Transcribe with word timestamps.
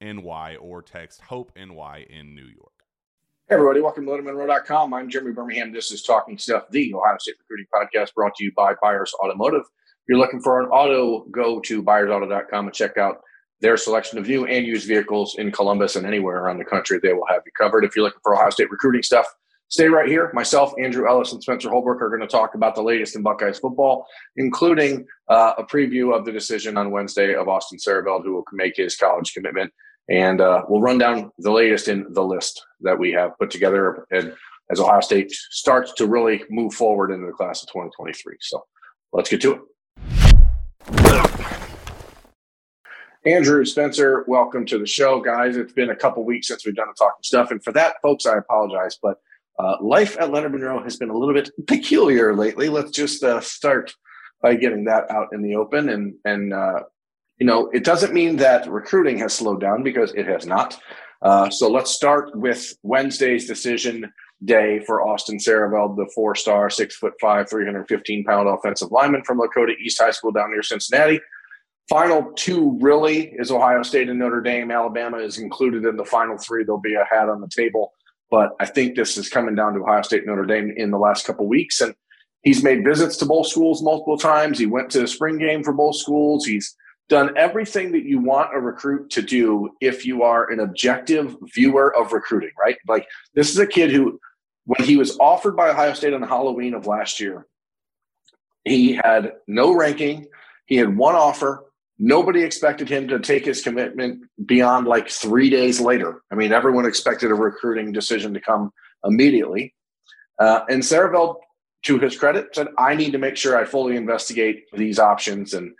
NY 0.00 0.56
or 0.60 0.82
text 0.82 1.20
Hope 1.22 1.52
NY 1.56 2.06
in 2.08 2.34
New 2.34 2.46
York. 2.46 2.72
Hey, 3.48 3.54
everybody, 3.54 3.80
welcome 3.80 4.04
to 4.04 4.10
LettermenRow.com. 4.12 4.92
I'm 4.92 5.08
Jeremy 5.08 5.32
Birmingham. 5.32 5.72
This 5.72 5.90
is 5.90 6.02
Talking 6.02 6.36
Stuff, 6.36 6.64
the 6.70 6.92
Ohio 6.94 7.16
State 7.18 7.36
recruiting 7.38 7.66
podcast 7.74 8.14
brought 8.14 8.34
to 8.34 8.44
you 8.44 8.52
by 8.54 8.74
Byers 8.82 9.12
Automotive. 9.24 9.62
If 9.62 10.04
you're 10.08 10.18
looking 10.18 10.40
for 10.40 10.60
an 10.60 10.68
auto, 10.68 11.24
go 11.30 11.58
to 11.60 11.82
byersauto.com 11.82 12.66
and 12.66 12.74
check 12.74 12.98
out 12.98 13.22
their 13.60 13.76
selection 13.76 14.18
of 14.18 14.28
new 14.28 14.44
and 14.46 14.66
used 14.66 14.86
vehicles 14.86 15.36
in 15.36 15.50
Columbus 15.50 15.96
and 15.96 16.06
anywhere 16.06 16.36
around 16.36 16.58
the 16.58 16.64
country. 16.64 17.00
They 17.02 17.12
will 17.12 17.26
have 17.28 17.42
you 17.44 17.52
covered. 17.58 17.84
If 17.84 17.96
you're 17.96 18.04
looking 18.04 18.20
for 18.22 18.34
Ohio 18.34 18.50
State 18.50 18.70
recruiting 18.70 19.02
stuff, 19.02 19.26
stay 19.68 19.88
right 19.88 20.08
here. 20.08 20.30
Myself, 20.34 20.74
Andrew 20.78 21.08
Ellis, 21.08 21.32
and 21.32 21.42
Spencer 21.42 21.70
Holbrook 21.70 22.00
are 22.02 22.08
going 22.08 22.20
to 22.20 22.28
talk 22.28 22.54
about 22.54 22.74
the 22.74 22.82
latest 22.82 23.16
in 23.16 23.22
Buckeyes 23.22 23.58
football, 23.58 24.06
including 24.36 25.06
uh, 25.28 25.54
a 25.58 25.64
preview 25.64 26.16
of 26.16 26.24
the 26.24 26.32
decision 26.32 26.76
on 26.76 26.90
Wednesday 26.90 27.34
of 27.34 27.48
Austin 27.48 27.78
Siereveld, 27.78 28.24
who 28.24 28.34
will 28.34 28.44
make 28.52 28.76
his 28.76 28.96
college 28.96 29.32
commitment 29.32 29.72
and 30.08 30.40
uh, 30.40 30.62
we'll 30.68 30.80
run 30.80 30.98
down 30.98 31.30
the 31.38 31.50
latest 31.50 31.88
in 31.88 32.06
the 32.12 32.22
list 32.22 32.64
that 32.80 32.98
we 32.98 33.12
have 33.12 33.36
put 33.38 33.50
together 33.50 34.06
and 34.10 34.34
as 34.70 34.80
Ohio 34.80 35.00
State 35.00 35.30
starts 35.32 35.92
to 35.94 36.06
really 36.06 36.42
move 36.50 36.74
forward 36.74 37.10
into 37.10 37.26
the 37.26 37.32
class 37.32 37.62
of 37.62 37.68
2023. 37.68 38.36
So 38.40 38.64
let's 39.12 39.30
get 39.30 39.40
to 39.42 39.54
it. 39.54 39.60
Andrew 43.24 43.64
Spencer, 43.64 44.24
welcome 44.28 44.64
to 44.66 44.78
the 44.78 44.86
show, 44.86 45.20
guys. 45.20 45.56
It's 45.56 45.72
been 45.72 45.90
a 45.90 45.96
couple 45.96 46.24
weeks 46.24 46.48
since 46.48 46.64
we've 46.64 46.74
done 46.74 46.88
the 46.88 46.94
talking 46.94 47.22
stuff, 47.22 47.50
and 47.50 47.62
for 47.62 47.72
that, 47.72 47.96
folks, 48.00 48.26
I 48.26 48.38
apologize. 48.38 48.98
But 49.02 49.18
uh, 49.58 49.76
life 49.82 50.16
at 50.18 50.30
Lettermen 50.30 50.62
Row 50.62 50.82
has 50.82 50.96
been 50.96 51.10
a 51.10 51.16
little 51.16 51.34
bit 51.34 51.50
peculiar 51.66 52.34
lately. 52.34 52.68
Let's 52.68 52.92
just 52.92 53.22
uh, 53.24 53.40
start 53.40 53.92
by 54.40 54.54
getting 54.54 54.84
that 54.84 55.10
out 55.10 55.28
in 55.32 55.42
the 55.42 55.56
open 55.56 55.88
and 55.88 56.14
and 56.24 56.54
uh, 56.54 56.84
you 57.38 57.46
know, 57.46 57.68
it 57.72 57.84
doesn't 57.84 58.12
mean 58.12 58.36
that 58.36 58.70
recruiting 58.70 59.18
has 59.18 59.32
slowed 59.32 59.60
down 59.60 59.82
because 59.82 60.12
it 60.14 60.26
has 60.26 60.46
not. 60.46 60.78
Uh, 61.22 61.50
so 61.50 61.70
let's 61.70 61.90
start 61.90 62.36
with 62.36 62.74
Wednesday's 62.82 63.46
decision 63.46 64.12
day 64.44 64.80
for 64.80 65.06
Austin 65.06 65.38
Siereveld, 65.38 65.96
the 65.96 66.10
four-star, 66.14 66.70
six 66.70 66.96
foot 66.96 67.14
five, 67.20 67.48
315 67.50 68.24
pound 68.24 68.48
offensive 68.48 68.92
lineman 68.92 69.22
from 69.24 69.40
Lakota 69.40 69.76
East 69.78 70.00
High 70.00 70.12
School 70.12 70.32
down 70.32 70.50
near 70.50 70.62
Cincinnati. 70.62 71.20
Final 71.88 72.32
two 72.36 72.78
really 72.80 73.32
is 73.38 73.50
Ohio 73.50 73.82
State 73.82 74.10
and 74.10 74.18
Notre 74.18 74.42
Dame. 74.42 74.70
Alabama 74.70 75.18
is 75.18 75.38
included 75.38 75.84
in 75.86 75.96
the 75.96 76.04
final 76.04 76.36
three. 76.36 76.62
There'll 76.62 76.80
be 76.80 76.94
a 76.94 77.06
hat 77.10 77.28
on 77.28 77.40
the 77.40 77.48
table, 77.48 77.92
but 78.30 78.50
I 78.60 78.66
think 78.66 78.94
this 78.94 79.16
is 79.16 79.28
coming 79.28 79.54
down 79.54 79.72
to 79.74 79.80
Ohio 79.80 80.02
State 80.02 80.26
Notre 80.26 80.44
Dame 80.44 80.72
in 80.76 80.90
the 80.90 80.98
last 80.98 81.26
couple 81.26 81.46
weeks, 81.48 81.80
and 81.80 81.94
he's 82.42 82.62
made 82.62 82.84
visits 82.84 83.16
to 83.18 83.26
both 83.26 83.46
schools 83.46 83.82
multiple 83.82 84.18
times. 84.18 84.58
He 84.58 84.66
went 84.66 84.90
to 84.90 85.00
the 85.00 85.08
spring 85.08 85.38
game 85.38 85.64
for 85.64 85.72
both 85.72 85.96
schools. 85.96 86.44
He's 86.44 86.76
done 87.08 87.36
everything 87.36 87.92
that 87.92 88.04
you 88.04 88.20
want 88.20 88.54
a 88.54 88.60
recruit 88.60 89.10
to 89.10 89.22
do 89.22 89.70
if 89.80 90.04
you 90.04 90.22
are 90.22 90.50
an 90.50 90.60
objective 90.60 91.36
viewer 91.54 91.94
of 91.96 92.12
recruiting, 92.12 92.50
right? 92.58 92.76
Like 92.86 93.06
this 93.34 93.50
is 93.50 93.58
a 93.58 93.66
kid 93.66 93.90
who, 93.90 94.20
when 94.66 94.86
he 94.86 94.96
was 94.96 95.18
offered 95.18 95.56
by 95.56 95.70
Ohio 95.70 95.94
State 95.94 96.12
on 96.12 96.22
Halloween 96.22 96.74
of 96.74 96.86
last 96.86 97.18
year, 97.18 97.46
he 98.64 98.92
had 98.92 99.32
no 99.46 99.74
ranking. 99.74 100.26
He 100.66 100.76
had 100.76 100.94
one 100.94 101.14
offer. 101.14 101.64
Nobody 101.98 102.42
expected 102.42 102.88
him 102.88 103.08
to 103.08 103.18
take 103.18 103.44
his 103.44 103.62
commitment 103.62 104.22
beyond 104.44 104.86
like 104.86 105.08
three 105.08 105.48
days 105.48 105.80
later. 105.80 106.22
I 106.30 106.34
mean, 106.34 106.52
everyone 106.52 106.84
expected 106.84 107.30
a 107.30 107.34
recruiting 107.34 107.92
decision 107.92 108.34
to 108.34 108.40
come 108.40 108.70
immediately. 109.04 109.74
Uh, 110.38 110.60
and 110.68 110.82
Siereveld, 110.82 111.36
to 111.84 111.98
his 111.98 112.16
credit, 112.16 112.54
said, 112.54 112.68
I 112.76 112.94
need 112.94 113.12
to 113.12 113.18
make 113.18 113.36
sure 113.36 113.56
I 113.56 113.64
fully 113.64 113.96
investigate 113.96 114.64
these 114.72 114.98
options 114.98 115.54
and 115.54 115.72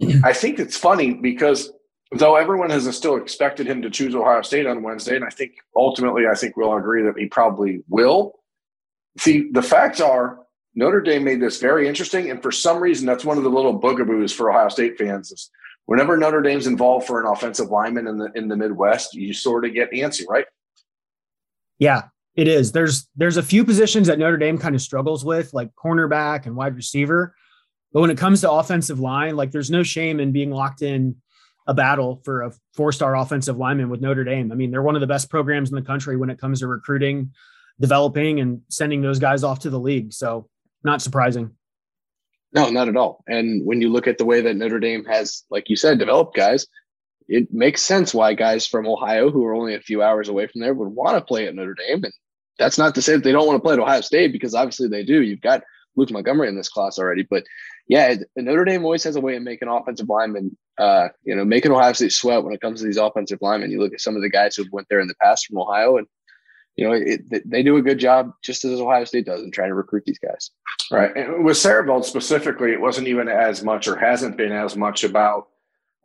I 0.24 0.32
think 0.32 0.58
it's 0.58 0.76
funny 0.76 1.14
because 1.14 1.72
though 2.12 2.36
everyone 2.36 2.70
has 2.70 2.94
still 2.96 3.16
expected 3.16 3.66
him 3.66 3.82
to 3.82 3.90
choose 3.90 4.14
Ohio 4.14 4.42
State 4.42 4.66
on 4.66 4.82
Wednesday, 4.82 5.16
and 5.16 5.24
I 5.24 5.30
think 5.30 5.52
ultimately 5.76 6.26
I 6.26 6.34
think 6.34 6.56
we'll 6.56 6.76
agree 6.76 7.02
that 7.02 7.18
he 7.18 7.26
probably 7.26 7.82
will. 7.88 8.34
See, 9.18 9.50
the 9.50 9.62
facts 9.62 10.00
are 10.00 10.40
Notre 10.74 11.00
Dame 11.00 11.24
made 11.24 11.42
this 11.42 11.60
very 11.60 11.88
interesting, 11.88 12.30
and 12.30 12.42
for 12.42 12.52
some 12.52 12.78
reason, 12.78 13.06
that's 13.06 13.24
one 13.24 13.36
of 13.36 13.44
the 13.44 13.50
little 13.50 13.72
bugaboos 13.72 14.32
for 14.32 14.50
Ohio 14.50 14.68
State 14.68 14.96
fans. 14.96 15.32
Is 15.32 15.50
whenever 15.86 16.16
Notre 16.16 16.42
Dame's 16.42 16.66
involved 16.66 17.06
for 17.06 17.20
an 17.20 17.26
offensive 17.26 17.68
lineman 17.68 18.06
in 18.06 18.18
the 18.18 18.30
in 18.34 18.48
the 18.48 18.56
Midwest, 18.56 19.14
you 19.14 19.32
sort 19.32 19.64
of 19.64 19.74
get 19.74 19.90
antsy, 19.92 20.22
right? 20.28 20.46
Yeah, 21.78 22.02
it 22.36 22.46
is. 22.46 22.72
There's 22.72 23.08
there's 23.16 23.36
a 23.36 23.42
few 23.42 23.64
positions 23.64 24.06
that 24.06 24.18
Notre 24.18 24.36
Dame 24.36 24.58
kind 24.58 24.74
of 24.74 24.80
struggles 24.80 25.24
with, 25.24 25.52
like 25.52 25.70
cornerback 25.74 26.46
and 26.46 26.54
wide 26.54 26.76
receiver. 26.76 27.34
But 27.92 28.00
when 28.00 28.10
it 28.10 28.18
comes 28.18 28.42
to 28.42 28.50
offensive 28.50 29.00
line, 29.00 29.36
like 29.36 29.50
there's 29.50 29.70
no 29.70 29.82
shame 29.82 30.20
in 30.20 30.32
being 30.32 30.50
locked 30.50 30.82
in 30.82 31.16
a 31.66 31.74
battle 31.74 32.20
for 32.24 32.42
a 32.42 32.52
four 32.74 32.92
star 32.92 33.16
offensive 33.16 33.56
lineman 33.56 33.90
with 33.90 34.00
Notre 34.00 34.24
Dame. 34.24 34.50
I 34.52 34.54
mean, 34.54 34.70
they're 34.70 34.82
one 34.82 34.94
of 34.94 35.00
the 35.00 35.06
best 35.06 35.30
programs 35.30 35.70
in 35.70 35.76
the 35.76 35.82
country 35.82 36.16
when 36.16 36.30
it 36.30 36.38
comes 36.38 36.60
to 36.60 36.66
recruiting, 36.66 37.32
developing, 37.80 38.40
and 38.40 38.62
sending 38.68 39.02
those 39.02 39.18
guys 39.18 39.44
off 39.44 39.60
to 39.60 39.70
the 39.70 39.80
league. 39.80 40.12
So, 40.12 40.48
not 40.82 41.02
surprising. 41.02 41.52
No, 42.52 42.70
not 42.70 42.88
at 42.88 42.96
all. 42.96 43.22
And 43.26 43.64
when 43.66 43.80
you 43.82 43.90
look 43.90 44.06
at 44.06 44.16
the 44.16 44.24
way 44.24 44.40
that 44.40 44.56
Notre 44.56 44.80
Dame 44.80 45.04
has, 45.04 45.44
like 45.50 45.68
you 45.68 45.76
said, 45.76 45.98
developed 45.98 46.34
guys, 46.34 46.66
it 47.28 47.52
makes 47.52 47.82
sense 47.82 48.14
why 48.14 48.32
guys 48.32 48.66
from 48.66 48.86
Ohio 48.86 49.30
who 49.30 49.44
are 49.44 49.54
only 49.54 49.74
a 49.74 49.80
few 49.80 50.02
hours 50.02 50.30
away 50.30 50.46
from 50.46 50.62
there 50.62 50.72
would 50.72 50.88
want 50.88 51.18
to 51.18 51.24
play 51.24 51.46
at 51.46 51.54
Notre 51.54 51.74
Dame. 51.74 52.04
And 52.04 52.12
that's 52.58 52.78
not 52.78 52.94
to 52.94 53.02
say 53.02 53.14
that 53.14 53.24
they 53.24 53.32
don't 53.32 53.46
want 53.46 53.56
to 53.56 53.62
play 53.62 53.74
at 53.74 53.80
Ohio 53.80 54.00
State 54.00 54.32
because 54.32 54.54
obviously 54.54 54.88
they 54.88 55.04
do. 55.04 55.22
You've 55.22 55.42
got 55.42 55.62
Luke 55.94 56.10
Montgomery 56.10 56.48
in 56.48 56.56
this 56.56 56.70
class 56.70 56.98
already, 56.98 57.26
but 57.28 57.44
yeah, 57.88 58.14
Notre 58.36 58.66
Dame 58.66 58.84
always 58.84 59.04
has 59.04 59.16
a 59.16 59.20
way 59.20 59.34
of 59.36 59.42
making 59.42 59.68
offensive 59.68 60.08
linemen, 60.08 60.56
uh, 60.76 61.08
you 61.24 61.34
know, 61.34 61.44
making 61.44 61.72
Ohio 61.72 61.94
State 61.94 62.12
sweat 62.12 62.44
when 62.44 62.52
it 62.52 62.60
comes 62.60 62.80
to 62.80 62.86
these 62.86 62.98
offensive 62.98 63.38
linemen. 63.40 63.70
You 63.70 63.80
look 63.80 63.94
at 63.94 64.02
some 64.02 64.14
of 64.14 64.22
the 64.22 64.28
guys 64.28 64.54
who 64.54 64.66
went 64.70 64.88
there 64.90 65.00
in 65.00 65.08
the 65.08 65.14
past 65.22 65.46
from 65.46 65.58
Ohio, 65.58 65.96
and 65.96 66.06
you 66.76 66.86
know, 66.86 66.92
it, 66.92 67.22
they 67.50 67.62
do 67.62 67.76
a 67.76 67.82
good 67.82 67.98
job, 67.98 68.32
just 68.44 68.64
as 68.64 68.78
Ohio 68.78 69.04
State 69.04 69.26
does, 69.26 69.42
in 69.42 69.50
trying 69.50 69.70
to 69.70 69.74
recruit 69.74 70.04
these 70.04 70.18
guys. 70.18 70.50
Right. 70.92 71.10
And 71.16 71.44
with 71.44 71.56
Siereveld 71.56 72.04
specifically, 72.04 72.72
it 72.72 72.80
wasn't 72.80 73.08
even 73.08 73.26
as 73.26 73.64
much, 73.64 73.88
or 73.88 73.96
hasn't 73.96 74.36
been 74.36 74.52
as 74.52 74.76
much 74.76 75.02
about 75.02 75.48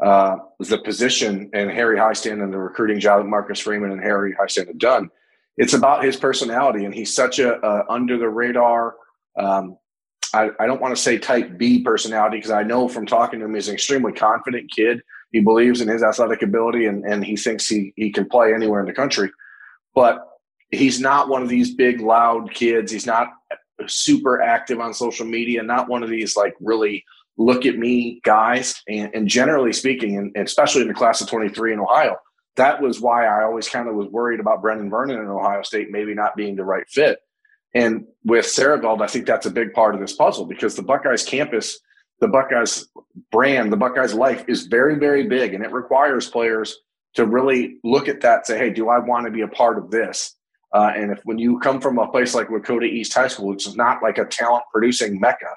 uh, 0.01 0.38
the 0.59 0.79
position 0.79 1.50
and 1.53 1.69
Harry 1.69 1.97
Hiestand 1.97 2.41
and 2.41 2.51
the 2.51 2.57
recruiting 2.57 3.00
job 3.00 3.21
that 3.21 3.29
Marcus 3.29 3.59
Freeman 3.59 3.91
and 3.91 4.01
Harry 4.01 4.33
Hiestand 4.33 4.68
have 4.68 4.79
done. 4.79 5.12
It's 5.57 5.74
about 5.74 6.03
his 6.03 6.15
personality, 6.15 6.86
and 6.86 6.94
he's 6.95 7.13
such 7.13 7.39
a, 7.39 7.59
a 7.63 7.86
under 7.89 8.18
the 8.18 8.29
radar. 8.29 8.95
Um, 9.38 9.77
I, 10.33 10.50
I 10.59 10.65
don't 10.65 10.81
want 10.81 10.95
to 10.95 11.01
say 11.01 11.18
type 11.18 11.57
B 11.57 11.81
personality 11.81 12.38
because 12.38 12.51
I 12.51 12.63
know 12.63 12.88
from 12.88 13.06
talking 13.06 13.39
to 13.39 13.45
him, 13.45 13.53
he's 13.53 13.68
an 13.68 13.75
extremely 13.75 14.13
confident 14.13 14.71
kid. 14.71 15.01
He 15.31 15.41
believes 15.41 15.81
in 15.81 15.88
his 15.88 16.03
athletic 16.03 16.41
ability 16.41 16.85
and, 16.85 17.03
and 17.06 17.24
he 17.24 17.35
thinks 17.35 17.68
he, 17.68 17.94
he 17.95 18.12
can 18.12 18.27
play 18.27 18.53
anywhere 18.53 18.80
in 18.80 18.88
the 18.88 18.94
country. 18.94 19.30
But 19.94 20.27
he's 20.71 21.00
not 21.00 21.30
one 21.30 21.44
of 21.44 21.50
these 21.50 21.75
big, 21.75 22.01
loud 22.01 22.53
kids. 22.53 22.91
He's 22.91 23.06
not 23.06 23.30
super 23.88 24.41
active 24.41 24.80
on 24.80 24.94
social 24.94 25.25
media, 25.25 25.62
not 25.62 25.88
one 25.88 26.03
of 26.03 26.09
these 26.09 26.36
like 26.36 26.56
really 26.59 27.03
look 27.38 27.65
at 27.65 27.77
me 27.77 28.19
guys. 28.24 28.81
And, 28.88 29.13
and 29.13 29.27
generally 29.27 29.74
speaking, 29.74 30.18
and, 30.18 30.31
and 30.36 30.47
especially 30.47 30.81
in 30.81 30.88
the 30.88 30.94
class 30.94 31.21
of 31.21 31.29
23 31.29 31.74
in 31.74 31.79
Ohio, 31.79 32.18
that 32.56 32.81
was 32.81 33.00
why 33.01 33.25
I 33.25 33.44
always 33.44 33.68
kind 33.68 33.88
of 33.88 33.95
was 33.95 34.07
worried 34.07 34.39
about 34.39 34.62
Brendan 34.62 34.89
Vernon 34.89 35.19
in 35.19 35.27
Ohio 35.27 35.63
State 35.63 35.91
maybe 35.91 36.13
not 36.13 36.36
being 36.36 36.56
the 36.56 36.63
right 36.63 36.88
fit 36.89 37.19
and 37.74 38.06
with 38.24 38.46
Siereveld, 38.46 39.02
I 39.02 39.08
think 39.08 39.25
that's 39.25 39.46
a 39.46 39.52
big 39.52 39.74
part 39.74 39.96
of 39.96 40.02
this 40.02 40.14
puzzle 40.14 40.46
because 40.46 40.75
the 40.75 40.84
Buckeyes 40.84 41.24
campus, 41.24 41.80
the 42.20 42.28
Buckeyes 42.28 42.88
brand, 43.31 43.72
the 43.72 43.78
Buckeyes 43.78 44.14
life 44.14 44.46
is 44.48 44.68
very, 44.68 44.96
very 44.96 45.28
big. 45.28 45.54
And 45.54 45.64
it 45.64 45.72
requires 45.72 46.30
players 46.30 46.78
to 47.16 47.25
really 47.25 47.78
look 47.84 48.08
at 48.08 48.22
that, 48.22 48.46
say, 48.46 48.58
hey, 48.58 48.70
do 48.70 48.90
I 48.90 49.00
want 49.00 49.25
to 49.25 49.31
be 49.31 49.42
a 49.42 49.48
part 49.48 49.78
of 49.78 49.92
this? 49.92 50.36
Uh, 50.74 50.92
and 50.96 51.12
if 51.12 51.20
when 51.24 51.38
you 51.38 51.60
come 51.60 51.80
from 51.80 52.00
a 52.00 52.08
place 52.08 52.34
like 52.34 52.48
Lakota 52.48 52.86
East 52.86 53.14
High 53.14 53.28
School, 53.28 53.48
which 53.48 53.68
is 53.68 53.75
not 53.75 54.02
like 54.02 54.18
a 54.18 54.25
talent 54.25 54.64
producing 54.72 55.20
mecca, 55.20 55.50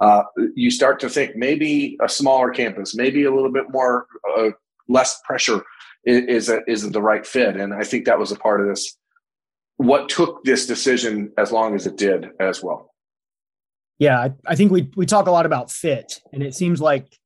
uh, 0.00 0.22
you 0.54 0.70
start 0.70 0.98
to 1.00 1.08
think 1.08 1.36
maybe 1.36 1.96
a 2.02 2.08
smaller 2.08 2.50
campus, 2.50 2.94
maybe 2.96 3.24
a 3.24 3.32
little 3.32 3.52
bit 3.52 3.70
more 3.70 4.06
uh, 4.36 4.50
less 4.88 5.20
pressure 5.24 5.62
is, 6.04 6.48
is, 6.48 6.60
is 6.66 6.90
the 6.90 7.02
right 7.02 7.24
fit. 7.24 7.56
And 7.56 7.72
I 7.72 7.84
think 7.84 8.04
that 8.06 8.18
was 8.18 8.32
a 8.32 8.36
part 8.36 8.60
of 8.60 8.66
this 8.66 8.96
what 9.76 10.08
took 10.08 10.44
this 10.44 10.66
decision 10.66 11.32
as 11.38 11.52
long 11.52 11.74
as 11.74 11.86
it 11.86 11.96
did 11.96 12.28
as 12.40 12.62
well. 12.62 12.94
Yeah, 13.98 14.20
I, 14.20 14.32
I 14.46 14.54
think 14.54 14.72
we 14.72 14.90
we 14.96 15.06
talk 15.06 15.26
a 15.26 15.30
lot 15.30 15.46
about 15.46 15.70
fit, 15.70 16.20
and 16.32 16.42
it 16.42 16.54
seems 16.54 16.80
like 16.80 17.16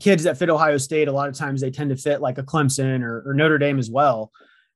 kids 0.00 0.24
that 0.24 0.38
fit 0.38 0.50
Ohio 0.50 0.78
State 0.78 1.08
a 1.08 1.12
lot 1.12 1.28
of 1.28 1.36
times 1.36 1.60
they 1.60 1.70
tend 1.70 1.90
to 1.90 1.96
fit 1.96 2.20
like 2.20 2.38
a 2.38 2.42
Clemson 2.42 3.02
or, 3.02 3.22
or 3.26 3.34
Notre 3.34 3.58
Dame 3.58 3.78
as 3.78 3.90
well, 3.90 4.32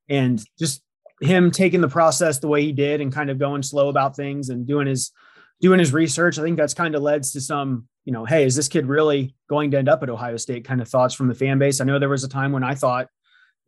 and 0.09 0.43
just 0.59 0.83
him 1.21 1.51
taking 1.51 1.81
the 1.81 1.89
process 1.89 2.39
the 2.39 2.49
way 2.49 2.63
he 2.63 2.73
did 2.73 3.01
and 3.01 3.13
kind 3.13 3.31
of 3.31 3.39
going 3.39 3.63
slow 3.63 3.89
about 3.89 4.15
things 4.15 4.51
and 4.51 4.67
doing 4.67 4.87
his 4.87 5.13
doing 5.61 5.79
his 5.79 5.93
research. 5.93 6.39
I 6.39 6.43
think 6.43 6.57
that's 6.57 6.75
kind 6.75 6.95
of 6.95 7.03
led 7.03 7.23
to 7.23 7.41
some, 7.41 7.89
you 8.05 8.13
know, 8.13 8.25
hey, 8.25 8.45
is 8.45 8.55
this 8.55 8.69
kid 8.69 8.87
really 8.87 9.35
going 9.49 9.71
to 9.71 9.79
end 9.79 9.89
up 9.89 10.03
at 10.03 10.11
Ohio 10.11 10.37
State? 10.37 10.65
Kind 10.65 10.83
of 10.83 10.89
thoughts 10.89 11.15
from 11.15 11.29
the 11.29 11.35
fan 11.35 11.59
base. 11.59 11.81
I 11.81 11.85
know 11.85 11.99
there 11.99 12.09
was 12.09 12.25
a 12.25 12.29
time 12.29 12.53
when 12.53 12.63
I 12.63 12.75
thought 12.75 13.09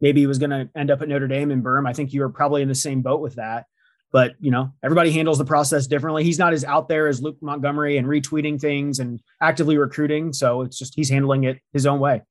maybe 0.01 0.21
he 0.21 0.27
was 0.27 0.39
going 0.39 0.51
to 0.51 0.69
end 0.77 0.91
up 0.91 1.03
at 1.03 1.09
Notre 1.09 1.29
Dame 1.29 1.51
and 1.51 1.65
Berm. 1.65 1.89
I 1.89 1.93
think 1.93 2.13
you 2.13 2.21
were 2.21 2.29
probably 2.29 2.63
in 2.63 2.69
the 2.69 2.75
same 2.75 3.03
boat 3.03 3.21
with 3.21 3.37
that. 3.37 3.67
But 4.11 4.37
you 4.41 4.51
know, 4.51 4.73
everybody 4.83 5.11
handles 5.11 5.39
the 5.39 5.45
process 5.45 5.87
differently. 5.87 6.25
He's 6.25 6.39
not 6.39 6.53
as 6.53 6.65
out 6.65 6.89
there 6.89 7.09
as 7.09 7.21
Luke 7.21 7.37
Montgomery 7.43 7.99
and 7.99 8.07
retweeting 8.07 8.59
things 8.59 9.01
and 9.01 9.21
actively 9.43 9.77
recruiting. 9.77 10.33
So 10.33 10.63
it's 10.63 10.79
just 10.79 10.95
he's 10.95 11.11
handling 11.11 11.45
it 11.45 11.59
his 11.73 11.87
own 11.87 12.01
way. 12.01 12.23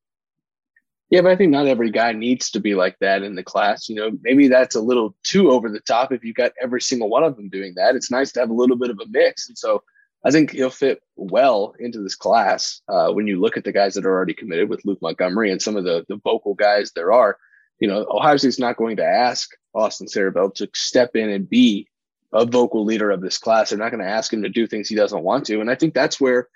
Yeah, 1.10 1.22
but 1.22 1.32
I 1.32 1.36
think 1.38 1.52
not 1.52 1.68
every 1.68 1.90
guy 1.90 2.12
needs 2.12 2.52
to 2.52 2.60
be 2.60 2.76
like 2.76 2.98
that 3.00 3.24
in 3.24 3.36
the 3.36 3.44
class. 3.44 3.88
You 3.88 3.96
know, 3.96 4.12
maybe 4.24 4.48
that's 4.48 4.76
a 4.76 4.82
little 4.82 5.16
too 5.24 5.52
over 5.52 5.70
the 5.70 5.80
top 5.82 6.12
if 6.12 6.24
you 6.24 6.34
got 6.34 6.52
every 6.62 6.82
single 6.82 7.10
one 7.10 7.24
of 7.24 7.38
them 7.38 7.48
doing 7.48 7.74
that. 7.78 7.96
It's 7.96 8.12
nice 8.12 8.32
to 8.34 8.42
have 8.42 8.50
a 8.50 8.54
little 8.54 8.76
bit 8.76 8.90
of 8.90 9.00
a 9.00 9.08
mix. 9.10 9.48
And 9.48 9.58
so 9.58 9.84
I 10.26 10.32
think 10.32 10.52
he'll 10.52 10.70
fit 10.70 11.02
well 11.16 11.76
into 11.80 12.02
this 12.02 12.16
class 12.16 12.82
uh, 12.90 13.12
when 13.14 13.28
you 13.28 13.40
look 13.40 13.56
at 13.56 13.64
the 13.64 13.72
guys 13.72 13.94
that 13.94 14.06
are 14.06 14.14
already 14.14 14.34
committed 14.34 14.68
with 14.68 14.84
Luke 14.84 15.02
Montgomery 15.02 15.52
and 15.52 15.62
some 15.62 15.78
of 15.78 15.86
the, 15.86 16.04
the 16.10 16.20
vocal 16.24 16.56
guys 16.56 16.92
there 16.92 17.14
are 17.14 17.38
you 17.80 17.88
know, 17.88 18.06
Ohio 18.10 18.38
State's 18.38 18.60
not 18.60 18.78
going 18.78 18.98
to 18.98 19.06
ask 19.06 19.52
Austin 19.74 20.08
Siereveld 20.08 20.56
to 20.56 20.70
step 20.74 21.16
in 21.16 21.30
and 21.30 21.50
be 21.50 21.88
a 22.34 22.46
vocal 22.46 22.84
leader 22.84 23.12
of 23.12 23.22
this 23.22 23.38
class. 23.38 23.70
They're 23.70 23.80
not 23.80 23.92
going 23.92 24.04
to 24.04 24.10
ask 24.10 24.34
him 24.34 24.44
to 24.44 24.50
do 24.50 24.68
things 24.68 24.90
he 24.90 24.96
doesn't 24.96 25.24
want 25.24 25.46
to. 25.46 25.62
And 25.62 25.70
I 25.70 25.76
think 25.76 25.94
that's 25.94 26.20
where 26.20 26.48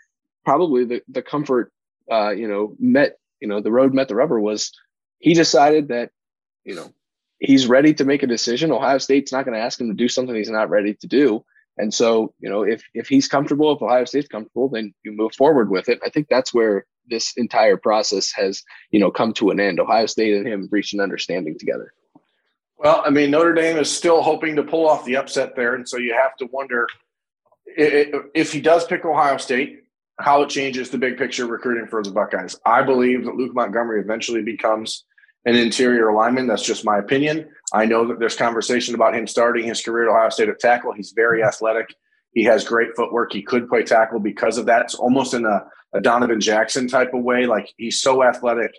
probably 0.44 0.86
the, 0.86 1.02
the 1.08 1.22
comfort, 1.22 1.72
uh, 2.12 2.32
you 2.32 2.48
know, 2.48 2.76
met, 2.80 3.18
you 3.40 3.48
know, 3.48 3.62
the 3.62 3.72
road 3.72 3.94
met 3.94 4.08
the 4.08 4.16
rubber 4.16 4.40
was 4.40 4.72
he 5.20 5.34
decided 5.34 5.90
that, 5.90 6.10
you 6.64 6.76
know, 6.76 6.92
he's 7.40 7.68
ready 7.68 7.94
to 7.94 8.06
make 8.06 8.24
a 8.24 8.28
decision. 8.28 8.72
Ohio 8.72 8.98
State's 8.98 9.32
not 9.32 9.46
going 9.46 9.56
to 9.56 9.64
ask 9.64 9.80
him 9.80 9.88
to 9.88 9.94
do 9.94 10.10
something 10.10 10.36
he's 10.36 10.50
not 10.50 10.70
ready 10.70 10.94
to 10.96 11.08
do. 11.08 11.44
And 11.78 11.94
so, 11.94 12.34
you 12.40 12.50
know, 12.50 12.64
if 12.64 12.84
if 12.94 13.08
he's 13.08 13.28
comfortable, 13.28 13.72
if 13.72 13.82
Ohio 13.82 14.06
State's 14.06 14.28
comfortable, 14.28 14.68
then 14.70 14.94
you 15.04 15.12
move 15.14 15.34
forward 15.34 15.72
with 15.72 15.90
it. 15.90 16.00
I 16.06 16.10
think 16.10 16.28
that's 16.30 16.54
where 16.54 16.86
this 17.08 17.34
entire 17.38 17.78
process 17.78 18.32
has, 18.32 18.64
you 18.92 19.00
know, 19.00 19.12
come 19.12 19.34
to 19.34 19.50
an 19.50 19.60
end. 19.60 19.80
Ohio 19.80 20.06
State 20.06 20.36
and 20.36 20.48
him 20.48 20.70
reached 20.72 20.94
an 20.94 21.00
understanding 21.00 21.58
together. 21.58 21.94
Well, 22.78 23.04
I 23.06 23.12
mean, 23.12 23.30
Notre 23.32 23.54
Dame 23.54 23.78
is 23.78 23.96
still 23.96 24.22
hoping 24.22 24.56
to 24.56 24.64
pull 24.64 24.88
off 24.88 25.06
the 25.06 25.18
upset 25.18 25.56
there, 25.56 25.76
and 25.76 25.88
so 25.88 25.98
you 25.98 26.14
have 26.14 26.36
to 26.38 26.48
wonder 26.52 26.88
if 27.66 28.52
he 28.52 28.60
does 28.60 28.86
pick 28.86 29.06
Ohio 29.06 29.38
State, 29.38 29.84
how 30.20 30.42
it 30.42 30.50
changes 30.50 30.90
the 30.90 30.98
big 30.98 31.18
picture 31.18 31.46
recruiting 31.46 31.88
for 31.88 32.02
the 32.02 32.12
Buckeyes. 32.12 32.60
I 32.66 32.82
believe 32.82 33.26
that 33.26 33.36
Luke 33.36 33.54
Montgomery 33.54 34.02
eventually 34.02 34.42
becomes 34.42 35.06
an 35.46 35.56
interior 35.56 36.12
lineman. 36.14 36.48
That's 36.48 36.64
just 36.64 36.86
my 36.86 36.98
opinion. 36.98 37.50
I 37.74 37.86
know 37.86 38.08
that 38.08 38.20
there's 38.20 38.36
conversation 38.36 38.96
about 38.96 39.16
him 39.16 39.26
starting 39.28 39.66
his 39.66 39.82
career 39.82 40.10
at 40.10 40.16
Ohio 40.16 40.30
State 40.30 40.50
at 40.50 40.60
tackle. 40.60 40.94
He's 40.94 41.14
very 41.16 41.44
athletic. 41.44 41.96
He 42.34 42.44
has 42.44 42.64
great 42.64 42.90
footwork. 42.96 43.34
He 43.34 43.42
could 43.42 43.68
play 43.68 43.84
tackle 43.84 44.20
because 44.20 44.58
of 44.58 44.66
that. 44.68 44.84
It's 44.84 44.96
almost 44.96 45.34
in 45.34 45.46
a, 45.46 45.66
a 45.94 46.02
Donovan 46.02 46.40
Jackson 46.40 46.88
type 46.88 47.14
of 47.14 47.24
way. 47.24 47.46
Like 47.46 47.74
he's 47.78 48.02
so 48.02 48.24
athletic 48.24 48.72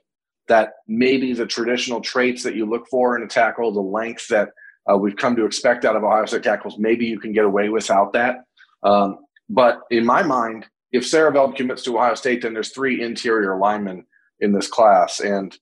that 0.48 0.74
maybe 0.88 1.32
the 1.34 1.46
traditional 1.46 2.00
traits 2.00 2.42
that 2.42 2.56
you 2.56 2.66
look 2.66 2.86
for 2.88 3.16
in 3.16 3.22
a 3.22 3.28
tackle, 3.28 3.72
the 3.72 3.80
length 3.80 4.28
that 4.28 4.50
uh, 4.90 4.96
we've 4.96 5.16
come 5.16 5.36
to 5.36 5.44
expect 5.44 5.84
out 5.84 5.96
of 5.96 6.02
Ohio 6.02 6.26
State 6.26 6.42
tackles, 6.42 6.78
maybe 6.78 7.06
you 7.06 7.20
can 7.20 7.32
get 7.32 7.44
away 7.44 7.68
without 7.68 8.12
that. 8.12 8.44
Um, 8.82 9.18
but 9.48 9.80
in 9.90 10.04
my 10.04 10.22
mind, 10.22 10.66
if 10.90 11.04
Siereveld 11.04 11.56
commits 11.56 11.82
to 11.84 11.96
Ohio 11.96 12.14
State, 12.14 12.42
then 12.42 12.54
there's 12.54 12.70
three 12.70 13.02
interior 13.02 13.56
linemen 13.58 14.04
in 14.40 14.52
this 14.52 14.68
class. 14.68 15.20
And 15.20 15.56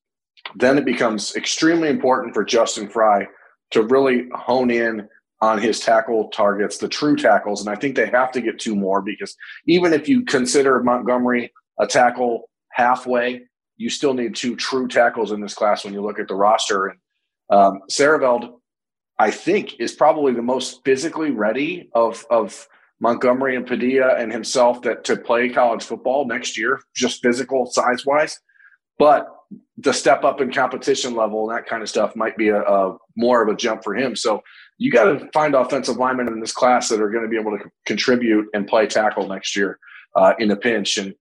then 0.56 0.78
it 0.78 0.84
becomes 0.84 1.37
extremely 1.37 1.88
important 1.88 2.35
for 2.35 2.44
Justin 2.44 2.88
Frye 2.88 3.26
to 3.73 3.82
really 3.82 4.28
hone 4.35 4.70
in 4.70 5.09
on 5.42 5.59
his 5.59 5.80
tackle 5.80 6.28
targets, 6.28 6.78
the 6.78 6.88
true 6.88 7.16
tackles. 7.16 7.61
And 7.61 7.70
I 7.70 7.78
think 7.78 7.97
they 7.97 8.11
have 8.11 8.30
to 8.32 8.40
get 8.40 8.59
two 8.59 8.76
more 8.76 9.00
because 9.00 9.35
even 9.66 9.92
if 9.92 10.09
you 10.09 10.25
consider 10.25 10.82
Montgomery 10.82 11.52
a 11.78 11.87
tackle 11.87 12.50
halfway, 12.73 13.42
you 13.76 13.88
still 13.88 14.12
need 14.12 14.35
two 14.35 14.54
true 14.54 14.87
tackles 14.87 15.32
in 15.32 15.40
this 15.40 15.54
class 15.54 15.85
when 15.85 15.94
you 15.94 16.02
look 16.02 16.18
at 16.18 16.28
the 16.28 16.35
roster. 16.35 16.88
And 16.88 16.99
um, 17.50 17.80
Siereveld, 17.90 18.52
I 19.18 19.30
think, 19.30 19.80
is 19.80 19.92
probably 19.92 20.35
the 20.35 20.42
most 20.42 20.82
physically 20.85 21.30
ready 21.30 21.88
of, 21.94 22.25
of 22.30 22.68
Montgomery 23.00 23.56
and 23.56 23.66
Padilla 23.66 24.16
and 24.16 24.30
himself 24.30 24.82
that 24.82 25.04
to 25.04 25.16
play 25.16 25.49
college 25.49 25.82
football 25.82 26.26
next 26.26 26.59
year, 26.59 26.80
just 26.94 27.23
physical 27.23 27.64
size 27.64 28.04
wise. 28.04 28.38
But 28.99 29.26
the 29.78 29.92
step 29.92 30.25
up 30.25 30.42
in 30.42 30.52
competition 30.52 31.14
level 31.14 31.49
and 31.49 31.56
that 31.56 31.66
kind 31.66 31.82
of 31.82 31.88
stuff 31.88 32.14
might 32.14 32.37
be 32.37 32.49
a, 32.49 32.61
a 32.61 32.97
more 33.16 33.42
of 33.42 33.49
a 33.49 33.56
jump 33.56 33.82
for 33.82 33.94
him. 33.94 34.14
So 34.14 34.42
you 34.80 34.90
got 34.90 35.04
to 35.04 35.28
find 35.34 35.54
offensive 35.54 35.99
linemen 35.99 36.26
in 36.28 36.40
this 36.40 36.52
class 36.52 36.88
that 36.88 37.02
are 37.02 37.10
going 37.10 37.22
to 37.22 37.28
be 37.28 37.38
able 37.38 37.56
to 37.56 37.70
contribute 37.84 38.46
and 38.54 38.66
play 38.66 38.87
tackle 38.87 39.28
next 39.28 39.54
year 39.54 39.78
uh, 40.16 40.32
in 40.38 40.50
a 40.50 40.56
pinch. 40.56 40.96
And 40.96 41.14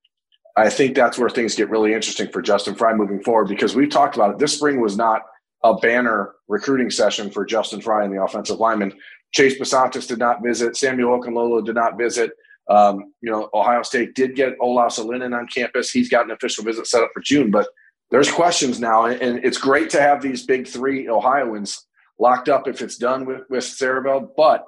I 0.56 0.70
think 0.70 0.96
that's 0.96 1.18
where 1.18 1.30
things 1.30 1.56
get 1.56 1.70
really 1.70 1.94
interesting 1.94 2.30
for 2.30 2.42
Justin 2.42 2.74
Frye 2.74 2.94
moving 2.94 3.22
forward 3.22 3.50
because 3.50 3.76
we've 3.76 3.90
talked 3.90 4.16
about 4.16 4.32
it. 4.32 4.40
This 4.40 4.56
spring 4.56 4.80
was 4.80 4.96
not 4.96 5.24
a 5.66 5.76
banner 5.76 6.36
recruiting 6.48 6.90
session 6.90 7.30
for 7.30 7.44
Justin 7.44 7.82
Frye 7.82 8.06
and 8.06 8.16
the 8.16 8.24
offensive 8.24 8.60
lineman. 8.60 8.94
Chase 9.34 9.60
Bisontis 9.60 10.08
did 10.08 10.20
not 10.20 10.42
visit. 10.42 10.78
Samuel 10.78 11.20
Okunlola 11.20 11.66
did 11.66 11.76
not 11.76 11.98
visit. 11.98 12.32
Um, 12.70 13.14
you 13.20 13.30
know, 13.30 13.50
Ohio 13.54 13.84
State 13.84 14.16
did 14.16 14.38
get 14.38 14.58
Olaus 14.60 15.00
Alinen 15.00 15.38
on 15.38 15.48
campus. 15.48 15.92
He's 15.92 16.08
got 16.08 16.24
an 16.24 16.32
official 16.32 16.64
visit 16.64 16.88
set 16.88 17.04
up 17.04 17.10
for 17.14 17.22
June, 17.22 17.52
but– 17.52 17.68
there's 18.12 18.32
questions 18.32 18.80
now, 18.80 19.06
and 19.06 19.44
it's 19.46 19.58
great 19.58 19.90
to 19.92 20.02
have 20.02 20.22
these 20.22 20.46
big 20.46 20.68
three 20.68 21.08
Ohioans 21.08 21.86
locked 22.20 22.50
up 22.50 22.68
if 22.68 22.82
it's 22.82 22.98
done 22.98 23.26
with 23.26 23.42
with 23.50 23.64
Siereveld. 23.64 24.30
But 24.36 24.66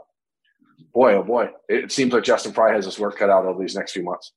boy, 0.93 1.15
oh 1.15 1.23
boy, 1.23 1.49
it 1.67 1.91
seems 1.91 2.13
like 2.13 2.23
Justin 2.23 2.53
Frye 2.53 2.73
has 2.73 2.85
his 2.85 2.99
work 2.99 3.17
cut 3.17 3.29
out 3.29 3.45
over 3.45 3.59
these 3.59 3.75
next 3.75 3.91
few 3.91 4.03
months. 4.03 4.31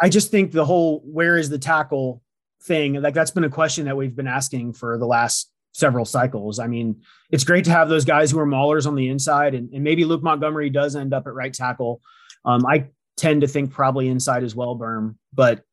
I 0.00 0.08
just 0.08 0.30
think 0.30 0.52
the 0.52 0.64
whole 0.64 1.00
where 1.04 1.36
is 1.36 1.48
the 1.48 1.58
tackle 1.58 2.22
thing, 2.62 2.94
like 3.02 3.14
that's 3.14 3.32
been 3.32 3.44
a 3.44 3.50
question 3.50 3.86
that 3.86 3.96
we've 3.96 4.14
been 4.14 4.28
asking 4.28 4.74
for 4.74 4.96
the 4.98 5.06
last 5.06 5.50
several 5.72 6.04
cycles. 6.04 6.58
I 6.58 6.68
mean, 6.68 7.02
it's 7.30 7.44
great 7.44 7.64
to 7.64 7.72
have 7.72 7.88
those 7.88 8.04
guys 8.04 8.30
who 8.30 8.38
are 8.38 8.46
maulers 8.46 8.86
on 8.86 8.94
the 8.94 9.08
inside, 9.08 9.54
and, 9.54 9.72
and 9.72 9.82
maybe 9.82 10.04
Luke 10.04 10.22
Montgomery 10.22 10.70
does 10.70 10.94
end 10.94 11.12
up 11.12 11.26
at 11.26 11.34
right 11.34 11.52
tackle. 11.52 12.00
Um, 12.44 12.64
I 12.66 12.88
tend 13.16 13.40
to 13.40 13.48
think 13.48 13.72
probably 13.72 14.08
inside 14.08 14.44
as 14.44 14.54
well, 14.54 14.76
Berm. 14.76 15.16
But 15.32 15.64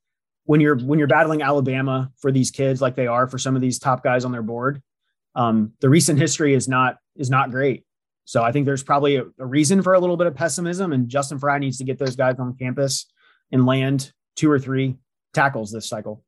when 0.45 0.61
you're 0.61 0.77
when 0.77 0.97
you're 0.97 1.07
battling 1.07 1.43
Alabama 1.43 2.11
for 2.17 2.31
these 2.31 2.49
kids 2.49 2.81
like 2.81 2.95
they 2.95 3.07
are 3.07 3.27
for 3.27 3.37
some 3.37 3.55
of 3.55 3.61
these 3.61 3.77
top 3.77 4.03
guys 4.03 4.25
on 4.25 4.31
their 4.31 4.41
board, 4.41 4.81
um, 5.35 5.73
the 5.79 5.89
recent 5.89 6.19
history 6.19 6.53
is 6.53 6.67
not 6.67 6.97
is 7.15 7.29
not 7.29 7.51
great. 7.51 7.85
So 8.25 8.43
I 8.43 8.51
think 8.51 8.65
there's 8.65 8.83
probably 8.83 9.15
a, 9.15 9.23
a, 9.39 9.45
reason 9.45 9.81
for 9.81 9.93
a 9.93 9.99
little 9.99 10.17
bit 10.17 10.27
of 10.27 10.35
pessimism, 10.35 10.93
and 10.93 11.09
Justin 11.09 11.39
Frye 11.39 11.57
needs 11.57 11.77
to 11.79 11.83
get 11.83 11.97
those 11.97 12.15
guys 12.15 12.35
on 12.39 12.55
campus 12.55 13.07
and 13.51 13.65
land 13.65 14.11
two 14.35 14.51
or 14.51 14.59
three 14.59 14.97
tackles 15.33 15.71
this 15.71 15.89
cycle. 15.89 16.23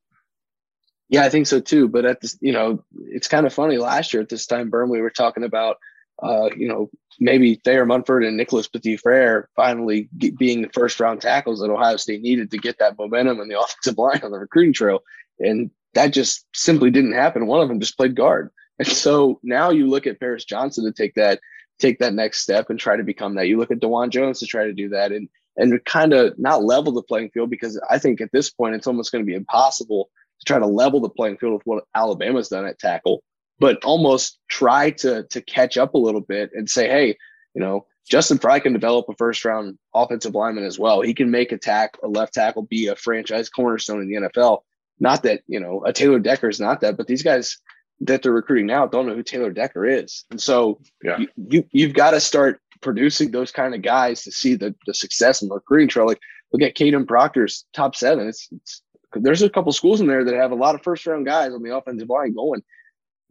Yeah, 1.10 1.24
I 1.24 1.30
think 1.30 1.46
so 1.46 1.60
too. 1.60 1.88
But 1.88 2.06
at 2.06 2.22
this, 2.22 2.38
you 2.42 2.54
know, 2.54 2.84
it's 3.08 3.28
kind 3.28 3.46
of 3.46 3.54
funny. 3.54 3.78
Last 3.78 4.14
year 4.14 4.24
at 4.24 4.30
this 4.30 4.48
time, 4.48 4.72
Berm, 4.72 4.90
we 4.90 5.02
were 5.02 5.10
talking 5.10 5.44
about 5.44 5.78
uh, 6.22 6.50
you 6.56 6.68
know, 6.68 6.90
maybe 7.20 7.56
Thayer 7.56 7.86
Munford 7.86 8.24
and 8.24 8.38
Nicholas 8.38 8.68
Petit 8.68 8.98
Frere 8.98 9.50
finally 9.56 10.08
get, 10.18 10.38
being 10.38 10.62
the 10.62 10.70
first 10.70 11.00
round 11.00 11.22
tackles 11.22 11.60
that 11.60 11.72
Ohio 11.72 11.98
State 11.98 12.22
needed 12.22 12.52
to 12.52 12.58
get 12.58 12.78
that 12.80 12.98
momentum 12.98 13.40
and 13.40 13.50
the 13.50 13.60
offensive 13.60 13.98
line 13.98 14.22
on 14.24 14.32
the 14.32 14.40
recruiting 14.40 14.74
trail. 14.74 15.00
And 15.40 15.72
that 15.94 16.08
just 16.08 16.46
simply 16.54 16.92
didn't 16.92 17.14
happen. 17.14 17.48
One 17.48 17.62
of 17.62 17.68
them 17.68 17.80
just 17.80 17.98
played 17.98 18.16
guard. 18.16 18.52
And 18.80 18.88
so 18.88 19.40
now 19.44 19.70
you 19.70 19.88
look 19.88 20.08
at 20.08 20.20
Paris 20.20 20.46
Johnson 20.46 20.86
to 20.86 20.92
take 20.92 21.16
that 21.16 21.40
take 21.80 22.00
that 22.00 22.14
next 22.14 22.42
step 22.42 22.70
and 22.70 22.80
try 22.80 22.96
to 22.96 23.04
become 23.04 23.36
that. 23.36 23.48
You 23.48 23.58
look 23.58 23.72
at 23.72 23.80
Dawand 23.80 24.12
Jones 24.12 24.40
to 24.40 24.46
try 24.46 24.66
to 24.66 24.74
do 24.74 24.90
that 24.90 25.12
and 25.12 25.30
and 25.58 25.84
kind 25.86 26.14
of 26.14 26.38
not 26.40 26.64
level 26.64 26.94
the 26.94 27.04
playing 27.04 27.30
field 27.32 27.50
because 27.50 27.80
I 27.90 28.00
think 28.00 28.22
at 28.22 28.32
this 28.32 28.50
point 28.50 28.76
it's 28.76 28.88
almost 28.88 29.12
going 29.12 29.24
to 29.24 29.30
be 29.30 29.36
impossible 29.36 30.10
to 30.40 30.46
try 30.46 30.60
to 30.60 30.68
level 30.68 31.00
the 31.00 31.10
playing 31.10 31.38
field 31.38 31.54
with 31.54 31.66
what 31.66 31.84
Alabama's 31.96 32.50
done 32.50 32.66
at 32.66 32.80
tackle 32.80 33.24
but 33.62 33.78
almost 33.86 34.40
try 34.50 34.90
to 34.90 35.24
to 35.30 35.40
catch 35.40 35.78
up 35.78 35.94
a 35.94 36.00
little 36.00 36.20
bit 36.20 36.50
and 36.56 36.68
say, 36.68 36.90
hey, 36.90 37.16
you 37.54 37.62
know, 37.62 37.86
Justin 38.10 38.40
Frye 38.40 38.60
can 38.60 38.74
develop 38.74 39.08
a 39.08 39.14
first 39.14 39.46
round 39.46 39.78
offensive 39.94 40.34
lineman 40.34 40.66
as 40.66 40.80
well. 40.80 41.02
He 41.02 41.14
can 41.14 41.30
make 41.30 41.52
a 41.52 41.60
tack, 41.60 41.96
a 42.04 42.08
left 42.08 42.34
tackle, 42.34 42.64
be 42.64 42.88
a 42.88 42.96
franchise 42.96 43.50
cornerstone 43.50 44.02
in 44.02 44.08
the 44.08 44.28
NFL. 44.28 44.62
Not 45.00 45.22
that, 45.24 45.42
you 45.46 45.60
know, 45.60 45.84
a 45.86 45.94
Taylor 45.94 46.18
Decker 46.18 46.50
is 46.50 46.60
not 46.60 46.82
that, 46.82 46.98
but 46.98 47.06
these 47.06 47.22
guys 47.22 47.60
that 48.02 48.24
they're 48.24 48.32
recruiting 48.32 48.66
now 48.66 48.86
don't 48.86 49.08
know 49.08 49.16
who 49.16 49.24
Taylor 49.24 49.52
Decker 49.52 49.86
is. 49.86 50.26
And 50.32 50.42
so 50.42 50.80
yeah. 51.04 51.18
you, 51.18 51.28
you 51.36 51.64
you've 51.72 51.94
got 51.94 52.12
to 52.12 52.20
start 52.20 52.60
producing 52.82 53.32
those 53.32 53.52
kind 53.52 53.76
of 53.76 53.82
guys 53.82 54.24
to 54.24 54.32
see 54.32 54.56
the, 54.56 54.76
the 54.88 54.94
success 54.94 55.42
in 55.42 55.50
the 55.50 55.56
recruiting 55.56 55.88
trail. 55.88 56.08
Like 56.08 56.20
look 56.52 56.62
at 56.62 56.76
Kadyn 56.76 57.08
Proctor's 57.08 57.66
top 57.74 57.96
seven. 57.96 58.28
It's, 58.28 58.48
it's 58.52 58.82
there's 59.14 59.42
a 59.42 59.50
couple 59.50 59.72
schools 59.72 60.02
in 60.02 60.08
there 60.08 60.24
that 60.24 60.36
have 60.36 60.52
a 60.52 60.56
lot 60.56 60.76
of 60.76 60.84
first 60.84 61.06
round 61.06 61.26
guys 61.26 61.54
on 61.54 61.64
the 61.64 61.76
offensive 61.76 62.10
line 62.10 62.34
going. 62.34 62.62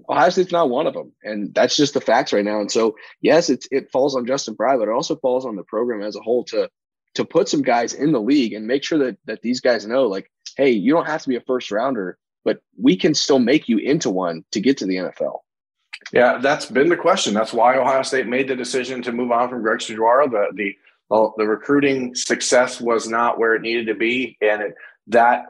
Ohio 0.08 0.30
State's 0.30 0.52
not 0.52 0.70
one 0.70 0.86
of 0.86 0.94
them, 0.94 1.12
and 1.22 1.54
that's 1.54 1.76
just 1.76 1.94
the 1.94 2.00
facts 2.00 2.32
right 2.32 2.44
now. 2.44 2.60
And 2.60 2.70
so, 2.70 2.96
yes, 3.20 3.50
it's 3.50 3.68
it 3.70 3.90
falls 3.90 4.16
on 4.16 4.26
Justin 4.26 4.56
Frye, 4.56 4.76
but 4.76 4.88
it 4.88 4.92
also 4.92 5.16
falls 5.16 5.44
on 5.44 5.56
the 5.56 5.64
program 5.64 6.02
as 6.02 6.16
a 6.16 6.20
whole 6.20 6.44
to 6.44 6.70
to 7.14 7.24
put 7.24 7.48
some 7.48 7.62
guys 7.62 7.92
in 7.92 8.12
the 8.12 8.20
league 8.20 8.52
and 8.52 8.66
make 8.66 8.84
sure 8.84 8.98
that 8.98 9.18
that 9.26 9.42
these 9.42 9.60
guys 9.60 9.86
know, 9.86 10.06
like, 10.06 10.30
hey, 10.56 10.70
you 10.70 10.92
don't 10.92 11.06
have 11.06 11.22
to 11.22 11.28
be 11.28 11.36
a 11.36 11.42
first 11.42 11.70
rounder, 11.70 12.18
but 12.44 12.60
we 12.80 12.96
can 12.96 13.14
still 13.14 13.38
make 13.38 13.68
you 13.68 13.78
into 13.78 14.10
one 14.10 14.44
to 14.52 14.60
get 14.60 14.76
to 14.78 14.86
the 14.86 14.96
NFL. 14.96 15.38
Yeah, 16.12 16.38
that's 16.38 16.66
been 16.66 16.88
the 16.88 16.96
question. 16.96 17.34
That's 17.34 17.52
why 17.52 17.76
Ohio 17.76 18.02
State 18.02 18.26
made 18.26 18.48
the 18.48 18.56
decision 18.56 19.02
to 19.02 19.12
move 19.12 19.30
on 19.30 19.48
from 19.48 19.62
Greg 19.62 19.78
Studrawa. 19.78 20.30
The 20.30 20.48
the 20.54 21.32
the 21.36 21.46
recruiting 21.46 22.14
success 22.14 22.80
was 22.80 23.08
not 23.08 23.38
where 23.38 23.54
it 23.54 23.62
needed 23.62 23.86
to 23.86 23.94
be, 23.94 24.36
and 24.40 24.62
it, 24.62 24.74
that 25.08 25.46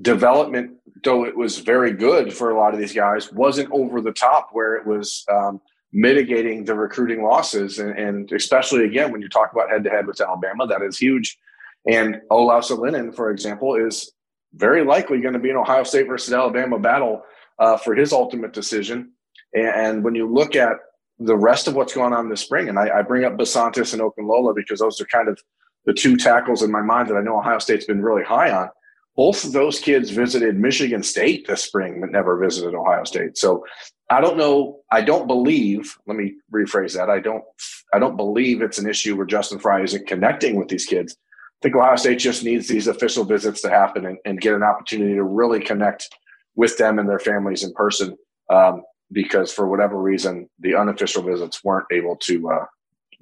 development 0.00 0.78
though 1.04 1.24
it 1.24 1.36
was 1.36 1.58
very 1.58 1.92
good 1.92 2.32
for 2.32 2.50
a 2.50 2.58
lot 2.58 2.74
of 2.74 2.80
these 2.80 2.92
guys, 2.92 3.32
wasn't 3.32 3.70
over 3.72 4.00
the 4.00 4.12
top 4.12 4.50
where 4.52 4.74
it 4.74 4.86
was 4.86 5.24
um, 5.30 5.60
mitigating 5.92 6.64
the 6.64 6.74
recruiting 6.74 7.22
losses. 7.22 7.78
And, 7.78 7.98
and, 7.98 8.32
especially, 8.32 8.84
again, 8.84 9.12
when 9.12 9.20
you 9.20 9.28
talk 9.28 9.52
about 9.52 9.70
head 9.70 9.84
to 9.84 9.90
head 9.90 10.06
with 10.06 10.20
Alabama, 10.20 10.66
that 10.66 10.82
is 10.82 10.98
huge. 10.98 11.38
And 11.86 12.20
Olaus 12.30 13.14
for 13.14 13.30
example, 13.30 13.74
is 13.74 14.12
very 14.54 14.84
likely 14.84 15.20
going 15.20 15.34
to 15.34 15.40
be 15.40 15.50
an 15.50 15.56
Ohio 15.56 15.84
State 15.84 16.06
versus 16.06 16.32
Alabama 16.32 16.78
battle 16.78 17.22
uh, 17.58 17.76
for 17.76 17.94
his 17.94 18.12
ultimate 18.12 18.52
decision. 18.52 19.12
And, 19.54 20.02
when 20.02 20.14
you 20.14 20.32
look 20.32 20.56
at 20.56 20.76
the 21.18 21.36
rest 21.36 21.68
of 21.68 21.74
what's 21.74 21.94
going 21.94 22.12
on 22.12 22.28
this 22.28 22.40
spring, 22.40 22.68
and 22.68 22.78
I, 22.78 22.98
I 22.98 23.02
bring 23.02 23.24
up 23.24 23.36
Bisontis 23.36 23.92
and 23.92 24.02
Okunlola 24.02 24.54
because 24.54 24.80
those 24.80 25.00
are 25.00 25.06
kind 25.06 25.28
of 25.28 25.38
the 25.84 25.92
two 25.92 26.16
tackles 26.16 26.62
in 26.62 26.70
my 26.70 26.80
mind 26.80 27.08
that 27.08 27.16
I 27.16 27.22
know 27.22 27.38
Ohio 27.38 27.58
State's 27.58 27.84
been 27.84 28.02
really 28.02 28.24
high 28.24 28.50
on 28.50 28.70
both 29.16 29.44
of 29.44 29.52
those 29.52 29.78
kids 29.78 30.10
visited 30.10 30.58
Michigan 30.58 31.02
State 31.02 31.46
this 31.46 31.62
spring, 31.62 32.00
but 32.00 32.10
never 32.10 32.38
visited 32.38 32.74
Ohio 32.74 33.04
State. 33.04 33.36
So 33.36 33.64
I 34.10 34.20
don't 34.20 34.36
know. 34.36 34.80
I 34.90 35.02
don't 35.02 35.26
believe. 35.26 35.94
Let 36.06 36.16
me 36.16 36.34
rephrase 36.52 36.94
that. 36.96 37.10
I 37.10 37.20
don't. 37.20 37.44
I 37.92 37.98
don't 37.98 38.16
believe 38.16 38.62
it's 38.62 38.78
an 38.78 38.88
issue 38.88 39.16
where 39.16 39.26
Justin 39.26 39.58
Frye 39.58 39.82
isn't 39.82 40.06
connecting 40.06 40.56
with 40.56 40.68
these 40.68 40.86
kids. 40.86 41.16
I 41.62 41.68
think 41.70 41.76
Ohio 41.76 41.94
State 41.94 42.18
just 42.18 42.42
needs 42.42 42.66
these 42.66 42.88
official 42.88 43.22
visits 43.22 43.62
to 43.62 43.70
happen 43.70 44.04
and, 44.04 44.18
and 44.24 44.40
get 44.40 44.52
an 44.52 44.64
opportunity 44.64 45.14
to 45.14 45.22
really 45.22 45.60
connect 45.60 46.12
with 46.56 46.76
them 46.76 46.98
and 46.98 47.08
their 47.08 47.20
families 47.20 47.62
in 47.62 47.72
person. 47.74 48.16
Um, 48.50 48.82
because 49.12 49.52
for 49.52 49.68
whatever 49.68 49.96
reason, 49.96 50.50
the 50.58 50.74
unofficial 50.74 51.22
visits 51.22 51.62
weren't 51.62 51.86
able 51.92 52.16
to 52.16 52.50
uh, 52.50 52.64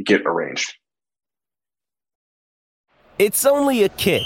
get 0.07 0.23
arranged. 0.25 0.73
It's 3.19 3.45
only 3.45 3.83
a 3.83 3.91
kick 3.91 4.23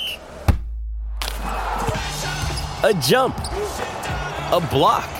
a 2.85 2.94
jump, 3.02 3.37
a 3.38 4.64
block. 4.71 5.11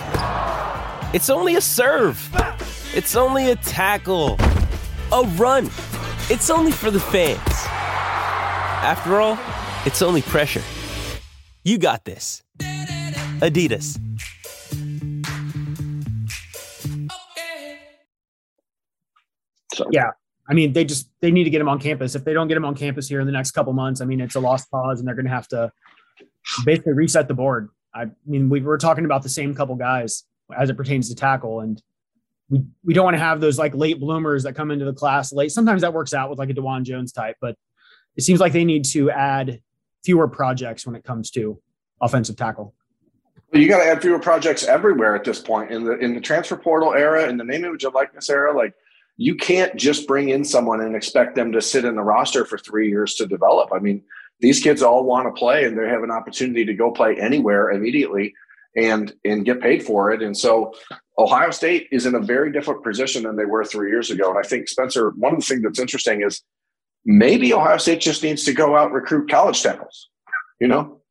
It's 1.13 1.29
only 1.29 1.55
a 1.55 1.61
serve. 1.61 2.17
It's 2.93 3.17
only 3.17 3.51
a 3.51 3.57
tackle, 3.57 4.37
a 5.11 5.23
run. 5.35 5.65
It's 6.29 6.49
only 6.49 6.71
for 6.71 6.91
the 6.91 7.01
fans. 7.01 7.74
After 8.85 9.19
all, 9.19 9.39
it's 9.87 10.03
only 10.03 10.21
pressure. 10.21 10.61
You 11.63 11.79
got 11.79 12.05
this. 12.05 12.43
Adidas. 13.41 13.99
So. 19.73 19.87
Yeah. 19.91 20.11
I 20.47 20.53
mean, 20.53 20.73
they 20.73 20.85
just 20.85 21.09
they 21.19 21.31
need 21.31 21.45
to 21.45 21.49
get 21.49 21.61
him 21.61 21.67
on 21.67 21.79
campus. 21.79 22.13
If 22.13 22.25
they 22.25 22.33
don't 22.33 22.47
get 22.47 22.57
him 22.57 22.65
on 22.65 22.75
campus 22.75 23.09
here 23.09 23.19
in 23.19 23.25
the 23.25 23.31
next 23.31 23.53
couple 23.53 23.73
months, 23.73 24.01
I 24.01 24.05
mean, 24.05 24.21
it's 24.21 24.35
a 24.35 24.39
lost 24.39 24.69
cause, 24.69 24.99
and 24.99 25.07
they're 25.07 25.15
going 25.15 25.25
to 25.25 25.31
have 25.31 25.47
to 25.47 25.71
basically 26.63 26.93
reset 26.93 27.27
the 27.27 27.33
board. 27.33 27.69
I 27.95 28.11
mean, 28.27 28.49
we 28.49 28.61
were 28.61 28.77
talking 28.77 29.05
about 29.05 29.23
the 29.23 29.29
same 29.29 29.55
couple 29.55 29.73
guys 29.73 30.25
as 30.55 30.69
it 30.69 30.77
pertains 30.77 31.09
to 31.09 31.15
tackle, 31.15 31.61
and 31.61 31.81
we 32.49 32.61
we 32.83 32.93
don't 32.93 33.05
want 33.05 33.15
to 33.15 33.23
have 33.23 33.41
those 33.41 33.57
like 33.57 33.73
late 33.73 33.99
bloomers 33.99 34.43
that 34.43 34.53
come 34.53 34.69
into 34.69 34.85
the 34.85 34.93
class 34.93 35.33
late. 35.33 35.51
Sometimes 35.51 35.81
that 35.81 35.91
works 35.91 36.13
out 36.13 36.29
with 36.29 36.37
like 36.37 36.51
a 36.51 36.53
Dawand 36.53 36.83
Jones 36.83 37.11
type, 37.11 37.37
but 37.41 37.55
it 38.15 38.23
seems 38.23 38.39
like 38.39 38.53
they 38.53 38.65
need 38.65 38.85
to 38.85 39.09
add 39.11 39.61
fewer 40.03 40.27
projects 40.27 40.85
when 40.85 40.95
it 40.95 41.03
comes 41.03 41.31
to 41.31 41.59
offensive 42.01 42.35
tackle. 42.35 42.73
You 43.53 43.67
got 43.67 43.83
to 43.83 43.89
add 43.89 44.01
fewer 44.01 44.19
projects 44.19 44.65
everywhere 44.65 45.15
at 45.15 45.23
this 45.23 45.39
point 45.39 45.71
in 45.71 45.83
the 45.83 45.97
in 45.97 46.13
the 46.13 46.21
transfer 46.21 46.57
portal 46.57 46.93
era, 46.93 47.27
in 47.29 47.37
the 47.37 47.43
name 47.43 47.63
image 47.63 47.83
of 47.83 47.93
likeness 47.93 48.29
era. 48.29 48.55
Like 48.55 48.73
you 49.17 49.35
can't 49.35 49.75
just 49.75 50.07
bring 50.07 50.29
in 50.29 50.43
someone 50.43 50.81
and 50.81 50.95
expect 50.95 51.35
them 51.35 51.51
to 51.53 51.61
sit 51.61 51.85
in 51.85 51.95
the 51.95 52.01
roster 52.01 52.45
for 52.45 52.57
three 52.57 52.89
years 52.89 53.15
to 53.15 53.25
develop. 53.25 53.69
I 53.73 53.79
mean, 53.79 54.03
these 54.41 54.59
kids 54.59 54.81
all 54.81 55.05
want 55.05 55.27
to 55.27 55.39
play 55.39 55.65
and 55.65 55.77
they 55.77 55.87
have 55.87 56.03
an 56.03 56.11
opportunity 56.11 56.65
to 56.65 56.73
go 56.73 56.91
play 56.91 57.15
anywhere 57.17 57.71
immediately 57.71 58.33
and 58.75 59.13
and 59.23 59.45
get 59.45 59.61
paid 59.61 59.83
for 59.83 60.11
it. 60.11 60.21
And 60.21 60.37
so 60.37 60.73
Ohio 61.17 61.51
State 61.51 61.87
is 61.91 62.05
in 62.05 62.15
a 62.15 62.19
very 62.19 62.51
different 62.51 62.83
position 62.83 63.23
than 63.23 63.37
they 63.37 63.45
were 63.45 63.63
three 63.63 63.89
years 63.89 64.11
ago. 64.11 64.29
And 64.29 64.37
I 64.37 64.47
think 64.47 64.67
Spencer, 64.67 65.11
one 65.11 65.33
of 65.33 65.39
the 65.39 65.45
things 65.45 65.63
that's 65.63 65.79
interesting 65.79 66.23
is 66.23 66.41
maybe 67.05 67.53
Ohio 67.53 67.77
State 67.77 68.01
just 68.01 68.23
needs 68.23 68.43
to 68.43 68.53
go 68.53 68.75
out 68.75 68.91
recruit 68.91 69.29
college 69.29 69.61
tackles. 69.61 70.09
You 70.59 70.67
know? 70.67 71.01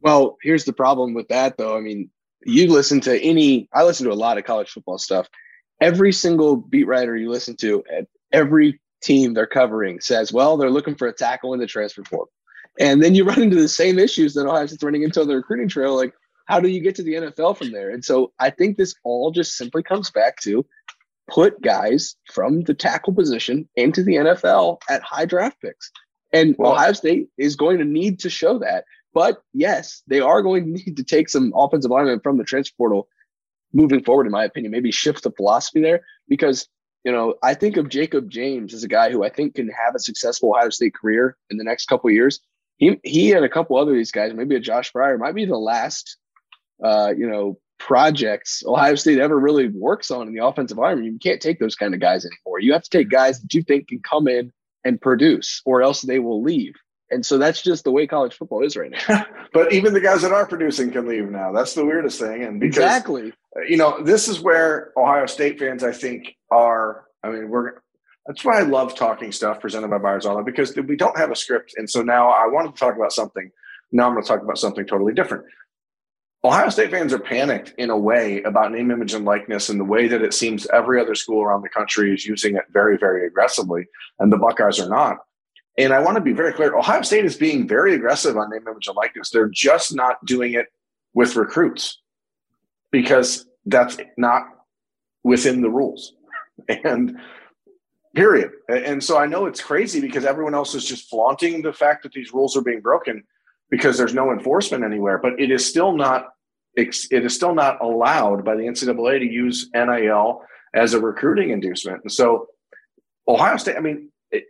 Well, 0.00 0.36
here's 0.42 0.64
the 0.64 0.72
problem 0.72 1.14
with 1.14 1.28
that 1.28 1.56
though. 1.56 1.76
I 1.76 1.80
mean, 1.80 2.10
you 2.44 2.70
listen 2.70 3.00
to 3.02 3.20
any 3.20 3.68
I 3.72 3.84
listen 3.84 4.06
to 4.06 4.12
a 4.12 4.14
lot 4.14 4.38
of 4.38 4.44
college 4.44 4.70
football 4.70 4.98
stuff. 4.98 5.28
Every 5.80 6.12
single 6.12 6.56
beat 6.56 6.86
writer 6.86 7.16
you 7.16 7.30
listen 7.30 7.56
to 7.56 7.84
at 7.94 8.06
every 8.32 8.80
team 9.02 9.34
they're 9.34 9.46
covering 9.46 10.00
says, 10.00 10.32
well, 10.32 10.56
they're 10.56 10.70
looking 10.70 10.94
for 10.94 11.08
a 11.08 11.12
tackle 11.12 11.54
in 11.54 11.60
the 11.60 11.66
transfer 11.66 12.02
portal. 12.02 12.30
And 12.78 13.02
then 13.02 13.14
you 13.14 13.24
run 13.24 13.42
into 13.42 13.56
the 13.56 13.68
same 13.68 13.98
issues 13.98 14.34
that 14.34 14.46
Ohio 14.46 14.66
State's 14.66 14.82
running 14.82 15.02
into 15.02 15.20
on 15.20 15.28
the 15.28 15.36
recruiting 15.36 15.68
trail. 15.68 15.96
Like, 15.96 16.14
how 16.46 16.60
do 16.60 16.68
you 16.68 16.80
get 16.80 16.94
to 16.96 17.02
the 17.02 17.14
NFL 17.14 17.56
from 17.56 17.72
there? 17.72 17.90
And 17.90 18.04
so 18.04 18.32
I 18.38 18.50
think 18.50 18.76
this 18.76 18.94
all 19.04 19.30
just 19.30 19.56
simply 19.56 19.82
comes 19.82 20.10
back 20.10 20.38
to 20.40 20.64
put 21.28 21.60
guys 21.60 22.16
from 22.32 22.62
the 22.62 22.74
tackle 22.74 23.12
position 23.12 23.68
into 23.76 24.02
the 24.02 24.14
NFL 24.14 24.78
at 24.88 25.02
high 25.02 25.24
draft 25.24 25.60
picks. 25.60 25.90
And 26.32 26.54
well, 26.58 26.72
Ohio 26.72 26.92
State 26.92 27.28
is 27.38 27.56
going 27.56 27.78
to 27.78 27.84
need 27.84 28.18
to 28.20 28.30
show 28.30 28.58
that. 28.58 28.84
But 29.14 29.42
yes, 29.52 30.02
they 30.06 30.20
are 30.20 30.42
going 30.42 30.64
to 30.64 30.70
need 30.84 30.96
to 30.96 31.04
take 31.04 31.28
some 31.28 31.52
offensive 31.56 31.90
linemen 31.90 32.20
from 32.20 32.38
the 32.38 32.44
transfer 32.44 32.74
portal 32.76 33.08
moving 33.72 34.02
forward, 34.02 34.26
in 34.26 34.32
my 34.32 34.44
opinion, 34.44 34.70
maybe 34.70 34.90
shift 34.90 35.22
the 35.22 35.32
philosophy 35.32 35.80
there 35.80 36.02
because 36.28 36.68
you 37.04 37.12
know, 37.12 37.34
I 37.40 37.54
think 37.54 37.76
of 37.76 37.88
Jacob 37.88 38.28
James 38.28 38.74
as 38.74 38.82
a 38.82 38.88
guy 38.88 39.12
who 39.12 39.22
I 39.22 39.28
think 39.28 39.54
can 39.54 39.68
have 39.68 39.94
a 39.94 40.00
successful 40.00 40.50
Ohio 40.50 40.70
State 40.70 40.92
career 40.92 41.36
in 41.50 41.56
the 41.56 41.62
next 41.62 41.86
couple 41.86 42.10
years 42.10 42.40
he 42.76 43.00
he 43.02 43.32
and 43.32 43.44
a 43.44 43.48
couple 43.48 43.76
other 43.76 43.92
these 43.92 44.12
guys, 44.12 44.32
maybe 44.34 44.56
a 44.56 44.60
Josh 44.60 44.92
Fryer, 44.92 45.18
might 45.18 45.34
be 45.34 45.44
the 45.44 45.56
last 45.56 46.16
uh, 46.84 47.12
you 47.16 47.28
know, 47.28 47.58
projects 47.78 48.62
Ohio 48.66 48.94
State 48.94 49.18
ever 49.18 49.38
really 49.38 49.68
works 49.68 50.10
on 50.10 50.28
in 50.28 50.34
the 50.34 50.44
offensive 50.44 50.78
line. 50.78 51.04
You 51.04 51.18
can't 51.22 51.40
take 51.40 51.58
those 51.58 51.74
kind 51.74 51.94
of 51.94 52.00
guys 52.00 52.24
anymore. 52.24 52.60
You 52.60 52.72
have 52.72 52.82
to 52.82 52.90
take 52.90 53.10
guys 53.10 53.40
that 53.40 53.52
you 53.54 53.62
think 53.62 53.88
can 53.88 54.00
come 54.00 54.28
in 54.28 54.52
and 54.84 55.00
produce, 55.00 55.62
or 55.64 55.82
else 55.82 56.02
they 56.02 56.18
will 56.18 56.42
leave. 56.42 56.74
And 57.10 57.24
so 57.24 57.38
that's 57.38 57.62
just 57.62 57.84
the 57.84 57.92
way 57.92 58.06
college 58.06 58.34
football 58.34 58.64
is 58.64 58.76
right 58.76 58.90
now. 58.90 59.26
but 59.52 59.72
even 59.72 59.92
the 59.92 60.00
guys 60.00 60.22
that 60.22 60.32
are 60.32 60.46
producing 60.46 60.90
can 60.90 61.06
leave 61.06 61.30
now. 61.30 61.52
That's 61.52 61.74
the 61.74 61.84
weirdest 61.84 62.18
thing. 62.18 62.42
And 62.42 62.58
because, 62.58 62.78
exactly, 62.78 63.32
uh, 63.56 63.62
you 63.68 63.76
know, 63.76 64.02
this 64.02 64.26
is 64.26 64.40
where 64.40 64.92
Ohio 64.96 65.26
State 65.26 65.58
fans, 65.58 65.84
I 65.84 65.92
think, 65.92 66.34
are. 66.50 67.04
I 67.22 67.30
mean, 67.30 67.48
we're 67.48 67.74
that's 68.26 68.44
why 68.44 68.58
I 68.58 68.62
love 68.62 68.94
talking 68.94 69.30
stuff 69.30 69.60
presented 69.60 69.88
by 69.88 69.98
Byers 69.98 70.26
Auto 70.26 70.42
because 70.42 70.74
we 70.76 70.96
don't 70.96 71.16
have 71.16 71.30
a 71.30 71.36
script. 71.36 71.74
And 71.76 71.88
so 71.88 72.02
now 72.02 72.30
I 72.30 72.46
wanted 72.48 72.74
to 72.74 72.78
talk 72.78 72.96
about 72.96 73.12
something. 73.12 73.50
Now 73.92 74.08
I'm 74.08 74.14
going 74.14 74.24
to 74.24 74.28
talk 74.28 74.42
about 74.42 74.58
something 74.58 74.84
totally 74.84 75.14
different. 75.14 75.44
Ohio 76.46 76.68
State 76.68 76.92
fans 76.92 77.12
are 77.12 77.18
panicked 77.18 77.74
in 77.76 77.90
a 77.90 77.98
way 77.98 78.40
about 78.44 78.70
name, 78.70 78.92
image, 78.92 79.14
and 79.14 79.24
likeness 79.24 79.68
and 79.68 79.80
the 79.80 79.84
way 79.84 80.06
that 80.06 80.22
it 80.22 80.32
seems 80.32 80.64
every 80.68 81.00
other 81.00 81.16
school 81.16 81.42
around 81.42 81.62
the 81.62 81.68
country 81.68 82.14
is 82.14 82.24
using 82.24 82.54
it 82.54 82.62
very, 82.70 82.96
very 82.96 83.26
aggressively, 83.26 83.84
and 84.20 84.32
the 84.32 84.36
Buckeyes 84.36 84.78
are 84.78 84.88
not. 84.88 85.16
And 85.76 85.92
I 85.92 85.98
want 85.98 86.14
to 86.14 86.20
be 86.20 86.32
very 86.32 86.52
clear 86.52 86.76
Ohio 86.76 87.02
State 87.02 87.24
is 87.24 87.36
being 87.36 87.66
very 87.66 87.96
aggressive 87.96 88.36
on 88.36 88.48
name, 88.50 88.62
image, 88.68 88.86
and 88.86 88.96
likeness. 88.96 89.30
They're 89.30 89.48
just 89.48 89.92
not 89.92 90.24
doing 90.24 90.52
it 90.52 90.66
with 91.14 91.34
recruits 91.34 92.00
because 92.92 93.46
that's 93.64 93.96
not 94.16 94.44
within 95.24 95.62
the 95.62 95.70
rules. 95.70 96.14
And 96.84 97.18
period. 98.14 98.52
And 98.68 99.04
so 99.04 99.18
I 99.18 99.26
know 99.26 99.44
it's 99.44 99.60
crazy 99.60 100.00
because 100.00 100.24
everyone 100.24 100.54
else 100.54 100.74
is 100.74 100.86
just 100.86 101.10
flaunting 101.10 101.60
the 101.60 101.72
fact 101.72 102.02
that 102.04 102.12
these 102.12 102.32
rules 102.32 102.56
are 102.56 102.62
being 102.62 102.80
broken 102.80 103.22
because 103.68 103.98
there's 103.98 104.14
no 104.14 104.32
enforcement 104.32 104.84
anywhere. 104.84 105.18
But 105.18 105.38
it 105.38 105.50
is 105.50 105.66
still 105.66 105.92
not 105.92 106.28
it 106.76 107.24
is 107.24 107.34
still 107.34 107.54
not 107.54 107.80
allowed 107.82 108.44
by 108.44 108.54
the 108.54 108.62
NCAA 108.62 109.18
to 109.20 109.24
use 109.24 109.70
NIL 109.74 110.42
as 110.74 110.94
a 110.94 111.00
recruiting 111.00 111.50
inducement. 111.50 112.02
And 112.02 112.12
so 112.12 112.48
Ohio 113.26 113.56
State, 113.56 113.76
I 113.76 113.80
mean, 113.80 114.10
it, 114.30 114.44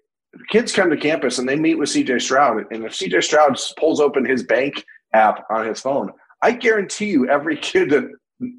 kids 0.51 0.73
come 0.73 0.91
to 0.91 0.97
campus 0.97 1.39
and 1.39 1.49
they 1.49 1.57
meet 1.57 1.77
with 1.77 1.89
CJ 1.89 2.21
Stroud, 2.21 2.65
and 2.71 2.85
if 2.85 2.93
CJ 2.93 3.23
Stroud 3.23 3.59
pulls 3.79 4.01
open 4.01 4.25
his 4.25 4.43
bank 4.43 4.85
app 5.13 5.45
on 5.51 5.67
his 5.67 5.81
phone, 5.81 6.11
I 6.43 6.53
guarantee 6.53 7.07
you, 7.07 7.29
every 7.29 7.57
kid 7.57 7.91
that 7.91 8.11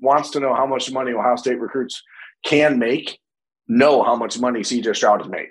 wants 0.01 0.31
to 0.31 0.39
know 0.39 0.55
how 0.55 0.65
much 0.65 0.91
money 0.91 1.11
Ohio 1.11 1.35
State 1.35 1.59
recruits 1.59 2.01
can 2.43 2.79
make 2.79 3.19
know 3.67 4.01
how 4.01 4.15
much 4.15 4.39
money 4.39 4.61
CJ 4.61 4.95
Stroud 4.95 5.21
has 5.21 5.29
made. 5.29 5.49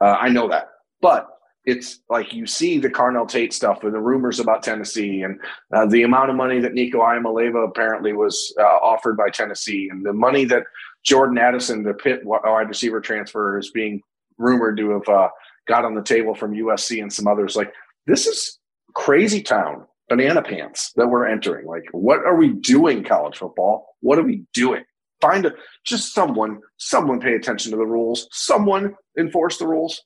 Uh, 0.00 0.16
I 0.20 0.28
know 0.28 0.48
that, 0.48 0.68
but 1.00 1.28
it's 1.64 2.00
like 2.10 2.32
you 2.32 2.46
see 2.46 2.78
the 2.78 2.90
Carnell 2.90 3.28
Tate 3.28 3.52
stuff 3.52 3.84
and 3.84 3.94
the 3.94 4.00
rumors 4.00 4.40
about 4.40 4.62
Tennessee 4.62 5.22
and 5.22 5.38
uh, 5.72 5.86
the 5.86 6.02
amount 6.02 6.30
of 6.30 6.36
money 6.36 6.58
that 6.58 6.74
Nico 6.74 7.00
Iamaleava 7.00 7.68
apparently 7.68 8.12
was 8.12 8.52
uh, 8.58 8.62
offered 8.62 9.16
by 9.16 9.30
Tennessee 9.30 9.88
and 9.90 10.04
the 10.04 10.12
money 10.12 10.44
that 10.46 10.64
Jordan 11.04 11.38
Addison, 11.38 11.82
the 11.82 11.94
Pitt 11.94 12.24
wide 12.24 12.68
receiver 12.68 13.00
transfer, 13.00 13.58
is 13.58 13.70
being 13.70 14.00
rumored 14.38 14.76
to 14.78 14.90
have 14.90 15.08
uh, 15.08 15.28
got 15.68 15.84
on 15.84 15.94
the 15.94 16.02
table 16.02 16.34
from 16.34 16.52
USC 16.52 17.00
and 17.00 17.12
some 17.12 17.28
others. 17.28 17.54
Like 17.54 17.72
this 18.06 18.26
is 18.26 18.58
crazy 18.94 19.42
town, 19.42 19.86
banana 20.08 20.42
pants 20.42 20.92
that 20.96 21.06
we're 21.06 21.26
entering. 21.26 21.66
Like, 21.66 21.84
what 21.92 22.20
are 22.20 22.36
we 22.36 22.48
doing, 22.54 23.04
college 23.04 23.38
football? 23.38 23.96
What 24.00 24.18
are 24.18 24.24
we 24.24 24.44
doing? 24.52 24.84
Find 25.20 25.46
a 25.46 25.52
just 25.84 26.12
someone, 26.12 26.60
someone 26.78 27.20
pay 27.20 27.34
attention 27.34 27.70
to 27.70 27.76
the 27.76 27.86
rules. 27.86 28.26
Someone 28.32 28.96
enforce 29.16 29.58
the 29.58 29.66
rules. 29.68 30.02